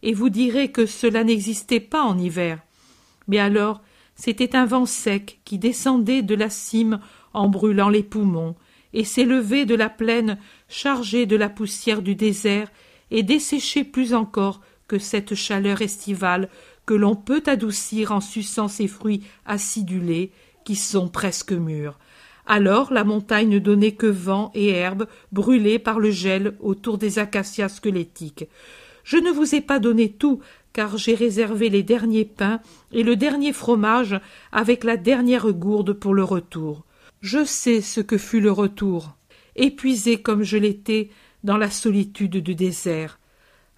[0.02, 2.58] et vous direz que cela n'existait pas en hiver.
[3.28, 3.82] Mais alors,
[4.14, 6.98] c'était un vent sec qui descendait de la cime
[7.34, 8.56] en brûlant les poumons,
[8.94, 10.38] et s'élevait de la plaine
[10.68, 12.70] chargé de la poussière du désert
[13.10, 16.48] et desséché plus encore que cette chaleur estivale
[16.86, 20.32] que l'on peut adoucir en suçant ces fruits acidulés
[20.64, 21.98] qui sont presque mûrs.
[22.46, 27.18] Alors la montagne ne donnait que vent et herbes brûlées par le gel autour des
[27.18, 28.48] acacias squelettiques.
[29.02, 30.40] Je ne vous ai pas donné tout,
[30.72, 32.60] car j'ai réservé les derniers pains
[32.92, 34.20] et le dernier fromage
[34.52, 36.84] avec la dernière gourde pour le retour.
[37.20, 39.16] Je sais ce que fut le retour.
[39.56, 41.10] Épuisé comme je l'étais,
[41.44, 43.18] dans la solitude du désert.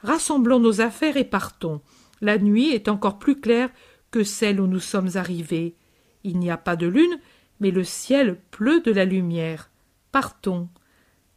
[0.02, 1.80] Rassemblons nos affaires et partons.
[2.20, 3.70] La nuit est encore plus claire
[4.10, 5.74] que celle où nous sommes arrivés.
[6.24, 7.18] Il n'y a pas de lune,
[7.60, 9.70] mais le ciel pleut de la lumière.
[10.12, 10.68] Partons.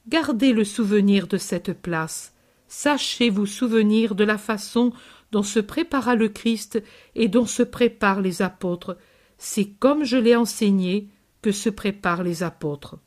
[0.07, 2.33] Gardez le souvenir de cette place.
[2.67, 4.93] Sachez vous souvenir de la façon
[5.31, 6.81] dont se prépara le Christ
[7.15, 8.97] et dont se préparent les apôtres.
[9.37, 11.09] C'est comme je l'ai enseigné
[11.41, 12.97] que se préparent les apôtres.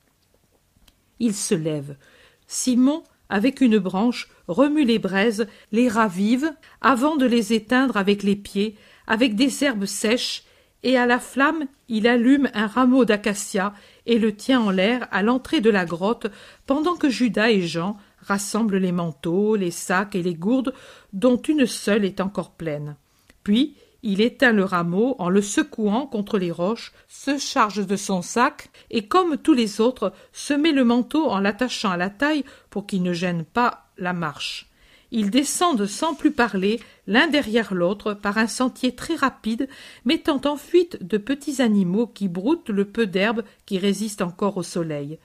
[1.19, 1.97] Il se lève.
[2.47, 8.37] Simon avec une branche, remue les braises, les ravive, avant de les éteindre avec les
[8.37, 8.77] pieds,
[9.07, 10.45] avec des herbes sèches,
[10.85, 13.75] et à la flamme il allume un rameau d'acacia
[14.07, 16.29] et le tient en l'air à l'entrée de la grotte,
[16.67, 20.75] pendant que Judas et Jean rassemblent les manteaux, les sacs et les gourdes,
[21.13, 22.97] dont une seule est encore pleine.
[23.43, 28.21] Puis il éteint le rameau en le secouant contre les roches, se charge de son
[28.21, 32.45] sac, et comme tous les autres, se met le manteau en l'attachant à la taille
[32.69, 34.71] pour qu'il ne gêne pas la marche.
[35.17, 39.69] Ils descendent sans plus parler, l'un derrière l'autre, par un sentier très rapide,
[40.05, 44.65] mettant en fuite de petits animaux qui broutent le peu d'herbe qui résiste encore au
[44.65, 45.21] soleil.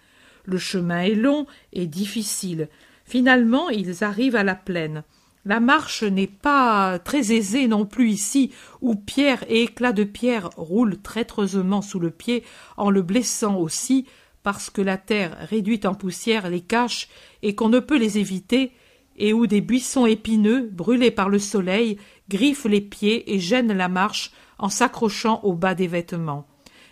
[0.45, 2.69] Le chemin est long et difficile.
[3.03, 5.01] Finalement, ils arrivent à la plaine.
[5.43, 10.51] La marche n'est pas très aisée non plus ici, où pierre et éclats de pierre
[10.55, 12.43] roulent traîtreusement sous le pied,
[12.77, 14.05] en le blessant aussi,
[14.43, 17.09] parce que la terre réduite en poussière les cache
[17.41, 18.71] et qu'on ne peut les éviter,
[19.19, 21.97] et où des buissons épineux, brûlés par le soleil,
[22.29, 26.47] griffent les pieds et gênent la marche en s'accrochant au bas des vêtements.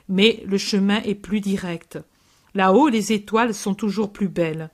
[0.09, 1.99] Mais le chemin est plus direct.
[2.53, 4.69] Là-haut, les étoiles sont toujours plus belles.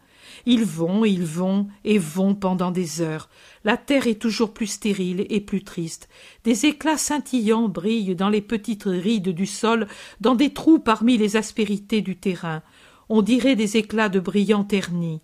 [0.45, 3.29] Ils vont, ils vont et vont pendant des heures.
[3.63, 6.09] La terre est toujours plus stérile et plus triste.
[6.43, 9.87] Des éclats scintillants brillent dans les petites rides du sol,
[10.21, 12.61] dans des trous parmi les aspérités du terrain.
[13.09, 15.21] On dirait des éclats de brillants ternis.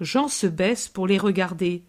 [0.00, 1.82] Jean se baisse pour les regarder.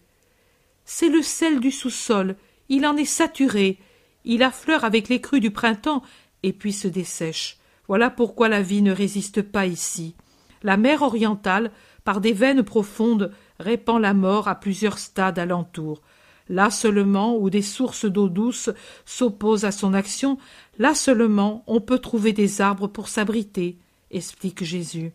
[0.84, 2.36] C'est le sel du sous-sol.
[2.68, 3.78] Il en est saturé.
[4.24, 6.02] Il affleure avec les crues du printemps
[6.42, 7.58] et puis se dessèche.
[7.88, 10.14] Voilà pourquoi la vie ne résiste pas ici.
[10.62, 11.70] La mer orientale
[12.04, 16.00] par des veines profondes, répand la mort à plusieurs stades alentour.
[16.48, 18.70] Là seulement où des sources d'eau douce
[19.04, 20.38] s'opposent à son action,
[20.78, 23.78] là seulement on peut trouver des arbres pour s'abriter,
[24.10, 25.12] explique Jésus.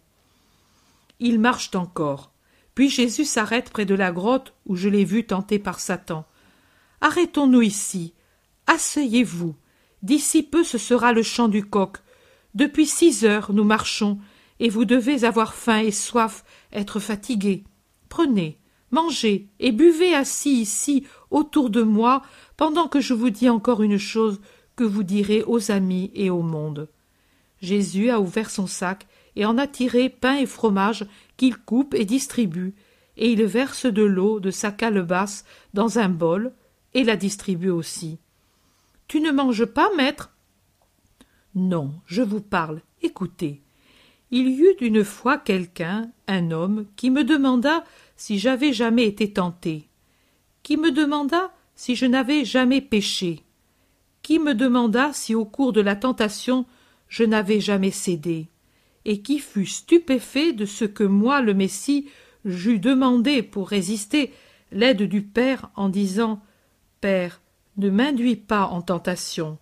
[1.19, 2.31] Ils marchent encore.
[2.75, 6.25] Puis Jésus s'arrête près de la grotte où je l'ai vu tenté par Satan.
[7.01, 8.13] Arrêtons-nous ici.
[8.67, 9.55] Asseyez-vous.
[10.03, 11.97] D'ici peu ce sera le chant du coq.
[12.53, 14.19] Depuis six heures nous marchons,
[14.59, 17.63] et vous devez avoir faim et soif, être fatigué.
[18.09, 18.57] Prenez,
[18.91, 22.21] mangez et buvez assis ici autour de moi
[22.55, 24.39] pendant que je vous dis encore une chose
[24.75, 26.89] que vous direz aux amis et au monde.
[27.61, 31.05] Jésus a ouvert son sac et en a tiré pain et fromage
[31.37, 32.73] qu'il coupe et distribue,
[33.17, 36.53] et il verse de l'eau de sa calebasse dans un bol
[36.93, 38.19] et la distribue aussi.
[39.07, 40.35] Tu ne manges pas, maître?
[41.53, 43.61] Non, je vous parle, écoutez.
[44.31, 47.83] Il y eut d'une fois quelqu'un, un homme, qui me demanda
[48.17, 49.87] si j'avais jamais été tenté,
[50.63, 53.43] qui me demanda si je n'avais jamais péché,
[54.21, 56.65] qui me demanda si au cours de la tentation
[57.07, 58.47] je n'avais jamais cédé,
[59.05, 62.09] et qui fut stupéfait de ce que moi, le Messie,
[62.43, 64.33] j'eus demandé pour résister
[64.71, 66.41] l'aide du Père en disant
[67.01, 67.41] Père,
[67.77, 69.57] ne m'induis pas en tentation.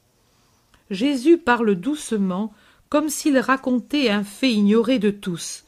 [0.89, 2.53] Jésus parle doucement,
[2.89, 5.65] comme s'il racontait un fait ignoré de tous.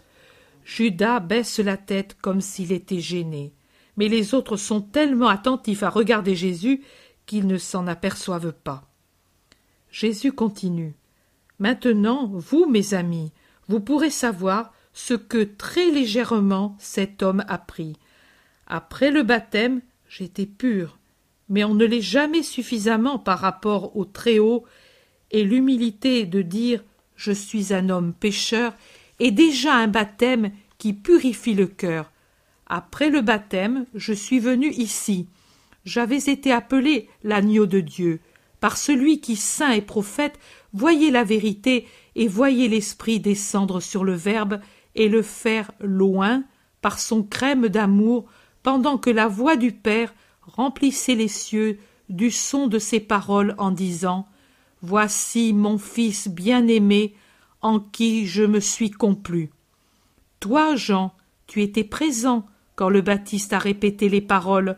[0.63, 3.53] Judas baisse la tête comme s'il était gêné.
[3.97, 6.83] Mais les autres sont tellement attentifs à regarder Jésus
[7.25, 8.83] qu'ils ne s'en aperçoivent pas.
[9.89, 10.95] Jésus continue.
[11.59, 13.31] Maintenant, vous, mes amis,
[13.67, 17.97] vous pourrez savoir ce que très légèrement cet homme a pris.
[18.67, 20.97] Après le baptême, j'étais pur,
[21.49, 24.65] mais on ne l'est jamais suffisamment par rapport au Très-Haut,
[25.31, 26.83] et l'humilité de dire
[27.15, 28.73] Je suis un homme pécheur
[29.19, 32.11] est déjà un baptême qui purifie le cœur.
[32.67, 35.27] Après le baptême, je suis venu ici.
[35.85, 38.19] J'avais été appelé l'agneau de Dieu,
[38.59, 40.39] par celui qui, saint et prophète,
[40.73, 44.59] voyait la vérité et voyait l'Esprit descendre sur le Verbe
[44.95, 46.43] et le faire loin,
[46.81, 48.25] par son crème d'amour,
[48.63, 51.79] pendant que la voix du Père remplissait les cieux
[52.09, 54.27] du son de ses paroles en disant
[54.81, 57.15] Voici mon Fils bien-aimé,
[57.61, 59.49] en qui je me suis complu.
[60.39, 61.13] Toi, Jean,
[61.47, 64.77] tu étais présent quand le Baptiste a répété les paroles.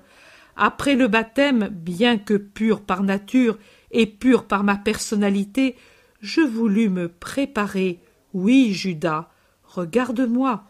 [0.55, 3.57] Après le baptême, bien que pur par nature
[3.91, 5.75] et pur par ma personnalité,
[6.21, 7.99] je voulus me préparer.
[8.33, 9.29] Oui, Judas,
[9.63, 10.63] regarde-moi.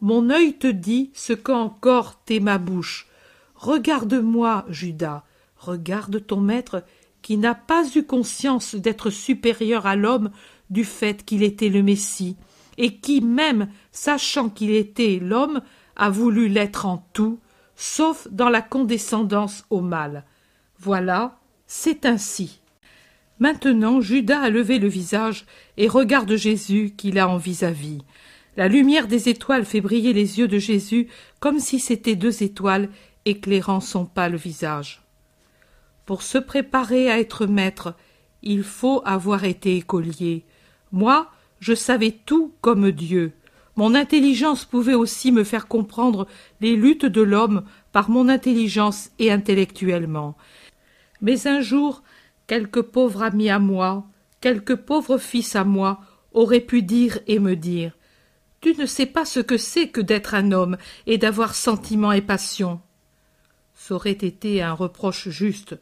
[0.00, 3.08] Mon œil te dit ce qu'encore t'est ma bouche.
[3.54, 5.24] Regarde-moi, Judas,
[5.56, 6.84] regarde ton maître
[7.22, 10.30] qui n'a pas eu conscience d'être supérieur à l'homme
[10.70, 12.36] du fait qu'il était le Messie,
[12.76, 15.62] et qui, même sachant qu'il était l'homme,
[15.96, 17.40] a voulu l'être en tout,
[17.74, 20.24] sauf dans la condescendance au mal.
[20.78, 22.57] Voilà, c'est ainsi.
[23.40, 25.44] Maintenant Judas a levé le visage
[25.76, 27.98] et regarde Jésus qu'il a en vis-à-vis.
[28.56, 31.08] La lumière des étoiles fait briller les yeux de Jésus
[31.38, 32.88] comme si c'étaient deux étoiles
[33.24, 35.02] éclairant son pâle visage.
[36.06, 37.94] Pour se préparer à être maître,
[38.42, 40.44] il faut avoir été écolier.
[40.90, 43.32] Moi, je savais tout comme Dieu.
[43.76, 46.26] Mon intelligence pouvait aussi me faire comprendre
[46.60, 47.62] les luttes de l'homme
[47.92, 50.36] par mon intelligence et intellectuellement.
[51.20, 52.02] Mais un jour,
[52.48, 54.04] quelque pauvre ami à moi,
[54.40, 56.00] quelque pauvre fils à moi,
[56.32, 57.92] aurait pu dire et me dire
[58.60, 60.76] Tu ne sais pas ce que c'est que d'être un homme
[61.06, 62.80] et d'avoir sentiment et passion.
[63.76, 65.78] C'aurait été un reproche juste.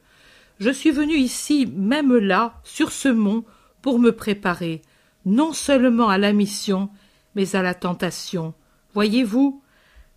[0.60, 3.44] Je suis venu ici, même là, sur ce mont,
[3.80, 4.82] pour me préparer
[5.26, 6.88] non seulement à la mission,
[7.34, 8.54] mais à la tentation.
[8.94, 9.60] Voyez-vous,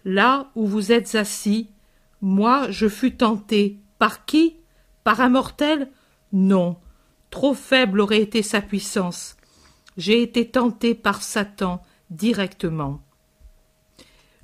[0.05, 1.69] là où vous êtes assis,
[2.21, 3.79] moi je fus tenté.
[3.97, 4.55] Par qui?
[5.03, 5.89] Par un mortel?
[6.33, 6.77] Non.
[7.29, 9.35] Trop faible aurait été sa puissance.
[9.97, 13.01] J'ai été tenté par Satan directement.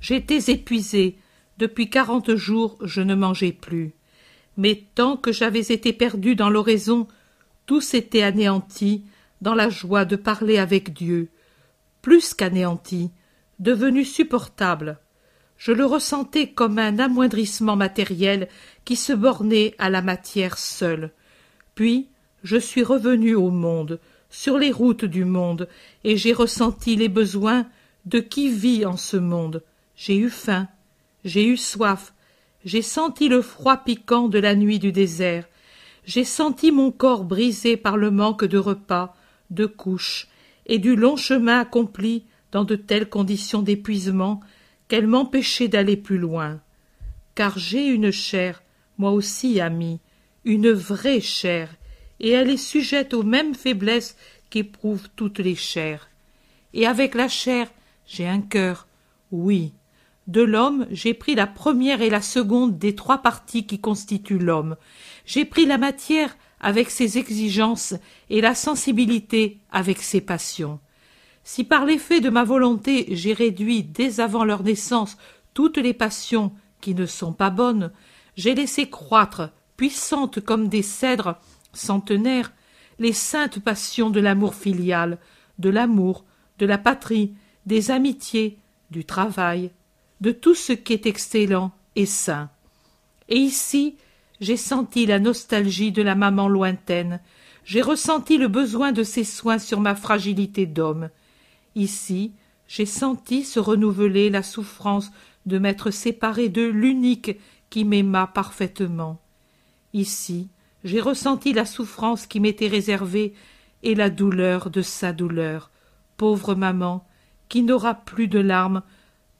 [0.00, 1.18] J'étais épuisé.
[1.58, 3.94] Depuis quarante jours je ne mangeais plus.
[4.56, 7.08] Mais tant que j'avais été perdu dans l'oraison,
[7.66, 9.04] tout s'était anéanti
[9.40, 11.28] dans la joie de parler avec Dieu,
[12.02, 13.10] plus qu'anéanti,
[13.58, 14.98] devenu supportable.
[15.56, 18.48] Je le ressentais comme un amoindrissement matériel
[18.84, 21.12] qui se bornait à la matière seule.
[21.76, 22.08] Puis
[22.42, 24.00] je suis revenu au monde,
[24.30, 25.68] sur les routes du monde,
[26.02, 27.66] et j'ai ressenti les besoins
[28.06, 29.62] de qui vit en ce monde.
[29.94, 30.68] J'ai eu faim,
[31.24, 32.12] j'ai eu soif,
[32.64, 35.46] j'ai senti le froid piquant de la nuit du désert,
[36.04, 39.14] j'ai senti mon corps brisé par le manque de repas,
[39.50, 40.28] de couches,
[40.66, 44.40] et du long chemin accompli dans de telles conditions d'épuisement
[44.88, 46.60] qu'elle m'empêchait d'aller plus loin.
[47.34, 48.62] Car j'ai une chair
[48.98, 50.00] Moi aussi, ami,
[50.46, 51.68] une vraie chair,
[52.20, 54.16] et elle est sujette aux mêmes faiblesses
[54.48, 56.08] qu'éprouvent toutes les chairs.
[56.72, 57.68] Et avec la chair,
[58.06, 58.86] j'ai un cœur,
[59.32, 59.74] oui.
[60.28, 64.76] De l'homme, j'ai pris la première et la seconde des trois parties qui constituent l'homme.
[65.24, 67.94] J'ai pris la matière avec ses exigences
[68.30, 70.78] et la sensibilité avec ses passions.
[71.42, 75.16] Si par l'effet de ma volonté j'ai réduit dès avant leur naissance
[75.54, 77.92] toutes les passions qui ne sont pas bonnes,
[78.36, 81.36] j'ai laissé croître, puissantes comme des cèdres
[81.72, 82.52] centenaires,
[82.98, 85.18] les saintes passions de l'amour filial,
[85.58, 86.24] de l'amour,
[86.58, 87.34] de la patrie,
[87.66, 88.58] des amitiés,
[88.90, 89.70] du travail,
[90.20, 92.50] de tout ce qui est excellent et saint.
[93.28, 93.96] Et ici,
[94.40, 97.20] j'ai senti la nostalgie de la maman lointaine,
[97.64, 101.10] j'ai ressenti le besoin de ses soins sur ma fragilité d'homme.
[101.74, 102.32] Ici,
[102.68, 105.10] j'ai senti se renouveler la souffrance
[105.46, 107.38] de m'être séparé de l'unique
[107.68, 109.20] qui m'aima parfaitement.
[109.92, 110.48] Ici,
[110.84, 113.34] j'ai ressenti la souffrance qui m'était réservée
[113.82, 115.70] et la douleur de sa douleur.
[116.16, 117.06] Pauvre maman,
[117.48, 118.82] qui n'aura plus de larmes,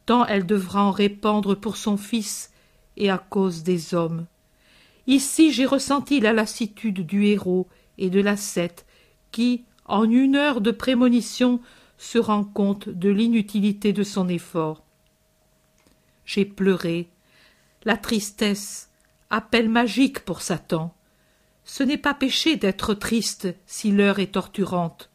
[0.06, 2.52] tant elle devra en répandre pour son fils
[2.96, 4.26] et à cause des hommes.
[5.06, 7.68] Ici j'ai ressenti la lassitude du héros
[7.98, 8.86] et de l'ascète
[9.30, 11.60] qui, en une heure de prémonition,
[11.98, 14.82] se rend compte de l'inutilité de son effort.
[16.24, 17.08] J'ai pleuré.
[17.84, 18.90] La tristesse,
[19.30, 20.94] appel magique pour Satan.
[21.64, 25.10] Ce n'est pas péché d'être triste si l'heure est torturante.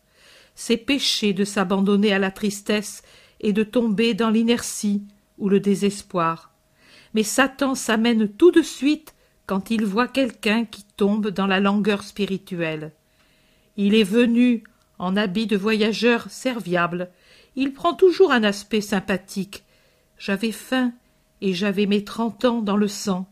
[0.53, 3.03] C'est péché de s'abandonner à la tristesse
[3.39, 5.03] et de tomber dans l'inertie
[5.37, 6.51] ou le désespoir.
[7.13, 9.15] Mais Satan s'amène tout de suite
[9.47, 12.91] quand il voit quelqu'un qui tombe dans la langueur spirituelle.
[13.77, 14.63] Il est venu
[14.99, 17.09] en habit de voyageur serviable.
[17.55, 19.63] Il prend toujours un aspect sympathique.
[20.17, 20.93] J'avais faim
[21.41, 23.27] et j'avais mes trente ans dans le sang.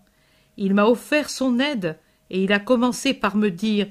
[0.62, 1.98] Il m'a offert son aide
[2.30, 3.88] et il a commencé par me dire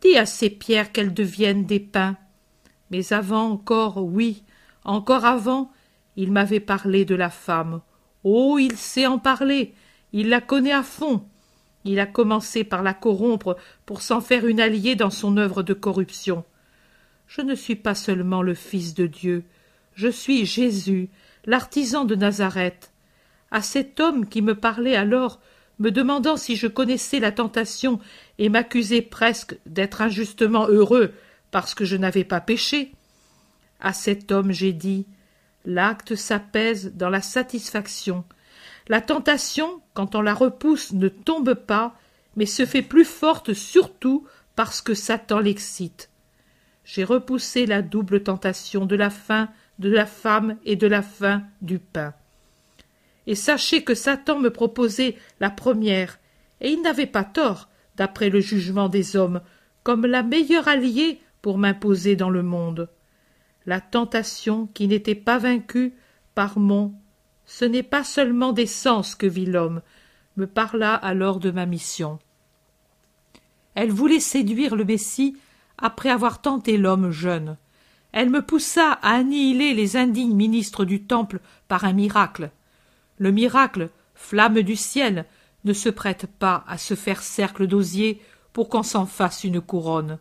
[0.00, 2.16] Dis à ces pierres qu'elles deviennent des pains.
[2.90, 4.42] Mais avant encore, oui,
[4.84, 5.70] encore avant,
[6.16, 7.82] il m'avait parlé de la femme.
[8.24, 9.74] Oh, il sait en parler,
[10.14, 11.26] il la connaît à fond.
[11.84, 15.74] Il a commencé par la corrompre pour s'en faire une alliée dans son œuvre de
[15.74, 16.44] corruption.
[17.26, 19.44] Je ne suis pas seulement le Fils de Dieu,
[19.92, 21.10] je suis Jésus,
[21.44, 22.90] l'artisan de Nazareth.
[23.50, 25.40] À cet homme qui me parlait alors,
[25.80, 27.98] me demandant si je connaissais la tentation
[28.38, 31.12] et m'accusait presque d'être injustement heureux
[31.50, 32.92] parce que je n'avais pas péché.
[33.80, 35.06] À cet homme j'ai dit
[35.64, 38.24] L'acte s'apaise dans la satisfaction,
[38.90, 41.94] la tentation, quand on la repousse, ne tombe pas,
[42.34, 44.26] mais se fait plus forte surtout
[44.56, 46.10] parce que Satan l'excite.
[46.84, 49.48] J'ai repoussé la double tentation de la faim,
[49.78, 52.14] de la femme et de la faim du pain.
[53.30, 56.18] Et sachez que Satan me proposait la première,
[56.60, 59.40] et il n'avait pas tort, d'après le jugement des hommes,
[59.84, 62.88] comme la meilleure alliée pour m'imposer dans le monde.
[63.66, 65.94] La tentation qui n'était pas vaincue
[66.34, 66.92] par mon
[67.46, 69.80] ce n'est pas seulement des sens que vit l'homme,
[70.36, 72.18] me parla alors de ma mission.
[73.76, 75.36] Elle voulait séduire le Messie
[75.78, 77.58] après avoir tenté l'homme jeune.
[78.10, 81.38] Elle me poussa à annihiler les indignes ministres du temple
[81.68, 82.50] par un miracle.
[83.20, 85.26] Le miracle, flamme du ciel,
[85.64, 88.20] ne se prête pas à se faire cercle d'osier
[88.54, 90.18] pour qu'on s'en fasse une couronne.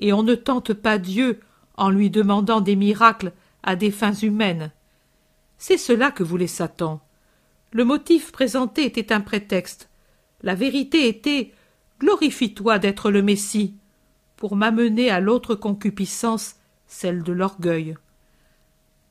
[0.00, 1.38] Et on ne tente pas Dieu
[1.76, 3.32] en lui demandant des miracles
[3.62, 4.72] à des fins humaines.
[5.58, 7.00] C'est cela que voulait Satan.
[7.70, 9.88] Le motif présenté était un prétexte.
[10.42, 11.52] La vérité était
[12.00, 13.76] Glorifie-toi d'être le Messie,
[14.34, 16.56] pour m'amener à l'autre concupiscence,
[16.88, 17.96] celle de l'orgueil.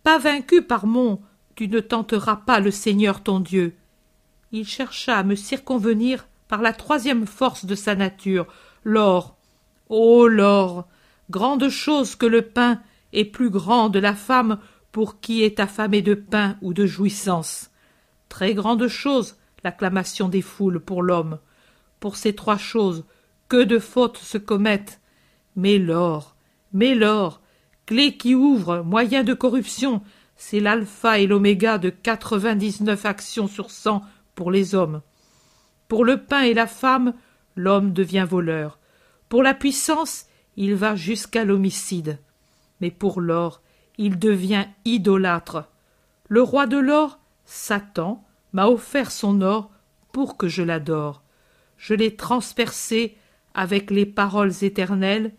[0.04, 1.22] Pas vaincu par mon
[1.56, 3.76] Tu ne tenteras pas le Seigneur ton Dieu.
[4.52, 8.48] Il chercha à me circonvenir par la troisième force de sa nature,
[8.84, 9.38] l'or.
[9.90, 10.88] Ô l'or.
[11.30, 12.82] Grande chose que le pain,
[13.14, 14.60] et plus grande la femme
[14.92, 17.70] pour qui est affamé de pain ou de jouissance.
[18.30, 21.40] Très grande chose l'acclamation des foules pour l'homme.
[22.00, 23.06] Pour ces trois choses,
[23.48, 25.00] que de fautes se commettent.
[25.56, 26.36] Mais l'or,
[26.74, 27.42] mais l'or,
[27.86, 30.02] clé qui ouvre, moyen de corruption,
[30.46, 34.02] c'est l'alpha et l'oméga de quatre-vingt-dix-neuf actions sur cent
[34.36, 35.02] pour les hommes.
[35.88, 37.14] Pour le pain et la femme,
[37.56, 38.78] l'homme devient voleur.
[39.30, 40.26] Pour la puissance,
[40.58, 42.20] il va jusqu'à l'homicide.
[42.82, 43.62] Mais pour l'or,
[43.98, 45.70] il devient idolâtre.
[46.28, 48.22] Le roi de l'or, Satan,
[48.52, 49.72] m'a offert son or
[50.12, 51.24] pour que je l'adore.
[51.78, 53.18] Je l'ai transpercé
[53.54, 55.32] avec les paroles éternelles.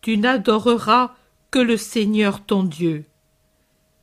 [0.00, 1.14] Tu n'adoreras
[1.52, 3.06] que le Seigneur ton Dieu.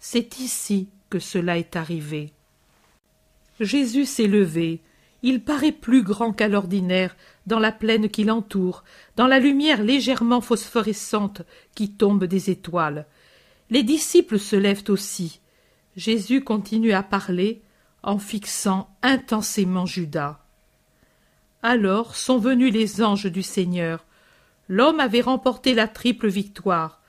[0.04, 2.34] C'est ici que cela est arrivé.
[3.60, 4.82] Jésus s'est levé,
[5.24, 7.16] Il paraît plus grand qu'à l'ordinaire
[7.46, 8.84] dans la plaine qui l'entoure,
[9.16, 11.44] dans la lumière légèrement phosphorescente
[11.76, 13.06] qui tombe des étoiles.
[13.70, 15.40] Les disciples se lèvent aussi.
[15.96, 17.62] Jésus continue à parler
[18.02, 20.40] en fixant intensément Judas.
[21.62, 24.04] Alors sont venus les anges du Seigneur.
[24.68, 27.01] L'homme avait remporté la triple victoire.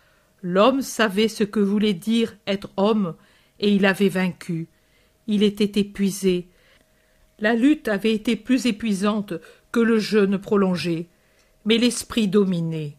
[0.42, 3.14] L'homme savait ce que voulait dire être homme,
[3.60, 4.68] et il avait vaincu.
[5.28, 6.48] Il était épuisé.
[7.38, 9.34] La lutte avait été plus épuisante
[9.70, 11.08] que le jeûne prolongé.
[11.64, 12.96] Mais l'esprit dominait.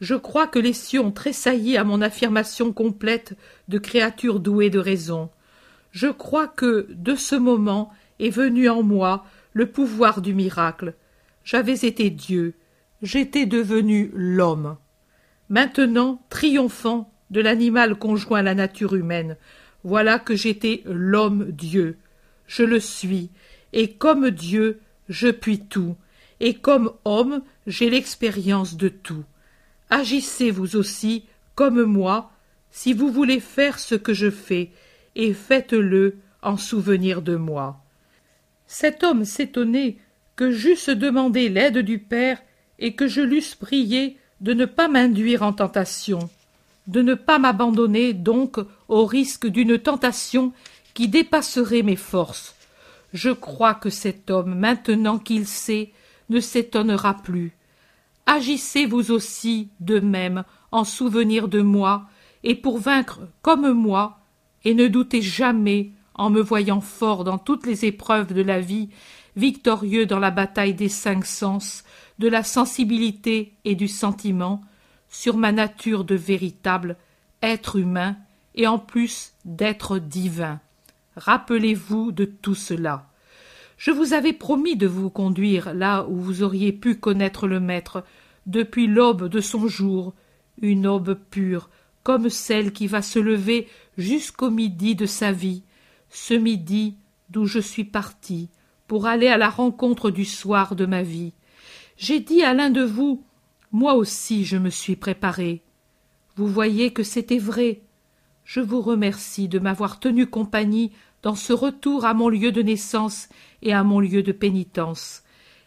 [0.00, 3.34] Je crois que les cieux ont tressailli à mon affirmation complète
[3.68, 5.30] de créature douée de raison.
[5.90, 10.94] Je crois que, de ce moment, est venu en moi le pouvoir du miracle.
[11.44, 12.54] J'avais été Dieu,
[13.02, 14.76] j'étais devenu l'homme.
[15.48, 19.36] Maintenant, triomphant de l'animal conjoint à la nature humaine,
[19.84, 21.98] voilà que j'étais l'homme Dieu.
[22.46, 23.30] Je le suis,
[23.72, 25.96] et comme Dieu, je puis tout,
[26.40, 29.24] et comme homme, j'ai l'expérience de tout.
[29.90, 31.24] Agissez vous aussi,
[31.54, 32.30] comme moi,
[32.70, 34.70] si vous voulez faire ce que je fais,
[35.14, 37.82] et faites-le en souvenir de moi.
[38.66, 39.96] Cet homme s'étonnait
[40.34, 42.42] que j'eusse demandé l'aide du Père
[42.78, 46.30] et que je l'eusse prié de ne pas m'induire en tentation,
[46.86, 48.58] de ne pas m'abandonner donc
[48.88, 50.52] au risque d'une tentation
[50.94, 52.54] qui dépasserait mes forces.
[53.12, 55.92] Je crois que cet homme, maintenant qu'il sait,
[56.28, 57.56] ne s'étonnera plus.
[58.26, 62.06] Agissez vous aussi de même en souvenir de moi,
[62.42, 64.18] et pour vaincre comme moi,
[64.64, 68.88] et ne doutez jamais, en me voyant fort dans toutes les épreuves de la vie,
[69.36, 71.84] victorieux dans la bataille des cinq sens,
[72.18, 74.62] de la sensibilité et du sentiment,
[75.08, 76.96] sur ma nature de véritable
[77.42, 78.16] être humain
[78.54, 80.60] et en plus d'être divin.
[81.16, 83.06] Rappelez-vous de tout cela.
[83.78, 88.04] Je vous avais promis de vous conduire là où vous auriez pu connaître le Maître,
[88.46, 90.14] depuis l'aube de son jour,
[90.60, 91.68] une aube pure,
[92.02, 93.68] comme celle qui va se lever
[93.98, 95.62] jusqu'au midi de sa vie,
[96.08, 96.96] ce midi
[97.30, 98.48] d'où je suis parti,
[98.86, 101.32] pour aller à la rencontre du soir de ma vie.
[101.96, 103.24] J'ai dit à l'un de vous,
[103.72, 105.62] moi aussi je me suis préparé.
[106.36, 107.82] Vous voyez que c'était vrai.
[108.44, 110.92] Je vous remercie de m'avoir tenu compagnie
[111.22, 113.28] dans ce retour à mon lieu de naissance
[113.62, 115.22] et à mon lieu de pénitence.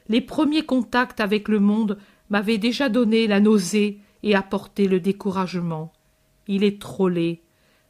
[0.07, 1.97] Les premiers contacts avec le monde
[2.30, 5.91] m'avaient déjà donné la nausée et apporté le découragement
[6.49, 7.43] il est trollé.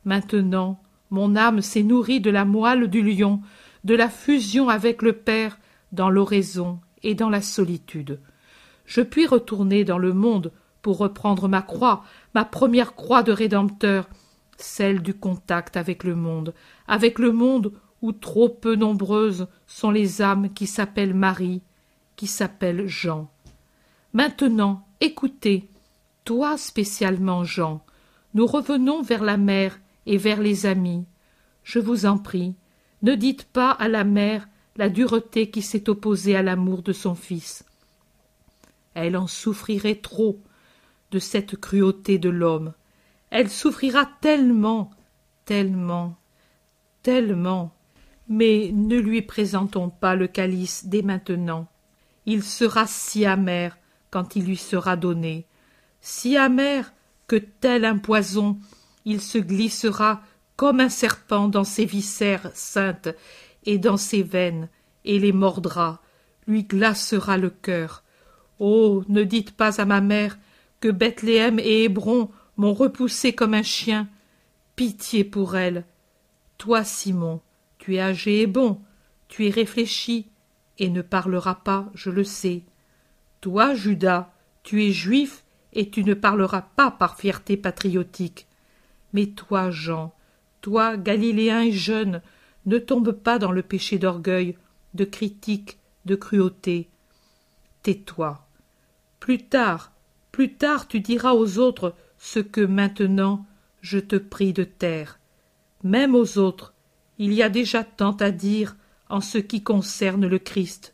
[0.05, 3.41] Maintenant, mon âme s'est nourrie de la moelle du lion,
[3.85, 5.57] de la fusion avec le Père
[5.93, 8.19] dans l'oraison et dans la solitude.
[8.89, 10.51] Je puis retourner dans le monde
[10.81, 12.03] pour reprendre ma croix,
[12.33, 14.09] ma première croix de Rédempteur,
[14.57, 16.55] celle du contact avec le monde,
[16.87, 17.71] avec le monde
[18.01, 21.61] où trop peu nombreuses sont les âmes qui s'appellent Marie,
[22.15, 23.29] qui s'appellent Jean.
[24.13, 25.69] Maintenant, écoutez,
[26.25, 27.85] toi spécialement Jean,
[28.33, 31.05] nous revenons vers la mère et vers les amis.
[31.63, 32.55] Je vous en prie,
[33.03, 34.47] ne dites pas à la mère
[34.77, 37.65] la dureté qui s'est opposée à l'amour de son fils.
[39.01, 40.41] Elle en souffrirait trop
[41.11, 42.73] de cette cruauté de l'homme.
[43.29, 44.91] Elle souffrira tellement,
[45.45, 46.17] tellement,
[47.01, 47.73] tellement.
[48.27, 51.69] Mais ne lui présentons pas le calice dès maintenant.
[52.25, 53.77] Il sera si amer
[54.11, 55.47] quand il lui sera donné,
[56.01, 56.91] si amer
[57.27, 58.59] que tel un poison
[59.05, 60.21] il se glissera
[60.57, 63.15] comme un serpent dans ses viscères saintes
[63.65, 64.67] et dans ses veines
[65.05, 66.01] et les mordra
[66.47, 68.03] lui glacera le cœur
[68.59, 70.37] oh ne dites pas à ma mère
[70.79, 74.07] que bethléem et hébron m'ont repoussé comme un chien
[74.75, 75.85] pitié pour elle
[76.57, 77.41] toi simon
[77.77, 78.79] tu es âgé et bon
[79.27, 80.27] tu es réfléchi
[80.77, 82.63] et ne parleras pas je le sais
[83.41, 84.31] toi judas
[84.63, 88.47] tu es juif et tu ne parleras pas par fierté patriotique.
[89.13, 90.13] Mais toi, Jean,
[90.61, 92.21] toi, Galiléen et jeune,
[92.65, 94.57] ne tombe pas dans le péché d'orgueil,
[94.93, 96.89] de critique, de cruauté.
[97.83, 98.45] Tais-toi.
[99.19, 99.91] Plus tard,
[100.31, 103.45] plus tard tu diras aux autres ce que maintenant
[103.81, 105.19] je te prie de taire.
[105.83, 106.73] Même aux autres,
[107.17, 108.75] il y a déjà tant à dire
[109.09, 110.93] en ce qui concerne le Christ.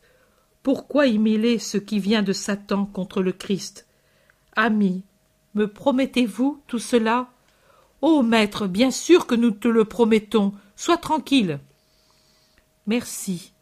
[0.62, 3.86] Pourquoi y mêler ce qui vient de Satan contre le Christ?
[4.56, 5.04] Ami,
[5.54, 7.28] me promettez-vous tout cela?
[8.02, 10.52] Ô maître, bien sûr que nous te le promettons.
[10.74, 11.60] Sois tranquille.
[12.86, 13.52] Merci.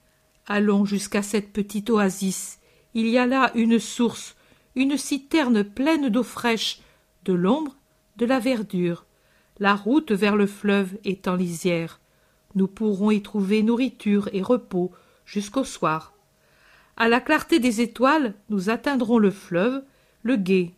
[0.47, 2.59] Allons jusqu'à cette petite oasis.
[2.95, 4.37] Il y a là une source,
[4.77, 6.81] une citerne pleine d'eau fraîche,
[7.25, 7.77] de l'ombre,
[8.17, 9.07] de la verdure.
[9.59, 12.01] La route vers le fleuve est en lisière.
[12.55, 14.93] Nous pourrons y trouver nourriture et repos
[15.25, 16.15] jusqu'au soir.
[16.97, 19.83] À la clarté des étoiles, nous atteindrons le fleuve,
[20.23, 20.75] le gué.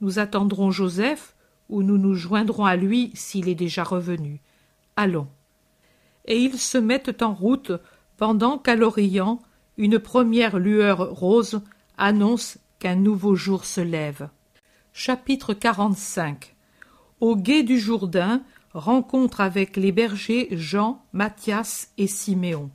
[0.00, 1.34] Nous attendrons Joseph,
[1.68, 4.40] ou nous nous joindrons à lui s'il est déjà revenu.
[4.96, 5.28] Allons.
[6.26, 7.72] Et ils se mettent en route
[8.18, 9.40] pendant qu'à l'Orient,
[9.78, 11.62] une première lueur rose
[11.96, 12.58] annonce
[12.90, 14.28] nouveau jour se lève.
[14.92, 16.54] Chapitre 45
[17.20, 18.42] Au gué du Jourdain,
[18.74, 22.70] rencontre avec les bergers Jean, Mathias et Siméon.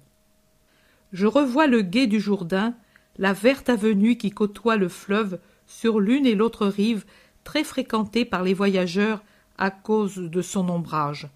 [1.12, 2.76] Je revois le gué du Jourdain,
[3.18, 7.06] la verte avenue qui côtoie le fleuve sur l'une et l'autre rive,
[7.44, 9.22] très fréquentée par les voyageurs
[9.58, 11.28] à cause de son ombrage.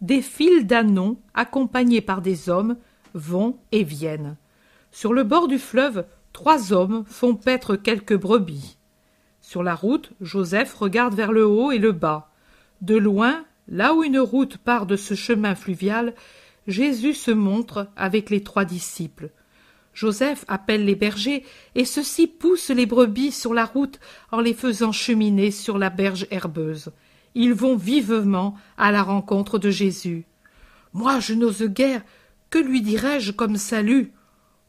[0.00, 2.76] Des files d'anons, accompagnés par des hommes,
[3.14, 4.36] vont et viennent.
[4.90, 6.06] Sur le bord du fleuve,
[6.38, 8.76] trois hommes font paître quelques brebis.
[9.40, 12.30] Sur la route, Joseph regarde vers le haut et le bas.
[12.80, 16.14] De loin, là où une route part de ce chemin fluvial,
[16.68, 19.30] Jésus se montre avec les trois disciples.
[19.94, 21.44] Joseph appelle les bergers,
[21.74, 23.98] et ceux-ci poussent les brebis sur la route
[24.30, 26.92] en les faisant cheminer sur la berge herbeuse.
[27.34, 30.24] Ils vont vivement à la rencontre de Jésus.
[30.92, 32.02] Moi, je n'ose guère.
[32.48, 34.12] Que lui dirai-je comme salut?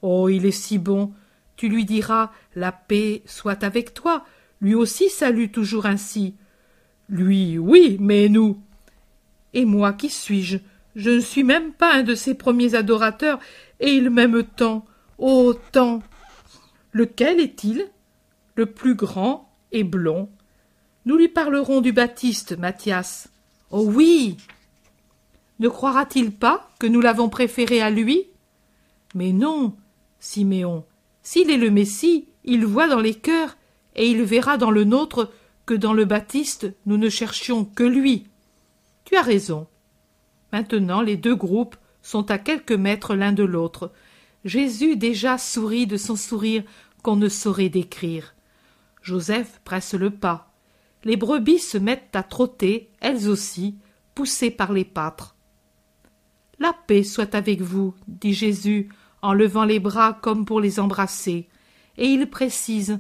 [0.02, 1.14] Oh, il est si bon.
[1.60, 4.26] Tu lui diras La paix soit avec toi.
[4.62, 6.36] Lui aussi salue toujours ainsi.
[7.10, 8.62] Lui, oui, mais nous.
[9.54, 10.60] Et moi, qui suis-je?
[10.96, 13.40] Je ne suis même pas un de ses premiers adorateurs,
[13.82, 14.86] et il m'aime tant.
[15.18, 16.02] Oh, tant.
[16.94, 17.90] Lequel est-il?
[18.56, 20.30] Le plus grand et blond.
[21.04, 23.28] Nous lui parlerons du Baptiste, Mathias.
[23.70, 24.38] Oh oui.
[25.60, 28.28] Ne croira-t-il pas que nous l'avons préféré à lui?
[29.14, 29.76] Mais non,
[30.22, 30.86] Siméon.
[31.22, 33.58] S'il est le Messie, il voit dans les cœurs,
[33.96, 35.32] et il verra dans le nôtre
[35.66, 38.28] que dans le Baptiste nous ne cherchions que lui.
[39.06, 39.68] Tu as raison.
[40.52, 43.92] Maintenant les deux groupes sont à quelques mètres l'un de l'autre.
[44.46, 46.64] Jésus déjà sourit de son sourire
[47.04, 48.34] qu'on ne saurait décrire.
[49.02, 50.52] Joseph presse le pas.
[51.04, 53.76] Les brebis se mettent à trotter, elles aussi,
[54.16, 55.36] poussées par les pâtres.
[56.60, 58.90] La paix soit avec vous, dit Jésus
[59.22, 61.48] en levant les bras comme pour les embrasser,
[61.98, 63.00] et il précise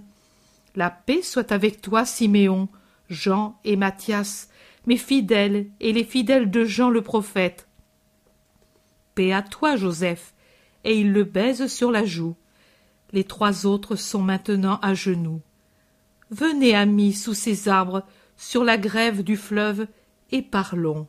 [0.75, 2.69] La paix soit avec toi, Siméon,
[3.09, 4.49] Jean et Matthias,
[4.85, 7.67] mes fidèles et les fidèles de Jean le prophète.
[9.15, 10.33] Paix à toi, Joseph,
[10.83, 12.35] et il le baise sur la joue.
[13.11, 15.41] Les trois autres sont maintenant à genoux.
[16.31, 18.03] Venez, amis, sous ces arbres,
[18.37, 19.87] sur la grève du fleuve,
[20.31, 21.07] et parlons.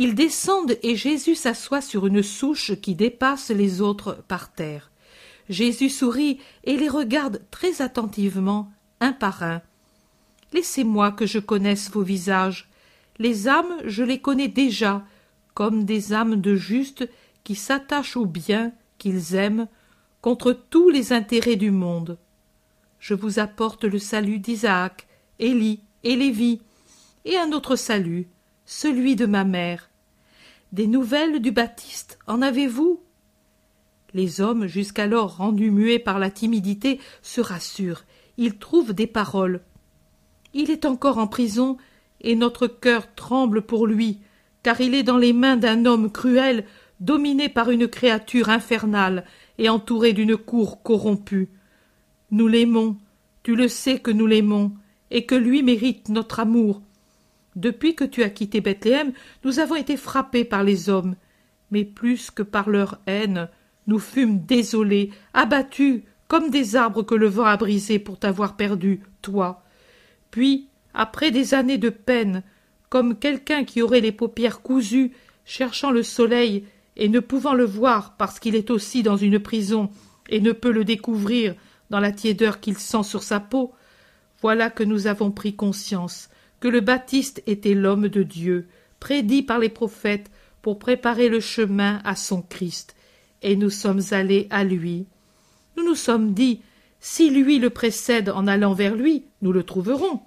[0.00, 4.92] Ils descendent et Jésus s'assoit sur une souche qui dépasse les autres par terre.
[5.48, 8.70] Jésus sourit et les regarde très attentivement,
[9.00, 9.60] un par un.
[10.52, 12.68] Laissez-moi que je connaisse vos visages.
[13.18, 15.04] Les âmes, je les connais déjà,
[15.52, 17.10] comme des âmes de justes
[17.42, 19.66] qui s'attachent au bien qu'ils aiment
[20.20, 22.18] contre tous les intérêts du monde.
[23.00, 25.08] Je vous apporte le salut d'Isaac,
[25.40, 26.60] Élie et Lévi,
[27.24, 28.28] et un autre salut,
[28.70, 29.88] celui de ma mère.
[30.72, 33.00] Des nouvelles du Baptiste en avez-vous?
[34.12, 38.04] Les hommes, jusqu'alors rendus muets par la timidité, se rassurent.
[38.36, 39.62] Ils trouvent des paroles.
[40.52, 41.78] Il est encore en prison,
[42.20, 44.20] et notre cœur tremble pour lui,
[44.62, 46.66] car il est dans les mains d'un homme cruel,
[47.00, 49.24] dominé par une créature infernale
[49.56, 51.48] et entouré d'une cour corrompue.
[52.30, 52.98] Nous l'aimons,
[53.42, 54.72] tu le sais que nous l'aimons,
[55.10, 56.82] et que lui mérite notre amour,
[57.58, 59.12] depuis que tu as quitté Bethléem,
[59.42, 61.16] nous avons été frappés par les hommes,
[61.72, 63.48] mais plus que par leur haine,
[63.88, 69.00] nous fûmes désolés, abattus, comme des arbres que le vent a brisés pour t'avoir perdu,
[69.22, 69.64] toi.
[70.30, 72.44] Puis, après des années de peine,
[72.90, 75.12] comme quelqu'un qui aurait les paupières cousues,
[75.44, 76.64] cherchant le soleil
[76.96, 79.90] et ne pouvant le voir parce qu'il est aussi dans une prison
[80.28, 81.56] et ne peut le découvrir
[81.90, 83.72] dans la tiédeur qu'il sent sur sa peau,
[84.42, 86.28] voilà que nous avons pris conscience
[86.60, 88.68] que le Baptiste était l'homme de Dieu,
[89.00, 90.30] prédit par les prophètes
[90.62, 92.96] pour préparer le chemin à son Christ,
[93.42, 95.06] et nous sommes allés à lui.
[95.76, 96.60] Nous nous sommes dit,
[97.00, 100.20] si lui le précède en allant vers lui, nous le trouverons.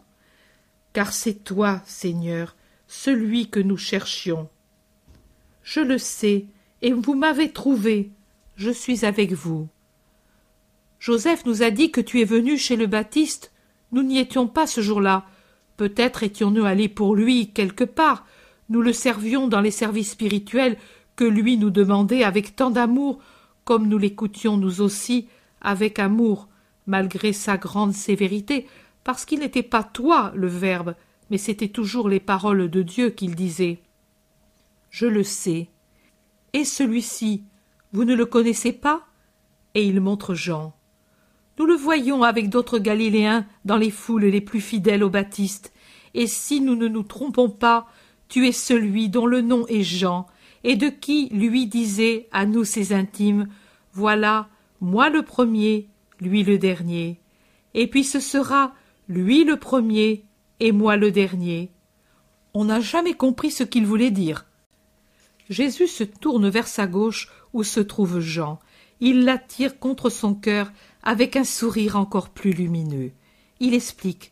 [0.93, 2.55] Car c'est toi, Seigneur,
[2.87, 4.49] celui que nous cherchions.
[5.63, 6.45] Je le sais,
[6.81, 8.11] et vous m'avez trouvé.
[8.55, 9.67] Je suis avec vous.
[10.99, 13.51] Joseph nous a dit que tu es venu chez le Baptiste.
[13.91, 15.25] Nous n'y étions pas ce jour-là,
[15.81, 18.27] Peut-être étions-nous allés pour lui quelque part,
[18.69, 20.77] nous le servions dans les services spirituels
[21.15, 23.17] que lui nous demandait avec tant d'amour,
[23.65, 25.27] comme nous l'écoutions nous aussi
[25.59, 26.49] avec amour,
[26.85, 28.67] malgré sa grande sévérité,
[29.03, 30.93] parce qu'il n'était pas toi le Verbe,
[31.31, 33.79] mais c'était toujours les paroles de Dieu qu'il disait.
[34.91, 35.67] Je le sais.
[36.53, 37.43] Et celui-ci,
[37.91, 39.07] vous ne le connaissez pas?
[39.73, 40.75] Et il montre Jean.
[41.57, 45.70] Nous le voyons avec d'autres Galiléens dans les foules les plus fidèles au Baptiste,
[46.13, 47.87] et si nous ne nous trompons pas,
[48.27, 50.27] tu es celui dont le nom est Jean,
[50.63, 53.47] et de qui lui disait à nous ses intimes
[53.93, 55.89] Voilà, moi le premier,
[56.19, 57.19] lui le dernier.
[57.73, 58.73] Et puis ce sera
[59.07, 60.25] lui le premier
[60.59, 61.71] et moi le dernier.
[62.53, 64.45] On n'a jamais compris ce qu'il voulait dire.
[65.49, 68.59] Jésus se tourne vers sa gauche où se trouve Jean.
[68.99, 70.71] Il l'attire contre son cœur
[71.03, 73.11] avec un sourire encore plus lumineux.
[73.59, 74.31] Il explique.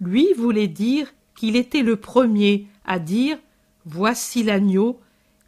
[0.00, 3.38] Lui voulait dire qu'il était le premier à dire
[3.84, 4.98] Voici l'agneau,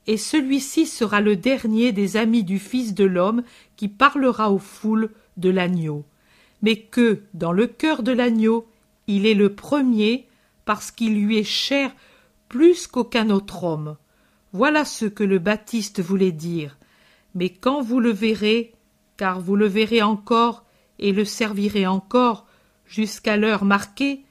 [0.07, 3.43] et celui-ci sera le dernier des amis du Fils de l'homme
[3.75, 6.05] qui parlera aux foules de l'agneau,
[6.63, 8.69] mais que, dans le cœur de l'agneau,
[9.09, 10.29] il est le premier
[10.65, 11.91] parce qu'il lui est cher
[12.49, 13.97] plus qu'aucun autre homme.
[14.53, 16.79] Voilà ce que le Baptiste voulait dire.
[17.35, 18.75] Mais quand vous le verrez,
[19.17, 20.65] car vous le verrez encore
[21.01, 22.47] et le servirez encore
[22.87, 24.25] jusqu'à l'heure marquée,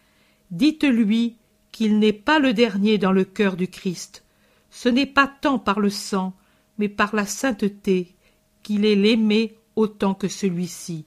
[0.51, 1.35] dites-lui
[1.79, 4.25] qu'il n'est pas le dernier dans le cœur du Christ.
[4.69, 6.33] Ce n'est pas tant par le sang,
[6.77, 8.15] mais par la sainteté
[8.63, 11.05] qu'il est l'aimé autant que celui-ci.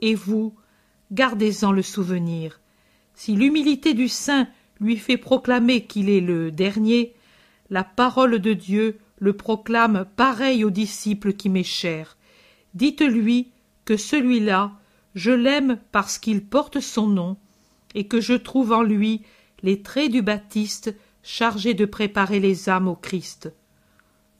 [0.00, 0.54] Et vous,
[1.10, 2.58] gardez-en le souvenir.
[3.14, 4.48] Si l'humilité du saint
[4.80, 7.12] lui fait proclamer qu'il est le dernier,
[7.68, 12.16] la parole de Dieu le proclame pareil au disciple qui m'est cher.
[12.72, 13.50] Dites-lui
[13.84, 14.72] que celui-là,
[15.14, 17.36] je l'aime parce qu'il porte son nom,
[17.94, 19.20] et que je trouve en lui
[19.62, 23.52] les traits du Baptiste chargé de préparer les âmes au Christ.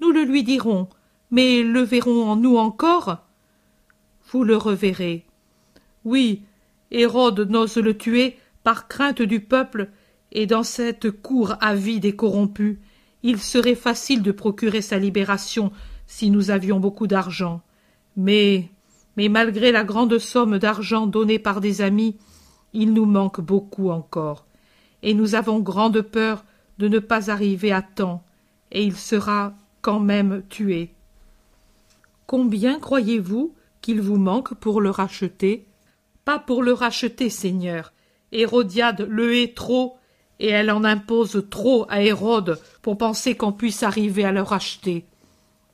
[0.01, 0.89] Nous le lui dirons,
[1.31, 3.19] mais le verrons en nous encore?
[4.31, 5.25] Vous le reverrez.
[6.05, 6.43] Oui,
[6.91, 9.91] Hérode n'ose le tuer par crainte du peuple,
[10.33, 12.81] et dans cette cour avide et corrompue,
[13.23, 15.73] il serait facile de procurer sa libération
[16.07, 17.63] si nous avions beaucoup d'argent.
[18.17, 18.69] Mais
[19.17, 22.17] mais malgré la grande somme d'argent donnée par des amis,
[22.73, 24.47] il nous manque beaucoup encore,
[25.03, 26.45] et nous avons grande peur
[26.79, 28.23] de ne pas arriver à temps,
[28.71, 30.91] et il sera quand même tué.
[32.27, 35.67] Combien croyez-vous qu'il vous manque pour le racheter?
[36.25, 37.93] Pas pour le racheter, Seigneur.
[38.31, 39.97] Hérodiade le hait trop,
[40.39, 45.05] et elle en impose trop à Hérode pour penser qu'on puisse arriver à le racheter.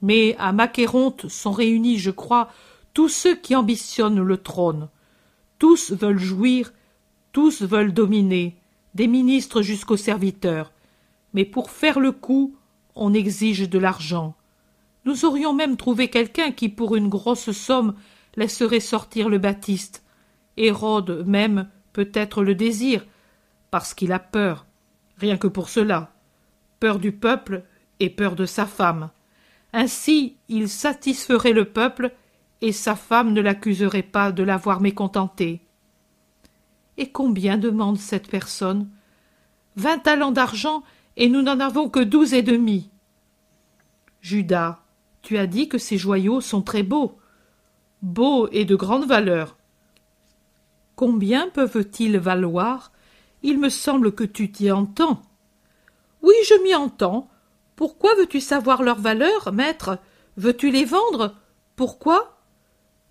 [0.03, 2.51] Mais à Macéronte sont réunis, je crois,
[2.95, 4.89] tous ceux qui ambitionnent le trône.
[5.59, 6.73] Tous veulent jouir,
[7.33, 8.57] tous veulent dominer,
[8.95, 10.73] des ministres jusqu'aux serviteurs.
[11.35, 12.57] Mais pour faire le coup,
[12.95, 14.35] on exige de l'argent.
[15.05, 17.95] Nous aurions même trouvé quelqu'un qui, pour une grosse somme,
[18.37, 20.05] laisserait sortir le Baptiste.
[20.57, 23.07] Hérode même peut-être le désire,
[23.71, 24.67] parce qu'il a peur,
[25.19, 26.13] rien que pour cela,
[26.81, 27.65] peur du peuple
[28.01, 29.11] et peur de sa femme.
[29.73, 32.13] Ainsi il satisferait le peuple
[32.61, 35.61] et sa femme ne l'accuserait pas de l'avoir mécontenté.
[36.99, 38.91] Et combien demande cette personne?
[39.77, 40.83] Vingt talents d'argent,
[41.17, 42.91] et nous n'en avons que douze et demi.
[44.21, 44.81] Judas,
[45.23, 47.17] tu as dit que ces joyaux sont très beaux.
[48.03, 49.57] Beaux et de grande valeur.
[50.97, 52.91] Combien peuvent-ils valoir?
[53.45, 55.23] Il me semble que tu t'y entends.
[56.23, 57.31] Oui, je m'y entends.
[57.77, 59.99] Pourquoi veux-tu savoir leur valeur, maître?
[60.37, 61.37] Veux-tu les vendre?
[61.77, 62.41] Pourquoi?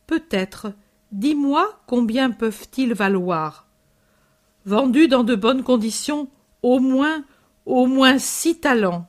[0.08, 0.74] Peut-être.
[1.14, 3.67] Dis-moi combien peuvent-ils valoir?
[4.68, 6.28] Vendus dans de bonnes conditions,
[6.62, 7.24] au moins,
[7.66, 9.08] au moins six talents.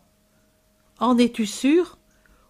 [1.01, 1.99] En es-tu sûr?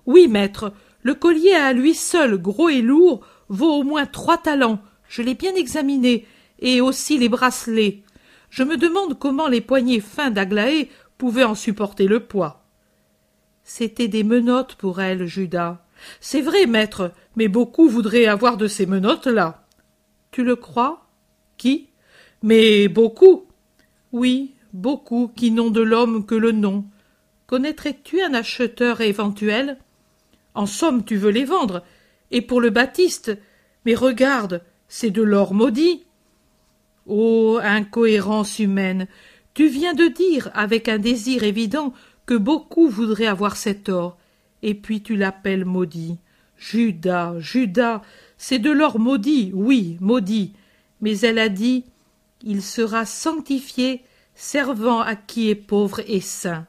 [0.05, 0.75] Oui, maître.
[1.01, 4.83] Le collier à lui seul, gros et lourd, vaut au moins trois talents.
[5.09, 6.27] Je l'ai bien examiné,
[6.59, 8.03] et aussi les bracelets.
[8.51, 12.67] Je me demande comment les poignets fins d'Aglaé pouvaient en supporter le poids.
[13.65, 15.83] C'étaient des menottes pour elle, Judas.
[16.21, 19.65] C'est vrai, maître, mais beaucoup voudraient avoir de ces menottes-là.
[20.31, 21.07] Tu le crois?
[21.57, 21.89] Qui?
[22.43, 23.47] Mais beaucoup.
[24.13, 26.85] Oui, beaucoup qui n'ont de l'homme que le nom.
[27.47, 29.79] Connaîtrais-tu un acheteur éventuel?
[30.55, 31.83] En somme, tu veux les vendre.
[32.31, 33.37] Et pour le Baptiste
[33.85, 36.05] Mais regarde, c'est de l'or maudit.
[37.07, 39.09] Ô incohérence humaine
[39.55, 41.93] Tu viens de dire, avec un désir évident,
[42.27, 44.19] que beaucoup voudraient avoir cet or
[44.63, 46.19] et puis tu l'appelles maudit.
[46.57, 48.03] Judas, Judas,
[48.37, 50.53] c'est de l'or maudit, oui, maudit.
[51.01, 51.85] Mais elle a dit
[52.43, 54.05] Il sera sanctifié,
[54.35, 56.67] servant à qui est pauvre et saint.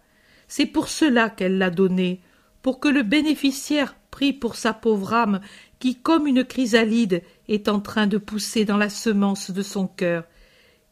[0.47, 2.21] C'est pour cela qu'elle l'a donné,
[2.61, 5.39] pour que le bénéficiaire prie pour sa pauvre âme
[5.79, 10.25] qui, comme une chrysalide, est en train de pousser dans la semence de son cœur.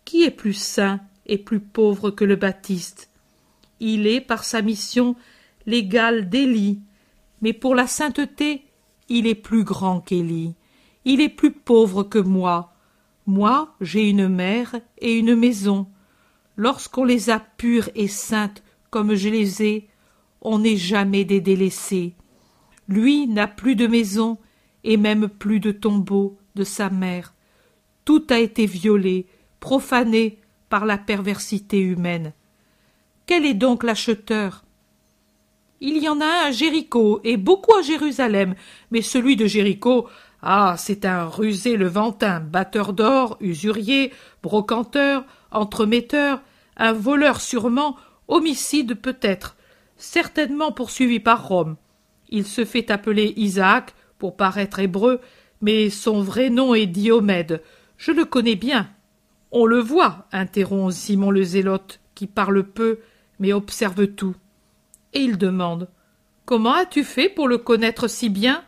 [0.05, 3.09] Qui est plus saint et plus pauvre que le Baptiste?
[3.79, 5.15] Il est, par sa mission,
[5.65, 6.79] l'égal d'Élie,
[7.41, 8.63] mais pour la sainteté,
[9.09, 10.55] il est plus grand qu'Élie.
[11.05, 12.73] il est plus pauvre que moi.
[13.27, 15.87] Moi, j'ai une mère et une maison.
[16.55, 19.89] Lorsqu'on les a pures et saintes comme je les ai,
[20.41, 22.15] on n'est jamais des délaissés.
[22.87, 24.37] Lui n'a plus de maison
[24.85, 27.33] et même plus de tombeau de sa mère.
[28.05, 29.27] Tout a été violé,
[29.59, 30.39] profané
[30.69, 32.31] par la perversité humaine.
[33.25, 34.63] Quel est donc l'acheteur?
[35.81, 38.55] Il y en a un à Jéricho et beaucoup à Jérusalem,
[38.89, 40.07] mais celui de Jéricho,
[40.41, 46.41] ah, c'est un rusé levantin, batteur d'or, usurier, brocanteur, entremetteur,
[46.77, 47.95] un voleur sûrement,
[48.27, 49.55] homicide peut-être,
[49.97, 51.75] certainement poursuivi par Rome.
[52.29, 55.21] Il se fait appeler Isaac pour paraître hébreu,
[55.61, 57.63] mais son vrai nom est Diomède.
[57.97, 58.89] Je le connais bien.
[59.51, 62.99] On le voit, interrompt Simon le Zélote, qui parle peu,
[63.39, 64.35] mais observe tout.
[65.13, 65.89] Et il demande.
[66.45, 68.63] Comment as-tu fait pour le connaître si bien?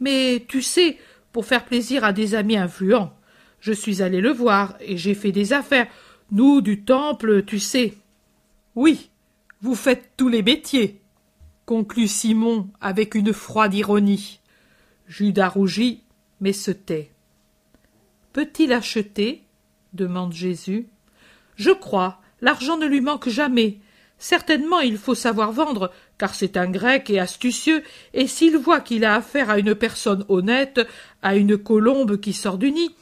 [0.00, 0.98] Mais tu sais,
[1.32, 3.14] pour faire plaisir à des amis influents.
[3.60, 5.86] Je suis allé le voir, et j'ai fait des affaires.
[6.32, 7.94] Nous, du temple, tu sais.
[8.74, 9.10] Oui,
[9.60, 11.00] vous faites tous les métiers,
[11.66, 14.40] conclut Simon avec une froide ironie.
[15.06, 16.02] Judas rougit,
[16.40, 17.10] mais se tait.
[18.32, 19.44] Peut-il acheter?
[19.92, 20.86] demande Jésus.
[21.56, 23.80] Je crois, l'argent ne lui manque jamais.
[24.20, 27.82] Certainement il faut savoir vendre, car c'est un grec et astucieux,
[28.12, 30.78] et s'il voit qu'il a affaire à une personne honnête,
[31.22, 32.94] à une colombe qui sort du nid,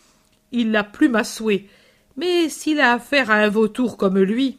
[0.52, 1.68] il l'a plus massoué.
[2.16, 4.58] Mais s'il a affaire à un vautour comme lui.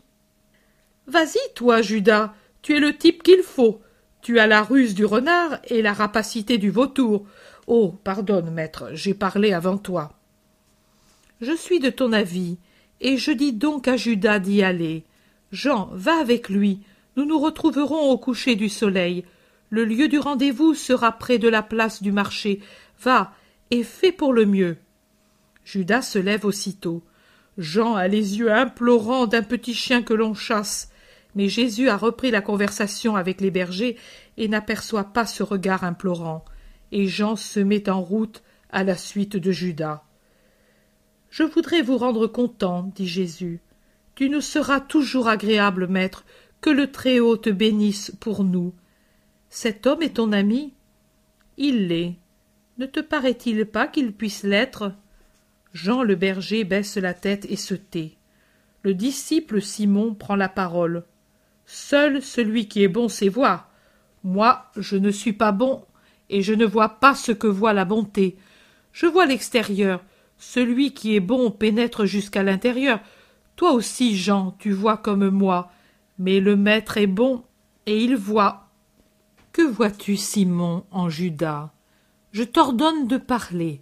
[1.08, 3.82] Vas-y, toi, Judas, tu es le type qu'il faut.
[4.22, 7.26] Tu as la ruse du renard et la rapacité du vautour.
[7.68, 7.96] Oh.
[8.04, 10.12] Pardonne, maître, j'ai parlé avant toi.
[11.40, 12.58] Je suis de ton avis,
[13.00, 15.06] et je dis donc à Judas d'y aller.
[15.52, 16.82] Jean, va avec lui.
[17.16, 19.26] Nous nous retrouverons au coucher du soleil.
[19.70, 22.60] Le lieu du rendez-vous sera près de la place du marché.
[23.02, 23.34] Va,
[23.72, 24.78] et fais pour le mieux.
[25.64, 27.04] Judas se lève aussitôt.
[27.58, 30.92] Jean a les yeux implorants d'un petit chien que l'on chasse.
[31.36, 33.98] Mais Jésus a repris la conversation avec les bergers
[34.38, 36.44] et n'aperçoit pas ce regard implorant
[36.92, 40.04] et Jean se met en route à la suite de Judas.
[41.30, 43.62] Je voudrais vous rendre content, dit Jésus.
[44.20, 46.26] Tu nous seras toujours agréable, maître,
[46.60, 48.74] que le Très-Haut te bénisse pour nous.
[49.48, 50.74] Cet homme est ton ami?
[51.56, 52.16] Il l'est.
[52.80, 54.92] Ne te paraît-il pas qu'il puisse l'être?
[55.72, 58.18] Jean le berger baisse la tête et se tait.
[58.84, 61.06] Le disciple Simon prend la parole.
[61.66, 63.72] Seul celui qui est bon sait voir.
[64.26, 65.86] Moi, je ne suis pas bon
[66.30, 68.36] et je ne vois pas ce que voit la bonté.
[68.92, 70.04] Je vois l'extérieur.
[70.38, 73.00] Celui qui est bon pénètre jusqu'à l'intérieur.
[73.60, 75.70] Toi aussi, Jean, tu vois comme moi.
[76.18, 77.44] Mais le maître est bon,
[77.88, 78.70] et il voit.
[79.52, 81.74] Que vois-tu, Simon, en Judas
[82.32, 83.82] Je t'ordonne de parler.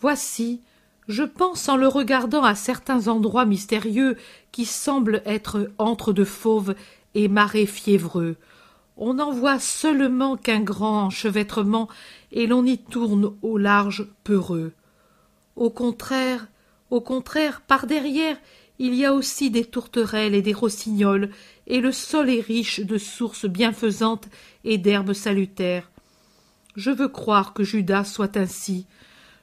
[0.00, 0.60] Voici,
[1.08, 4.18] je pense en le regardant à certains endroits mystérieux
[4.50, 6.74] qui semblent être entre de fauves
[7.14, 8.36] et marais fiévreux,
[8.98, 11.88] on n'en voit seulement qu'un grand enchevêtrement,
[12.32, 14.74] et l'on y tourne au large peureux.
[15.56, 16.48] Au contraire,
[16.92, 18.36] au contraire, par derrière,
[18.78, 21.30] il y a aussi des tourterelles et des rossignols,
[21.66, 24.28] et le sol est riche de sources bienfaisantes
[24.64, 25.90] et d'herbes salutaires.
[26.76, 28.86] Je veux croire que Judas soit ainsi.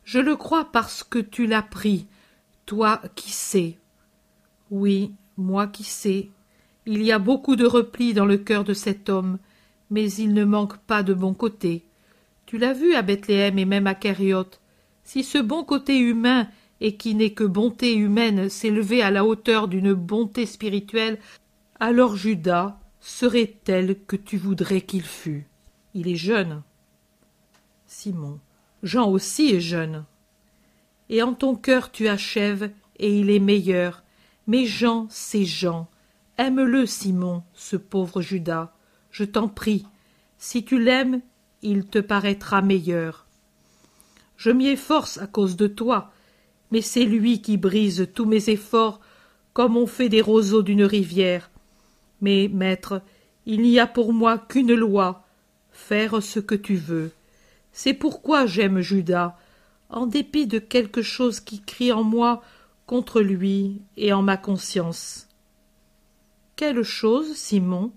[0.04, 2.06] Je le crois parce que tu l'as pris,
[2.68, 3.80] toi qui sais.
[4.70, 6.30] Oui, moi qui sais,
[6.86, 9.40] il y a beaucoup de repli dans le cœur de cet homme,
[9.90, 11.84] mais il ne manque pas de bon côté.
[12.46, 14.62] Tu l'as vu à Bethléem et même à Kériote.
[15.04, 16.48] Si ce bon côté humain,
[16.82, 21.20] et qui n'est que bonté humaine, s'élevait à la hauteur d'une bonté spirituelle,
[21.80, 25.48] alors Judas serait tel que tu voudrais qu'il fût.
[25.94, 26.62] Il est jeune.
[27.86, 28.40] Simon.
[28.84, 30.06] Jean aussi est jeune.
[31.10, 34.04] Et en ton cœur tu achèves, et il est meilleur.
[34.48, 35.90] Mais Jean, c'est Jean.
[36.38, 38.74] Aime-le, Simon, ce pauvre Judas.
[39.12, 39.86] Je t'en prie.
[40.38, 41.22] Si tu l'aimes,
[41.62, 43.26] il te paraîtra meilleur.
[44.38, 46.12] Je m'y efforce à cause de toi,
[46.72, 49.00] mais c'est lui qui brise tous mes efforts
[49.54, 51.50] comme on fait des roseaux d'une rivière.
[52.22, 53.02] Mais, maître,
[53.46, 55.26] il n'y a pour moi qu'une loi
[55.72, 57.12] faire ce que tu veux.
[57.72, 59.38] C'est pourquoi j'aime Judas,
[59.90, 62.42] en dépit de quelque chose qui crie en moi
[62.86, 65.28] contre lui et en ma conscience.
[66.56, 67.92] Quelle chose, Simon?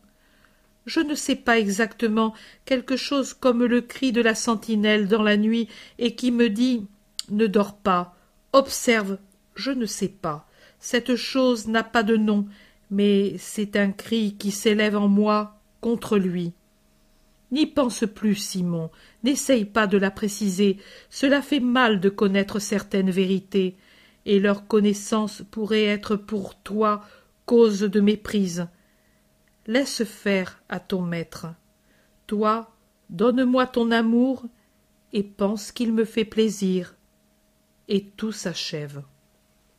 [0.86, 2.35] Je ne sais pas exactement,
[2.65, 5.69] quelque chose comme le cri de la sentinelle dans la nuit
[5.99, 6.86] et qui me dit
[7.31, 8.16] Ne dors pas,
[8.53, 9.19] observe,
[9.55, 10.49] je ne sais pas.
[10.79, 12.47] Cette chose n'a pas de nom,
[12.91, 16.53] mais c'est un cri qui s'élève en moi contre lui.
[17.51, 18.91] N'y pense plus, Simon,
[19.24, 20.79] n'essaye pas de la préciser,
[21.11, 23.77] cela fait mal de connaître certaines vérités,
[24.24, 27.05] et leur connaissance pourrait être pour toi
[27.45, 28.69] cause de méprise.
[29.66, 31.47] Laisse faire à ton maître.
[32.27, 32.74] Toi,
[33.11, 34.47] donne-moi ton amour,
[35.12, 36.97] et pense qu'il me fait plaisir.
[37.89, 39.03] Et tout s'achève.